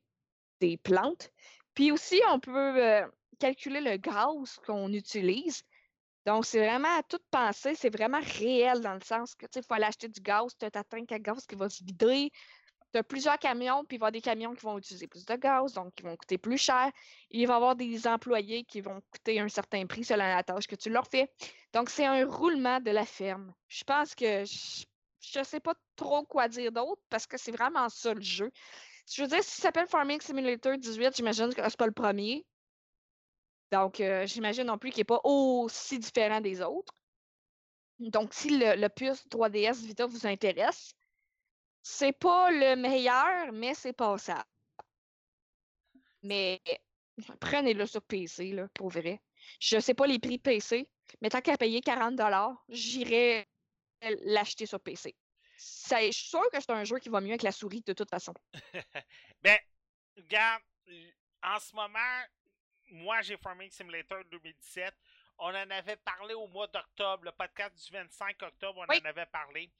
[0.59, 1.31] des plantes.
[1.73, 3.07] Puis aussi, on peut euh,
[3.39, 5.63] calculer le gaz qu'on utilise.
[6.25, 9.63] Donc, c'est vraiment à toute pensée, c'est vraiment réel dans le sens que, tu il
[9.63, 12.31] faut aller acheter du gaz, tu as ta tank à gaz qui va se vider,
[12.91, 15.25] tu as plusieurs camions, puis il va y avoir des camions qui vont utiliser plus
[15.25, 16.91] de gaz, donc qui vont coûter plus cher.
[17.29, 20.67] Il va y avoir des employés qui vont coûter un certain prix selon la tâche
[20.67, 21.31] que tu leur fais.
[21.71, 23.53] Donc, c'est un roulement de la ferme.
[23.69, 24.83] Je pense que je
[25.39, 28.51] ne sais pas trop quoi dire d'autre parce que c'est vraiment ça le jeu.
[29.11, 32.45] Je veux dire, s'il s'appelle Farming Simulator 18, j'imagine que c'est pas le premier.
[33.71, 36.93] Donc, euh, j'imagine non plus qu'il n'est pas aussi différent des autres.
[37.99, 40.93] Donc, si le, le puce 3DS Vita vous intéresse,
[41.81, 44.43] c'est pas le meilleur, mais c'est passable.
[46.23, 46.61] Mais
[47.39, 49.21] prenez-le sur PC, là, pour vrai.
[49.59, 50.89] Je sais pas les prix PC,
[51.21, 52.19] mais tant qu'à payer 40
[52.69, 53.47] j'irai
[54.01, 55.15] l'acheter sur PC.
[55.57, 58.09] je suis sûr que c'est un jeu qui va mieux avec la souris de toute
[58.09, 58.33] façon.
[59.41, 59.57] ben,
[60.15, 60.63] regarde,
[61.43, 62.23] en ce moment,
[62.89, 64.93] moi j'ai Farming Simulator 2017.
[65.39, 69.27] On en avait parlé au mois d'octobre, le podcast du 25 octobre, on en avait
[69.27, 69.71] parlé.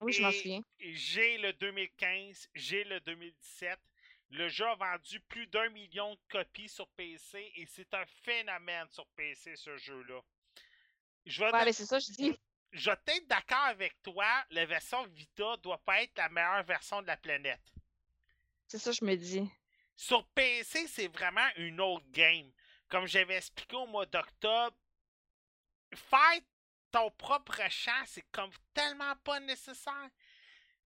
[0.00, 0.62] Oui, je m'en souviens.
[0.78, 3.78] J'ai le 2015, j'ai le 2017.
[4.30, 8.88] Le jeu a vendu plus d'un million de copies sur PC et c'est un phénomène
[8.90, 10.20] sur PC, ce jeu-là.
[11.26, 12.38] Je ouais, c'est ça, je dis.
[12.74, 17.00] Je vais être d'accord avec toi, la version Vita doit pas être la meilleure version
[17.00, 17.62] de la planète.
[18.66, 19.48] C'est ça, je me dis.
[19.94, 22.50] Sur PC, c'est vraiment une autre game.
[22.88, 24.76] Comme j'avais expliqué au mois d'octobre,
[25.94, 26.44] Fight
[26.90, 30.10] ton propre champ, c'est comme tellement pas nécessaire.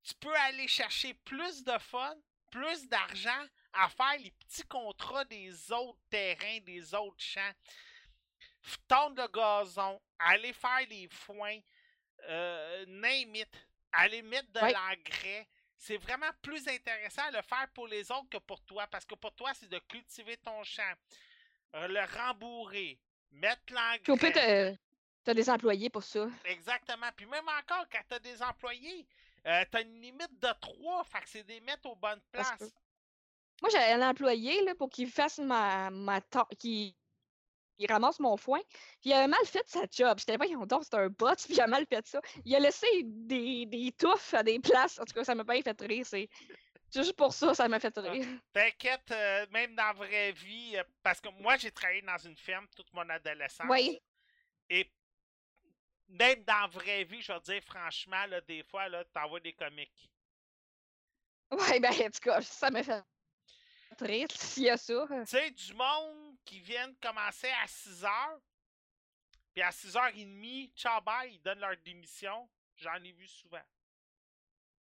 [0.03, 2.15] Tu peux aller chercher plus de fun,
[2.51, 7.53] plus d'argent à faire les petits contrats des autres terrains, des autres champs.
[8.87, 11.59] Tondre le gazon, aller faire les foins,
[12.27, 13.49] euh, name it,
[13.91, 15.47] aller mettre de l'engrais.
[15.77, 18.87] c'est vraiment plus intéressant à le faire pour les autres que pour toi.
[18.87, 20.93] Parce que pour toi, c'est de cultiver ton champ,
[21.75, 22.99] euh, le rembourrer,
[23.31, 24.31] mettre l'engrais.
[24.31, 24.75] t'as
[25.23, 26.29] t'as des employés pour ça.
[26.45, 27.07] Exactement.
[27.15, 29.05] Puis même encore, quand t'as des employés,
[29.45, 31.03] euh, t'as une limite de 3.
[31.03, 32.73] Fait que c'est des mettre aux bonnes places.
[33.61, 36.21] Moi, j'avais un employé là, pour qu'il fasse ma, ma
[36.59, 36.93] qu'il
[37.79, 38.59] il ramasse mon foin.
[39.01, 40.17] Puis il a mal fait sa job.
[40.19, 42.19] J'étais voyons donc, c'est un bot, puis il a mal fait ça.
[42.45, 44.99] Il a laissé des, des touffes à des places.
[44.99, 46.05] En tout cas, ça m'a bien fait rire.
[46.05, 46.29] C'est
[46.93, 48.01] juste pour ça, ça m'a fait Ah.
[48.01, 48.25] rire.
[48.53, 52.37] T'inquiète, euh, même dans la vraie vie, euh, parce que moi, j'ai travaillé dans une
[52.37, 53.67] ferme toute mon adolescence.
[53.69, 53.99] Oui.
[54.69, 54.89] Et
[56.09, 59.41] même dans la vraie vie, je vais te dire franchement, là, des fois, là, t'envoies
[59.41, 60.09] des comiques.
[61.51, 63.03] Ouais, ben, en tout cas, ça m'a fait
[64.01, 65.05] rire s'il y a ça.
[65.09, 68.39] Tu sais, du monde qui viennent commencer à 6 heures,
[69.53, 72.49] puis à 6h30, ciao bye, ils donnent leur démission.
[72.77, 73.61] J'en ai vu souvent.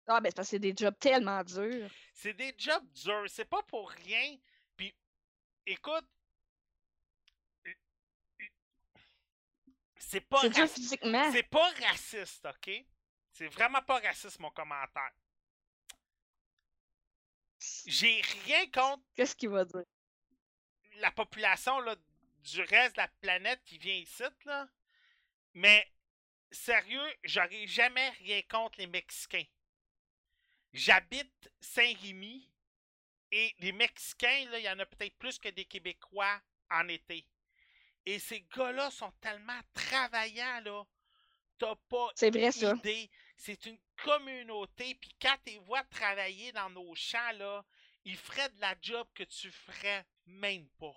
[0.06, 1.90] Ah, ben, c'est parce que c'est des jobs tellement durs.
[2.12, 4.36] C'est des jobs durs, c'est pas pour rien.
[4.76, 4.94] Puis,
[5.66, 6.06] écoute,
[9.97, 11.32] c'est pas C'est dur raci- physiquement.
[11.32, 12.85] c'est pas raciste, ok?
[13.32, 15.12] C'est vraiment pas raciste mon commentaire.
[17.86, 19.85] J'ai rien contre Qu'est-ce qu'il va dire?
[20.97, 21.97] La population là,
[22.41, 24.69] du reste de la planète qui vient ici, là.
[25.55, 25.87] Mais
[26.51, 29.45] sérieux, j'aurais jamais rien contre les Mexicains.
[30.73, 32.51] J'habite Saint-Rémy
[33.31, 36.41] et les Mexicains, là, il y en a peut-être plus que des Québécois
[36.71, 37.27] en été.
[38.07, 40.85] Et ces gars-là sont tellement travaillants, là.
[41.59, 43.11] T'as pas C'est vrai, idée.
[43.37, 44.97] C'est une communauté.
[44.97, 47.65] Puis quand tu vois travailler dans nos champs, là,
[48.05, 50.94] ils feraient de la job que tu ferais même pas.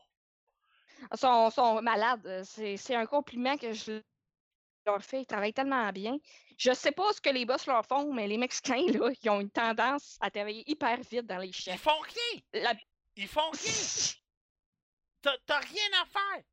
[1.11, 2.25] Ils sont, sont malades.
[2.25, 4.01] euh, C'est un compliment que je
[4.85, 5.21] leur fais.
[5.21, 6.17] Ils travaillent tellement bien.
[6.57, 9.39] Je sais pas ce que les boss leur font, mais les Mexicains, là, ils ont
[9.41, 11.71] une tendance à travailler hyper vite dans les champs.
[11.73, 12.41] Ils font rien.
[12.63, 12.73] La-
[13.15, 13.61] Ils font rien.
[15.21, 16.43] T'as t'as rien à faire.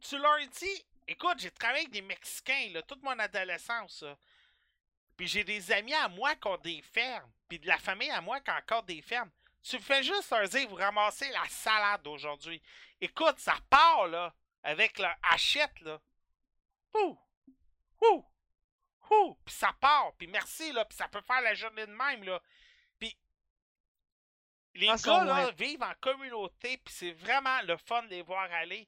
[0.00, 4.02] Tu leur dis, écoute, j'ai travaillé avec des Mexicains, là, toute mon adolescence.
[4.02, 4.16] là.
[5.16, 7.30] Puis j'ai des amis à moi qui ont des fermes.
[7.48, 9.30] Puis de la famille à moi qui a encore des fermes.
[9.64, 12.62] Tu fais juste leur dire, vous ramassez la salade aujourd'hui.
[13.00, 15.98] Écoute, ça part, là, avec leur hachette, là.
[16.94, 17.18] Ouh!
[18.02, 18.26] Ouh!
[19.10, 19.38] Ouh!
[19.44, 20.12] Puis ça part.
[20.18, 20.84] Puis merci, là.
[20.84, 22.42] Puis ça peut faire la journée de même, là.
[22.98, 23.16] Puis
[24.74, 26.76] les Ah, gars, là, vivent en communauté.
[26.76, 28.86] Puis c'est vraiment le fun de les voir aller.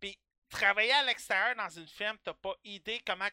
[0.00, 0.18] Puis
[0.48, 3.28] travailler à l'extérieur dans une ferme, t'as pas idée comment...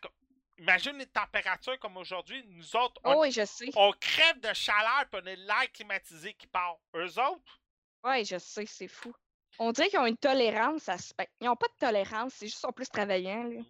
[0.59, 2.43] Imagine les températures comme aujourd'hui.
[2.47, 3.69] Nous autres, on, Oh, oui, je sais.
[3.75, 6.77] on crève de chaleur puis on a l'air climatisé qui part.
[6.95, 7.59] Eux autres,
[8.03, 9.13] Oui, je sais, c'est fou.
[9.59, 12.57] On dirait qu'ils ont une tolérance à ce- Ils n'ont pas de tolérance, c'est juste
[12.57, 13.43] qu'ils sont plus travaillants.
[13.43, 13.61] là.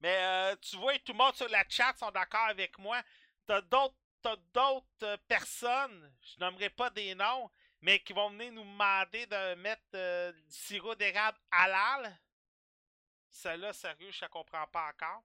[0.00, 3.00] Mais euh, tu vois, tout le monde sur la chat sont d'accord avec moi.
[3.46, 7.48] T'as d'autres t'as d'autres euh, personnes, je nommerai pas des noms,
[7.80, 12.18] mais qui vont venir nous demander de mettre euh, du sirop d'érable halal.
[13.30, 15.22] Celle-là, sérieux, je ne comprends pas encore.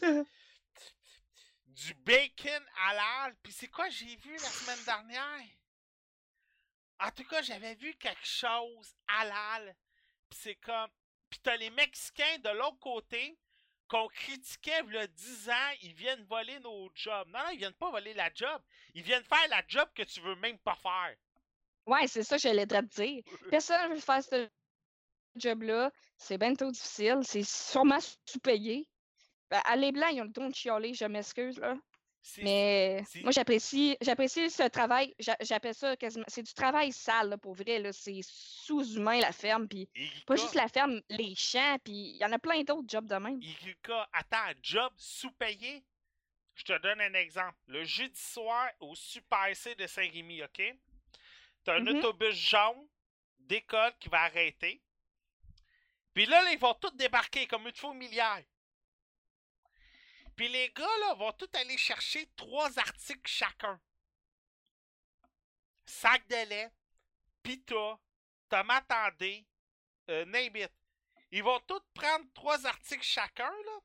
[0.00, 3.36] Du bacon halal.
[3.42, 5.48] Puis c'est quoi j'ai vu la semaine dernière?
[6.98, 9.76] En tout cas, j'avais vu quelque chose halal.
[10.30, 10.90] Puis c'est comme...
[11.28, 13.38] Puis t'as les Mexicains de l'autre côté
[13.88, 17.28] qu'on critiquait il y a 10 ans, ils viennent voler nos jobs.
[17.28, 18.62] Non, non, ils viennent pas voler la job.
[18.94, 21.14] Ils viennent faire la job que tu veux même pas faire.
[21.86, 23.22] Ouais, c'est ça que j'allais te dire.
[23.50, 24.48] Personne ne veut faire ce
[25.36, 25.92] job-là.
[26.16, 27.20] C'est bien trop difficile.
[27.22, 28.88] C'est sûrement sous-payé.
[29.50, 31.76] Ben, à les Blancs, ils ont le don de chialer, je m'excuse, là.
[32.38, 35.14] Mais moi, j'apprécie j'apprécie ce travail.
[35.20, 36.24] j'a- J'appelle ça quasiment.
[36.26, 37.78] C'est du travail sale, là, pour vrai.
[37.78, 37.92] là.
[37.92, 39.68] C'est sous-humain, la ferme.
[39.68, 39.88] Puis
[40.26, 41.76] pas juste la ferme, les champs.
[41.84, 43.40] Puis il y en a plein d'autres jobs de même.
[43.40, 45.84] Erika, attends, job sous-payé.
[46.56, 47.54] Je te donne un exemple.
[47.68, 50.62] Le jeudi soir au Super C de Saint-Rémy, OK?
[51.62, 51.98] T'as un Mhm.
[51.98, 52.88] autobus jaune
[53.38, 54.82] d'école qui va arrêter.
[56.12, 58.40] Puis là, là, ils vont tous débarquer comme une faux milliard.
[60.36, 63.80] Puis les gars, là, vont tous aller chercher trois articles chacun.
[65.86, 66.70] Sac de lait,
[67.42, 67.98] pita,
[68.48, 69.46] tomate en dés,
[70.10, 70.68] euh.
[71.32, 73.80] Ils vont tous prendre trois articles chacun, là.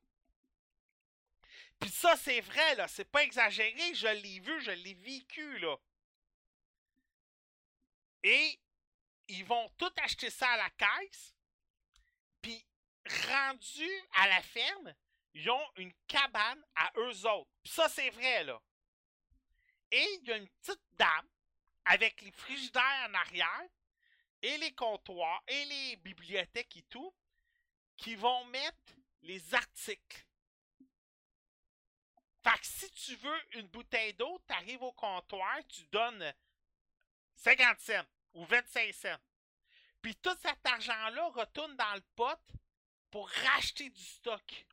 [1.79, 2.87] Puis ça, c'est vrai, là.
[2.87, 3.95] C'est pas exagéré.
[3.95, 5.75] Je l'ai vu, je l'ai vécu, là.
[8.23, 8.59] Et
[9.29, 11.33] ils vont tout acheter ça à la caisse.
[12.41, 12.63] Puis,
[13.27, 14.93] rendu à la ferme,
[15.33, 17.51] ils ont une cabane à eux autres.
[17.63, 18.61] Puis ça, c'est vrai, là.
[19.91, 21.29] Et il y a une petite dame
[21.85, 23.69] avec les frigidaires en arrière
[24.41, 27.13] et les comptoirs et les bibliothèques et tout
[27.97, 30.25] qui vont mettre les articles.
[32.43, 36.33] Fait que si tu veux une bouteille d'eau, tu arrives au comptoir, tu donnes
[37.35, 39.19] 50 cents ou 25 cents.
[40.01, 42.39] Puis tout cet argent-là retourne dans le pot
[43.11, 44.65] pour racheter du stock.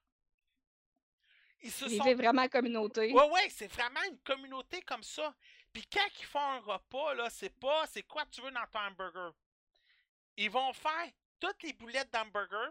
[1.62, 3.12] Ils se sont vraiment en communauté.
[3.12, 5.34] Ouais, ouais, c'est vraiment une communauté comme ça.
[5.72, 8.78] Puis quand ils font un repas, là, c'est pas c'est quoi tu veux dans ton
[8.80, 9.32] hamburger?
[10.36, 11.08] Ils vont faire
[11.40, 12.70] toutes les boulettes d'hamburger.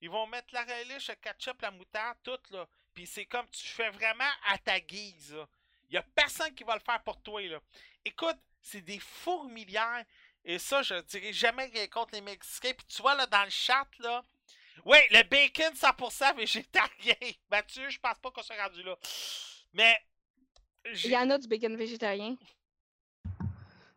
[0.00, 2.66] Ils vont mettre la relish, le ketchup, la moutarde, tout là.
[2.94, 5.34] Puis c'est comme tu fais vraiment à ta guise.
[5.34, 5.48] là.
[5.88, 7.60] Il y a personne qui va le faire pour toi là.
[8.04, 10.04] Écoute, c'est des fourmilières.
[10.44, 12.72] Et ça, je dirais jamais contre les Mexicains.
[12.74, 14.24] Puis tu vois là dans le chat là.
[14.84, 17.14] Oui, le bacon 100% végétarien.
[17.50, 18.96] Mathieu, je pense pas qu'on soit rendu là.
[19.72, 19.96] Mais.
[20.84, 22.36] Il y en a du bacon végétarien.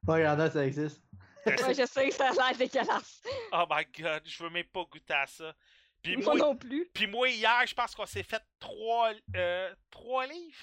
[0.07, 1.01] Ouais, il y en a, ça existe.
[1.45, 3.21] Ouais, je sais, ça a l'air dégueulasse.
[3.51, 5.55] Oh my god, je veux même pas goûter à ça.
[6.01, 6.87] Puis Moi moi, non plus.
[6.93, 10.57] puis moi hier, je pense qu'on s'est fait trois, euh, trois livres.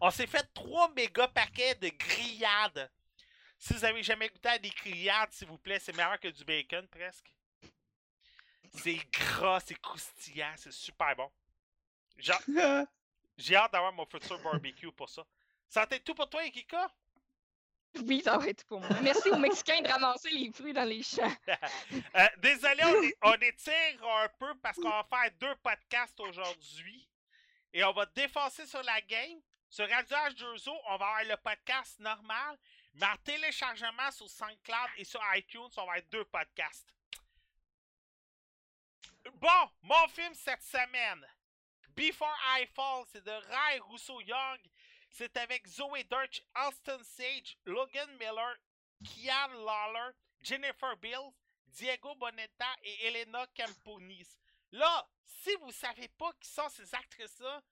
[0.00, 2.90] On s'est fait trois méga paquets de grillades.
[3.58, 6.44] Si vous avez jamais goûté à des grillades, s'il vous plaît, c'est meilleur que du
[6.44, 7.32] bacon presque.
[8.74, 11.30] C'est gras, c'est croustillant, c'est super bon.
[12.18, 15.24] J'ai hâte d'avoir mon futur barbecue pour ça.
[15.68, 16.90] Ça a été tout pour toi, Ikika?
[18.06, 19.00] Oui, ça va être pour moi.
[19.02, 21.32] Merci aux Mexicains de ramasser les fruits dans les champs.
[22.14, 27.08] Euh, désolé, on, étire un peu parce qu'on va faire deux podcasts aujourd'hui.
[27.72, 29.40] Et on va défoncer sur la game.
[29.68, 32.58] Sur Radio H2O, on va avoir le podcast normal.
[32.94, 36.94] Mais en téléchargement sur SoundCloud et sur iTunes, on va avoir deux podcasts.
[39.34, 41.26] Bon, mon film cette semaine.
[41.94, 44.60] Before I Fall, c'est de Ray Rousseau Young.
[45.10, 48.56] C'est avec Zoe Dirch, Alston Sage, Logan Miller,
[49.04, 51.32] Kian Lawler, Jennifer Bills,
[51.66, 54.38] Diego Bonetta et Elena Camponis.
[54.72, 57.62] Là, si vous savez pas qui sont ces actrices-là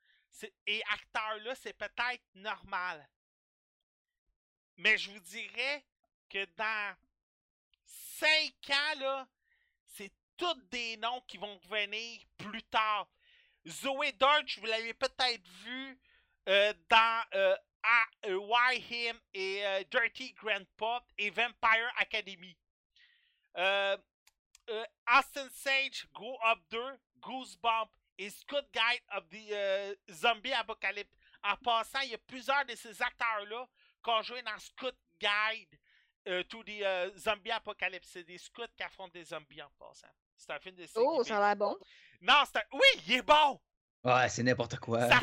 [0.66, 3.08] et acteurs-là, c'est peut-être normal.
[4.76, 5.84] Mais je vous dirais
[6.28, 6.96] que dans
[7.86, 9.28] 5 ans, là,
[10.40, 13.06] tous des noms qui vont revenir plus tard.
[13.68, 16.00] Zoé Deutsch, vous l'avez peut-être vu
[16.48, 17.54] euh, dans euh,
[18.24, 22.56] euh, Why Him et euh, Dirty Grandpa et Vampire Academy.
[25.06, 26.78] Austin Sage, Grow Up 2,
[27.18, 31.14] Goosebump et Scout Guide of the Zombie Apocalypse.
[31.42, 33.68] En passant, il y a plusieurs de ces acteurs-là
[34.02, 35.78] qui ont joué dans Scout Guide
[36.48, 38.08] to the Zombie Apocalypse.
[38.08, 40.08] C'est des scouts qui affrontent des zombies en passant.
[40.40, 41.42] C'est un film de Oh, série ça B.
[41.42, 41.76] a l'air bon.
[42.22, 42.62] Non, c'est un...
[42.72, 43.60] Oui, il est bon!
[44.02, 45.06] Ouais, c'est n'importe quoi.
[45.08, 45.20] Ça.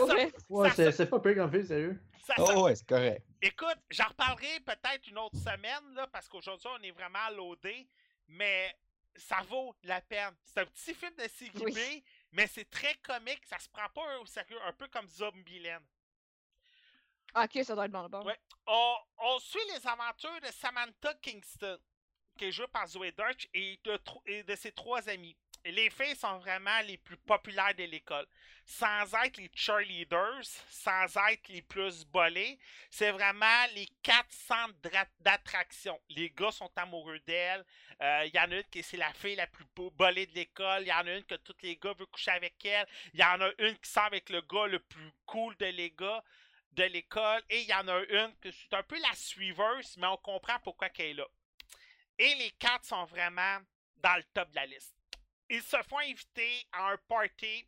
[0.50, 2.00] Ouais, ça c'est pas pire comme film, sérieux.
[2.26, 3.26] ça Oh ouais, c'est correct.
[3.42, 7.90] Écoute, j'en reparlerai peut-être une autre semaine, là, parce qu'aujourd'hui, on est vraiment loadé,
[8.28, 8.78] mais
[9.16, 10.36] ça vaut la peine.
[10.44, 11.72] C'est un petit film de série Oui.
[11.74, 12.04] B,
[12.34, 15.82] mais c'est très comique, ça se prend pas au sérieux, un peu comme Zombieland.
[17.34, 18.08] Ah, ok, ça doit être bon.
[18.10, 18.24] bon.
[18.26, 18.38] Ouais.
[18.68, 21.78] On, on suit les aventures de Samantha Kingston,
[22.38, 25.36] qui est jouée par Zoe Deutsch, et de, ses trois amis.
[25.66, 28.26] Les filles sont vraiment les plus populaires de l'école.
[28.66, 32.58] Sans être les cheerleaders, sans être les plus bolés,
[32.90, 34.78] c'est vraiment les quatre centres
[35.20, 36.00] d'attraction.
[36.10, 37.66] Les gars sont amoureux d'elle.
[38.02, 39.66] Euh, Il y en a une qui c'est la fille la plus
[39.96, 40.84] bolée de l'école.
[40.84, 42.88] Il y en a une que tous les gars veulent coucher avec elle.
[43.14, 45.92] Il y en a une qui sort avec le gars le plus cool de les
[45.92, 46.24] gars
[46.74, 47.42] de l'école.
[47.50, 50.60] Et il y en a une que c'est un peu la suiveuse, mais on comprend
[50.64, 51.28] pourquoi qu'elle est là.
[52.20, 53.60] Et les quatre sont vraiment
[53.98, 54.96] dans le top de la liste.
[55.50, 57.66] Ils se font inviter à un party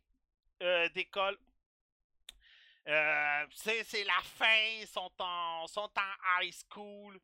[0.62, 1.38] euh, d'école.
[2.88, 7.18] Euh, c'est la fin, ils sont en, sont en high school.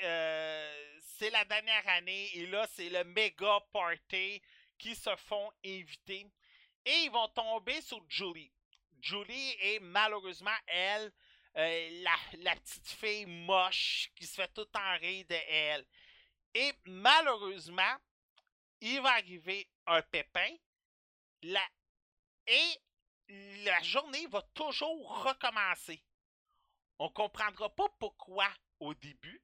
[0.00, 4.40] Euh, c'est la dernière année et là c'est le méga party
[4.78, 6.30] qui se font inviter
[6.84, 8.52] et ils vont tomber sur Julie.
[9.00, 11.12] Julie est malheureusement elle
[11.56, 15.84] la, la petite fille moche qui se fait tout en rire de elle.
[16.54, 17.96] Et malheureusement,
[18.80, 20.56] il va arriver un pépin
[21.42, 21.62] la...
[22.46, 22.80] et
[23.64, 26.02] la journée va toujours recommencer.
[26.98, 28.48] On comprendra pas pourquoi
[28.80, 29.42] au début,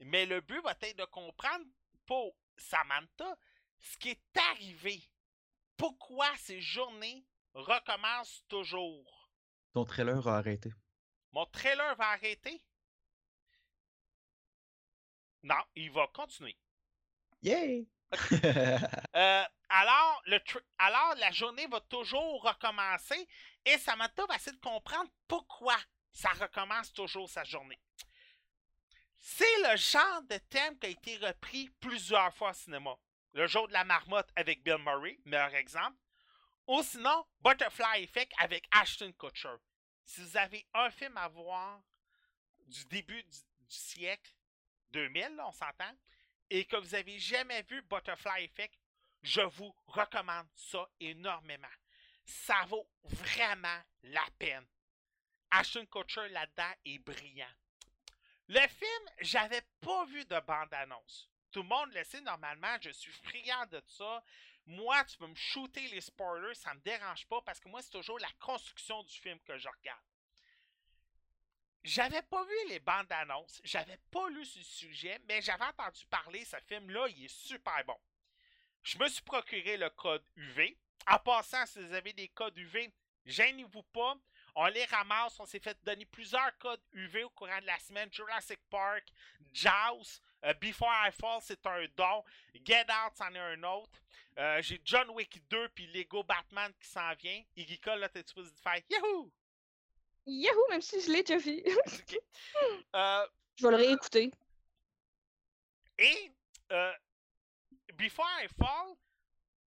[0.00, 1.64] mais le but va être de comprendre
[2.06, 3.36] pour Samantha
[3.78, 5.02] ce qui est arrivé.
[5.76, 9.30] Pourquoi ces journées recommencent toujours.
[9.72, 10.72] Ton trailer a arrêté.
[11.32, 12.62] Mon trailer va arrêter?
[15.46, 16.56] Non, il va continuer.
[17.42, 17.86] Yay!
[19.14, 20.38] Euh, alors, le
[20.78, 23.28] alors, la journée va toujours recommencer
[23.64, 25.76] et Samantha va essayer de comprendre pourquoi
[26.12, 27.80] ça recommence toujours sa journée.
[29.18, 32.96] C'est le genre de thème qui a été repris plusieurs fois au cinéma.
[33.32, 35.96] Le jour de la marmotte avec Bill Murray, meilleur exemple.
[36.66, 39.56] Ou sinon, Butterfly Effect avec Ashton Kutcher.
[40.04, 41.80] si vous avez un film à voir
[42.66, 44.35] du début du, du siècle
[44.92, 45.92] 2000, là, on s'entend,
[46.50, 48.78] et que vous avez jamais vu Butterfly Effect,
[49.22, 51.66] je vous recommande ça énormément.
[52.24, 54.66] Ça vaut vraiment la peine.
[55.50, 57.52] Ashton Kutcher là-dedans est brillant.
[58.48, 61.28] Le film, j'avais pas vu de bande-annonce.
[61.50, 64.22] Tout le monde le sait normalement, je suis friand de ça.
[64.66, 67.90] Moi, tu peux me shooter les spoilers, ça me dérange pas parce que moi, c'est
[67.90, 70.02] toujours la construction du film que je regarde.
[71.86, 76.44] J'avais pas vu les bandes annonces, j'avais pas lu ce sujet, mais j'avais entendu parler,
[76.44, 77.96] ce film-là, il est super bon.
[78.82, 80.76] Je me suis procuré le code UV.
[81.06, 82.92] En passant, si vous avez des codes UV,
[83.24, 84.16] gênez-vous pas.
[84.56, 88.12] On les ramasse, on s'est fait donner plusieurs codes UV au courant de la semaine.
[88.12, 89.04] Jurassic Park,
[89.52, 92.24] Jaws, euh, Before I Fall, c'est un don.
[92.64, 94.00] Get Out, c'en est un autre.
[94.38, 97.44] Euh, J'ai John Wick 2 puis Lego Batman qui s'en vient.
[97.54, 99.32] Iggy Cole, là, t'es supposé faire Yahoo!
[100.26, 101.62] Yahoo, même si je l'ai déjà vu.
[102.94, 103.26] Euh,
[103.56, 104.30] je vais le réécouter.
[105.98, 106.32] Et
[106.72, 106.92] euh,
[107.94, 108.94] Before I Fall,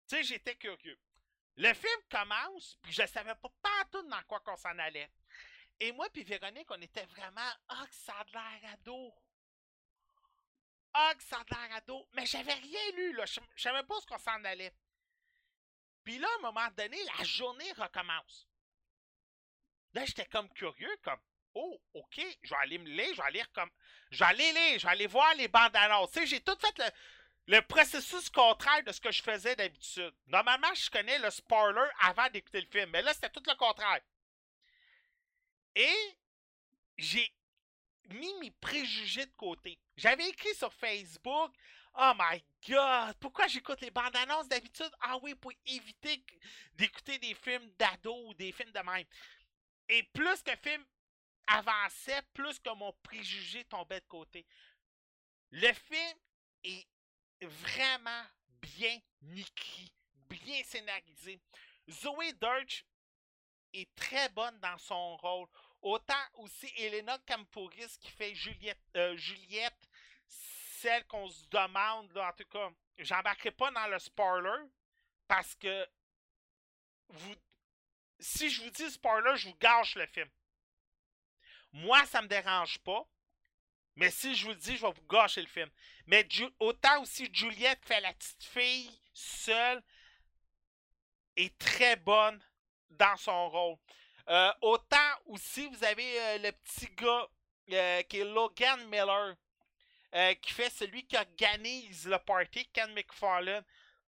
[0.08, 1.00] tu sais, j'étais curieux.
[1.58, 5.12] Le film commence, puis je savais pas partout dans quoi qu'on s'en allait.
[5.80, 9.14] Et moi puis Véronique, on était vraiment Ah, que ça a de l'air ado.
[10.94, 12.08] Ah, que ça a de l'air ado.
[12.14, 13.26] Mais j'avais rien lu, là.
[13.26, 14.74] Je je savais pas ce qu'on s'en allait.
[16.04, 18.48] Puis là, à un moment donné, la journée recommence.
[19.96, 21.20] Là, j'étais comme curieux, comme
[21.58, 23.70] Oh, ok, je vais aller me lire, je vais lire comme.
[24.20, 26.12] Aller lire, aller voir les bandes annonces.
[26.12, 30.14] Tu sais, j'ai tout fait le, le processus contraire de ce que je faisais d'habitude.
[30.28, 34.02] Normalement, je connais le spoiler avant d'écouter le film, mais là, c'était tout le contraire.
[35.76, 36.18] Et
[36.98, 37.34] j'ai
[38.10, 39.80] mis mes préjugés de côté.
[39.96, 41.54] J'avais écrit sur Facebook
[41.98, 44.92] Oh my god, pourquoi j'écoute les bandes annonces d'habitude?
[45.00, 46.22] Ah oui, pour éviter
[46.74, 49.06] d'écouter des films d'ado ou des films de même.
[49.90, 50.84] Et plus le film
[51.48, 54.46] avançait, plus que mon préjugé tombait de côté.
[55.52, 56.18] Le film
[56.64, 56.88] est
[57.42, 58.26] vraiment
[58.62, 59.00] bien
[59.36, 59.94] écrit,
[60.28, 61.40] bien scénarisé.
[61.90, 62.86] Zoé Dirch
[63.74, 65.48] est très bonne dans son rôle.
[65.82, 69.88] Autant aussi Elena Campouris qui fait Juliette, euh, Juliette
[70.28, 74.70] celle qu'on se demande, là, en tout cas, j'embarquerai pas dans le spoiler
[75.28, 75.88] parce que
[77.10, 77.36] vous,
[78.20, 80.30] si je vous dis spoiler, je vous gâche le film.
[81.74, 83.06] Moi, ça me dérange pas.
[83.96, 85.70] Mais si je vous le dis, je vais vous gâcher le film.
[86.08, 86.28] Mais
[86.60, 89.82] autant aussi Juliette fait la petite fille seule
[91.36, 92.42] est très bonne
[92.90, 93.78] dans son rôle.
[94.28, 97.28] Euh, autant aussi, vous avez euh, le petit gars
[97.72, 99.36] euh, qui est Logan Miller,
[100.42, 103.66] qui fait celui qui organise le party, Ken McFarlane.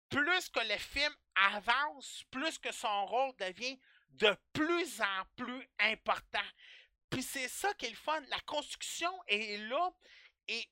[0.08, 3.76] Plus que le film avance, plus que son rôle devient
[4.16, 6.48] de plus en plus important.
[7.10, 8.20] Puis c'est ça qui est le fun.
[8.28, 9.92] La construction est là
[10.48, 10.68] et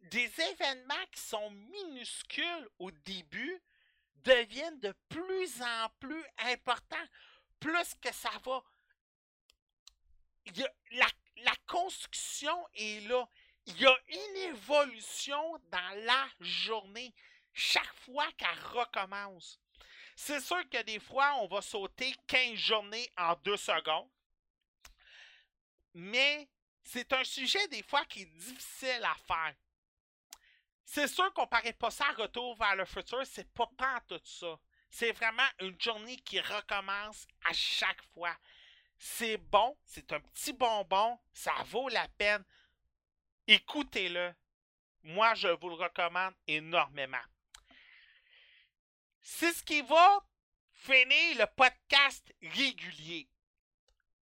[0.00, 3.62] des événements qui sont minuscules au début
[4.16, 6.96] deviennent de plus en plus importants.
[7.60, 8.62] Plus que ça va.
[11.36, 13.28] La construction est là.
[13.66, 17.12] Il y a une évolution dans la journée
[17.52, 19.58] chaque fois qu'elle recommence.
[20.16, 24.08] C'est sûr que des fois, on va sauter 15 journées en 2 secondes.
[25.92, 26.48] Mais
[26.82, 29.54] c'est un sujet des fois qui est difficile à faire.
[30.84, 34.58] C'est sûr qu'on paraît pas ça retour vers le futur, c'est pas pas tout ça.
[34.88, 38.34] C'est vraiment une journée qui recommence à chaque fois.
[38.98, 42.44] C'est bon, c'est un petit bonbon, ça vaut la peine.
[43.46, 44.34] Écoutez-le.
[45.02, 47.22] Moi, je vous le recommande énormément.
[49.28, 50.20] C'est ce qui va
[50.70, 53.28] finir le podcast régulier.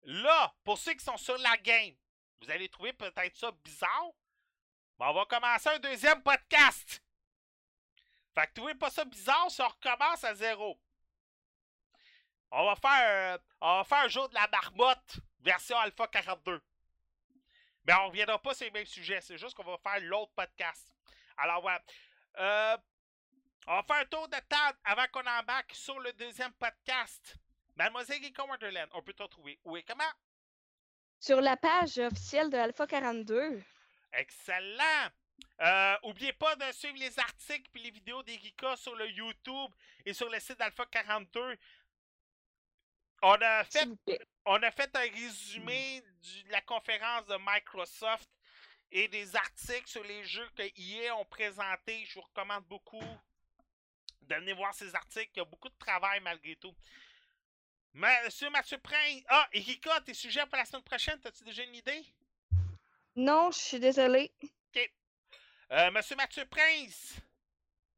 [0.03, 1.95] Là, pour ceux qui sont sur la game,
[2.39, 4.11] vous allez trouver peut-être ça bizarre.
[4.99, 7.01] Mais on va commencer un deuxième podcast.
[8.35, 10.79] Fait que trouvez pas ça bizarre si on recommence à zéro.
[12.51, 16.61] On va faire, euh, on va faire un jour de la marmotte, version Alpha 42.
[17.85, 20.93] Mais on reviendra pas sur les mêmes sujets, c'est juste qu'on va faire l'autre podcast.
[21.37, 21.81] Alors voilà.
[22.37, 22.77] Euh,
[23.67, 27.35] on va faire un tour de table avant qu'on embarque sur le deuxième podcast.
[27.75, 29.59] Mademoiselle Geeko Wonderland, on peut te retrouver.
[29.63, 30.03] Où et comment?
[31.19, 33.61] Sur la page officielle de Alpha 42.
[34.13, 35.09] Excellent!
[35.61, 39.71] Euh, oubliez pas de suivre les articles et les vidéos des Geekas sur le YouTube
[40.05, 41.57] et sur le site d'Alpha 42.
[43.23, 43.87] On a fait
[44.45, 48.29] on a un résumé du- de la conférence de Microsoft
[48.91, 52.03] et des articles sur les jeux que EA ont présentés.
[52.05, 53.03] Je vous recommande beaucoup
[54.35, 55.31] de venir voir ces articles.
[55.35, 56.73] Il y a beaucoup de travail malgré tout.
[57.93, 59.23] Monsieur Mathieu Prince.
[59.27, 62.05] Ah, Erika, tes sujets pour la semaine prochaine, as-tu déjà une idée?
[63.15, 64.31] Non, je suis désolée.
[64.43, 64.91] OK.
[65.71, 67.15] Euh, Monsieur Mathieu Prince,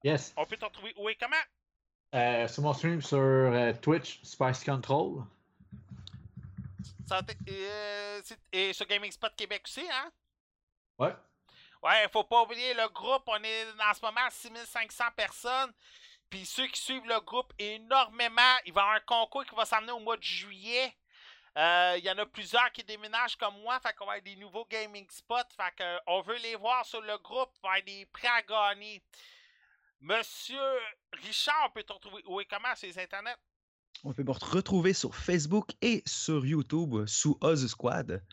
[0.03, 0.33] Yes.
[0.35, 1.35] on peut t'en trouver où et comment?
[2.15, 5.23] Euh, sur mon stream sur euh, Twitch, Spice Control.
[7.47, 10.11] Euh, et sur Gaming Spot Québec aussi, hein?
[10.97, 11.13] Ouais.
[11.83, 13.23] Ouais, faut pas oublier le groupe.
[13.27, 15.71] On est en ce moment à 6500 personnes.
[16.33, 19.65] Puis ceux qui suivent le groupe énormément, il va y avoir un concours qui va
[19.65, 20.91] s'amener au mois de juillet.
[21.55, 23.79] Euh, Il y en a plusieurs qui déménagent comme moi.
[23.81, 25.53] Fait qu'on va avoir des nouveaux gaming spots.
[25.55, 27.51] Fait que, euh, on veut les voir sur le groupe.
[27.57, 29.03] Il va y avoir des prix à gagner.
[30.01, 30.57] Monsieur
[31.21, 33.37] Richard, on peut te retrouver où et comment sur les internets?
[34.03, 38.25] On peut me retrouver sur Facebook et sur YouTube sous Oz Squad.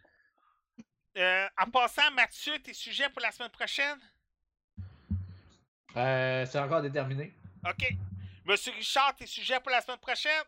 [1.18, 4.00] Euh, en passant, Mathieu, tes sujets pour la semaine prochaine?
[5.96, 7.34] Euh, c'est encore déterminé.
[7.68, 7.94] OK.
[8.44, 10.42] Monsieur Richard, tes sujets pour la semaine prochaine?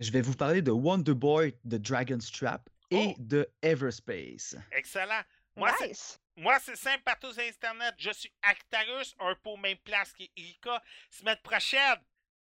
[0.00, 3.14] Je vais vous parler de Wonder Boy de Dragon's Trap et Oh.
[3.18, 4.56] de Everspace.
[4.72, 5.22] Excellent.
[5.56, 6.20] Moi, c'est nice.
[6.36, 7.92] Moi, c'est simple à tous les internets.
[7.98, 10.82] Je suis Actarus, un peu aux mêmes places qu'Erika.
[11.10, 11.98] Semaine prochaine,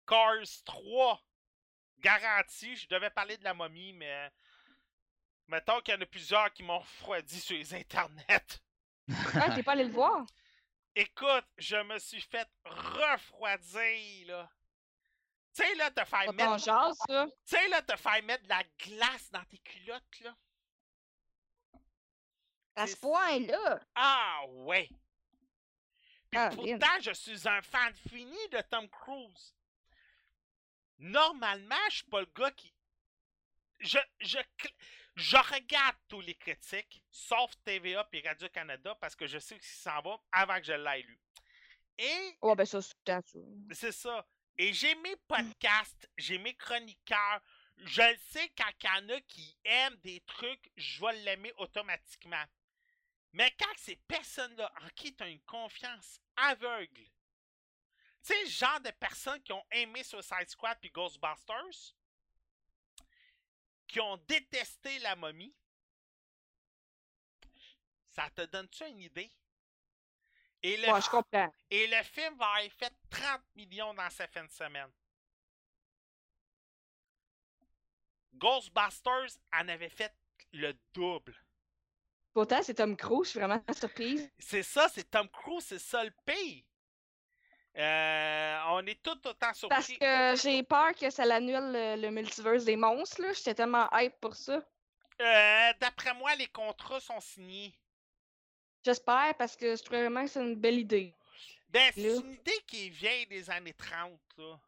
[0.06, 1.22] Cars 3.
[2.00, 2.76] Garanti.
[2.76, 4.30] Je devais parler de la momie, mais.
[5.46, 8.60] Mettons qu'il y en a plusieurs qui m'ont refroidi sur les internets.
[9.34, 10.24] Ah, t'es pas allé le voir?
[10.96, 14.50] Écoute, je me suis fait refroidir, là.
[15.56, 16.56] Tu sais, là, te faire mettre.
[17.46, 20.36] Tu sais, là, te faire mettre de la glace dans tes culottes, là.
[22.76, 23.80] À ce point-là.
[23.94, 24.88] Ah ouais.
[26.30, 29.54] Puis Ah, pourtant, je suis un fan fini de Tom Cruise.
[30.98, 32.72] Normalement, je suis pas le gars qui.
[33.80, 34.38] Je, je,
[35.16, 40.00] je regarde tous les critiques, sauf TVA et Radio-Canada, parce que je sais que s'en
[40.02, 41.18] va avant que je l'aie lu.
[41.98, 43.20] Et Ouais, ben ça, c'est ça.
[43.70, 44.26] c'est ça.
[44.58, 47.40] Et j'ai mes podcasts, j'ai mes chroniqueurs.
[47.76, 51.52] Je le sais quand il y en a qui aiment des trucs, je vais l'aimer
[51.58, 52.44] automatiquement.
[53.32, 57.02] Mais quand ces personnes-là en qui tu as une confiance aveugle,
[58.24, 61.94] tu sais, le genre de personnes qui ont aimé Suicide Squad puis Ghostbusters,
[63.94, 65.54] qui ont détesté la momie,
[68.08, 69.30] ça te donne-tu une idée?
[70.64, 71.54] Et le Ouais, je comprends.
[71.70, 74.90] et le film va avoir fait 30 millions dans sa fin de semaine.
[78.34, 80.12] Ghostbusters en avait fait
[80.52, 81.36] le double.
[82.32, 84.28] Pourtant, c'est Tom Cruise, je suis vraiment surprise.
[84.40, 86.66] C'est ça, c'est Tom Cruise, c'est ça le pays.
[87.76, 89.98] Euh, on est tout autant Parce surpris.
[89.98, 93.32] que j'ai peur que ça l'annule le, le multiverse des monstres, là.
[93.32, 94.62] J'étais tellement hype pour ça.
[95.20, 97.74] Euh, D'après moi, les contrats sont signés.
[98.84, 101.14] J'espère parce que je trouve vraiment que c'est une belle idée.
[101.68, 102.14] Ben, c'est Là.
[102.20, 104.60] une idée qui vieille des années 30, là.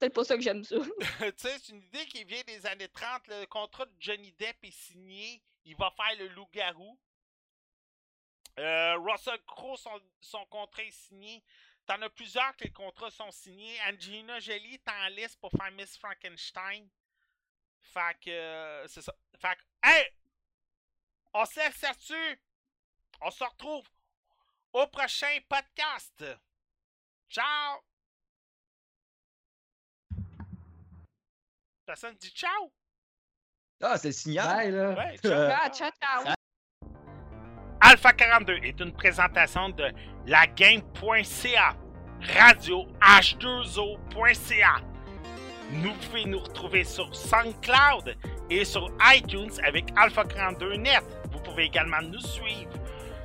[0.00, 0.76] C'est pas ça que j'aime ça.
[1.00, 3.28] tu sais, c'est une idée qui vient des années 30.
[3.28, 5.42] Le contrat de Johnny Depp est signé.
[5.64, 6.98] Il va faire le loup-garou.
[8.58, 11.42] Euh, Russell Crowe, son, son contrat est signé.
[11.86, 13.78] T'en as plusieurs que les contrats sont signés.
[13.88, 16.88] Angelina Jolie est en liste pour faire Miss Frankenstein.
[17.80, 19.14] Fait que, euh, c'est ça.
[19.38, 20.10] Fait que, hey!
[21.32, 22.40] On se laisse là-dessus.
[23.20, 23.86] On se retrouve
[24.72, 26.24] au prochain podcast.
[27.28, 27.80] Ciao!
[31.84, 32.72] Personne dit ciao?
[33.80, 34.56] Ah, c'est le signal!
[34.56, 34.90] Bye, là.
[34.90, 35.32] Ouais, ciao.
[35.32, 36.35] Ah, ciao, ciao.
[37.88, 39.84] Alpha 42 est une présentation de
[40.26, 41.76] lagame.ca,
[42.36, 44.80] radio h2o.ca.
[45.70, 48.16] Nous pouvez nous retrouver sur SoundCloud
[48.50, 51.04] et sur iTunes avec Alpha 42 Net.
[51.30, 52.72] Vous pouvez également nous suivre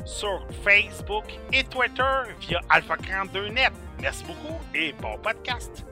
[0.06, 3.74] sur Facebook et Twitter via Alpha 42 Net.
[4.00, 5.84] Merci beaucoup et bon podcast.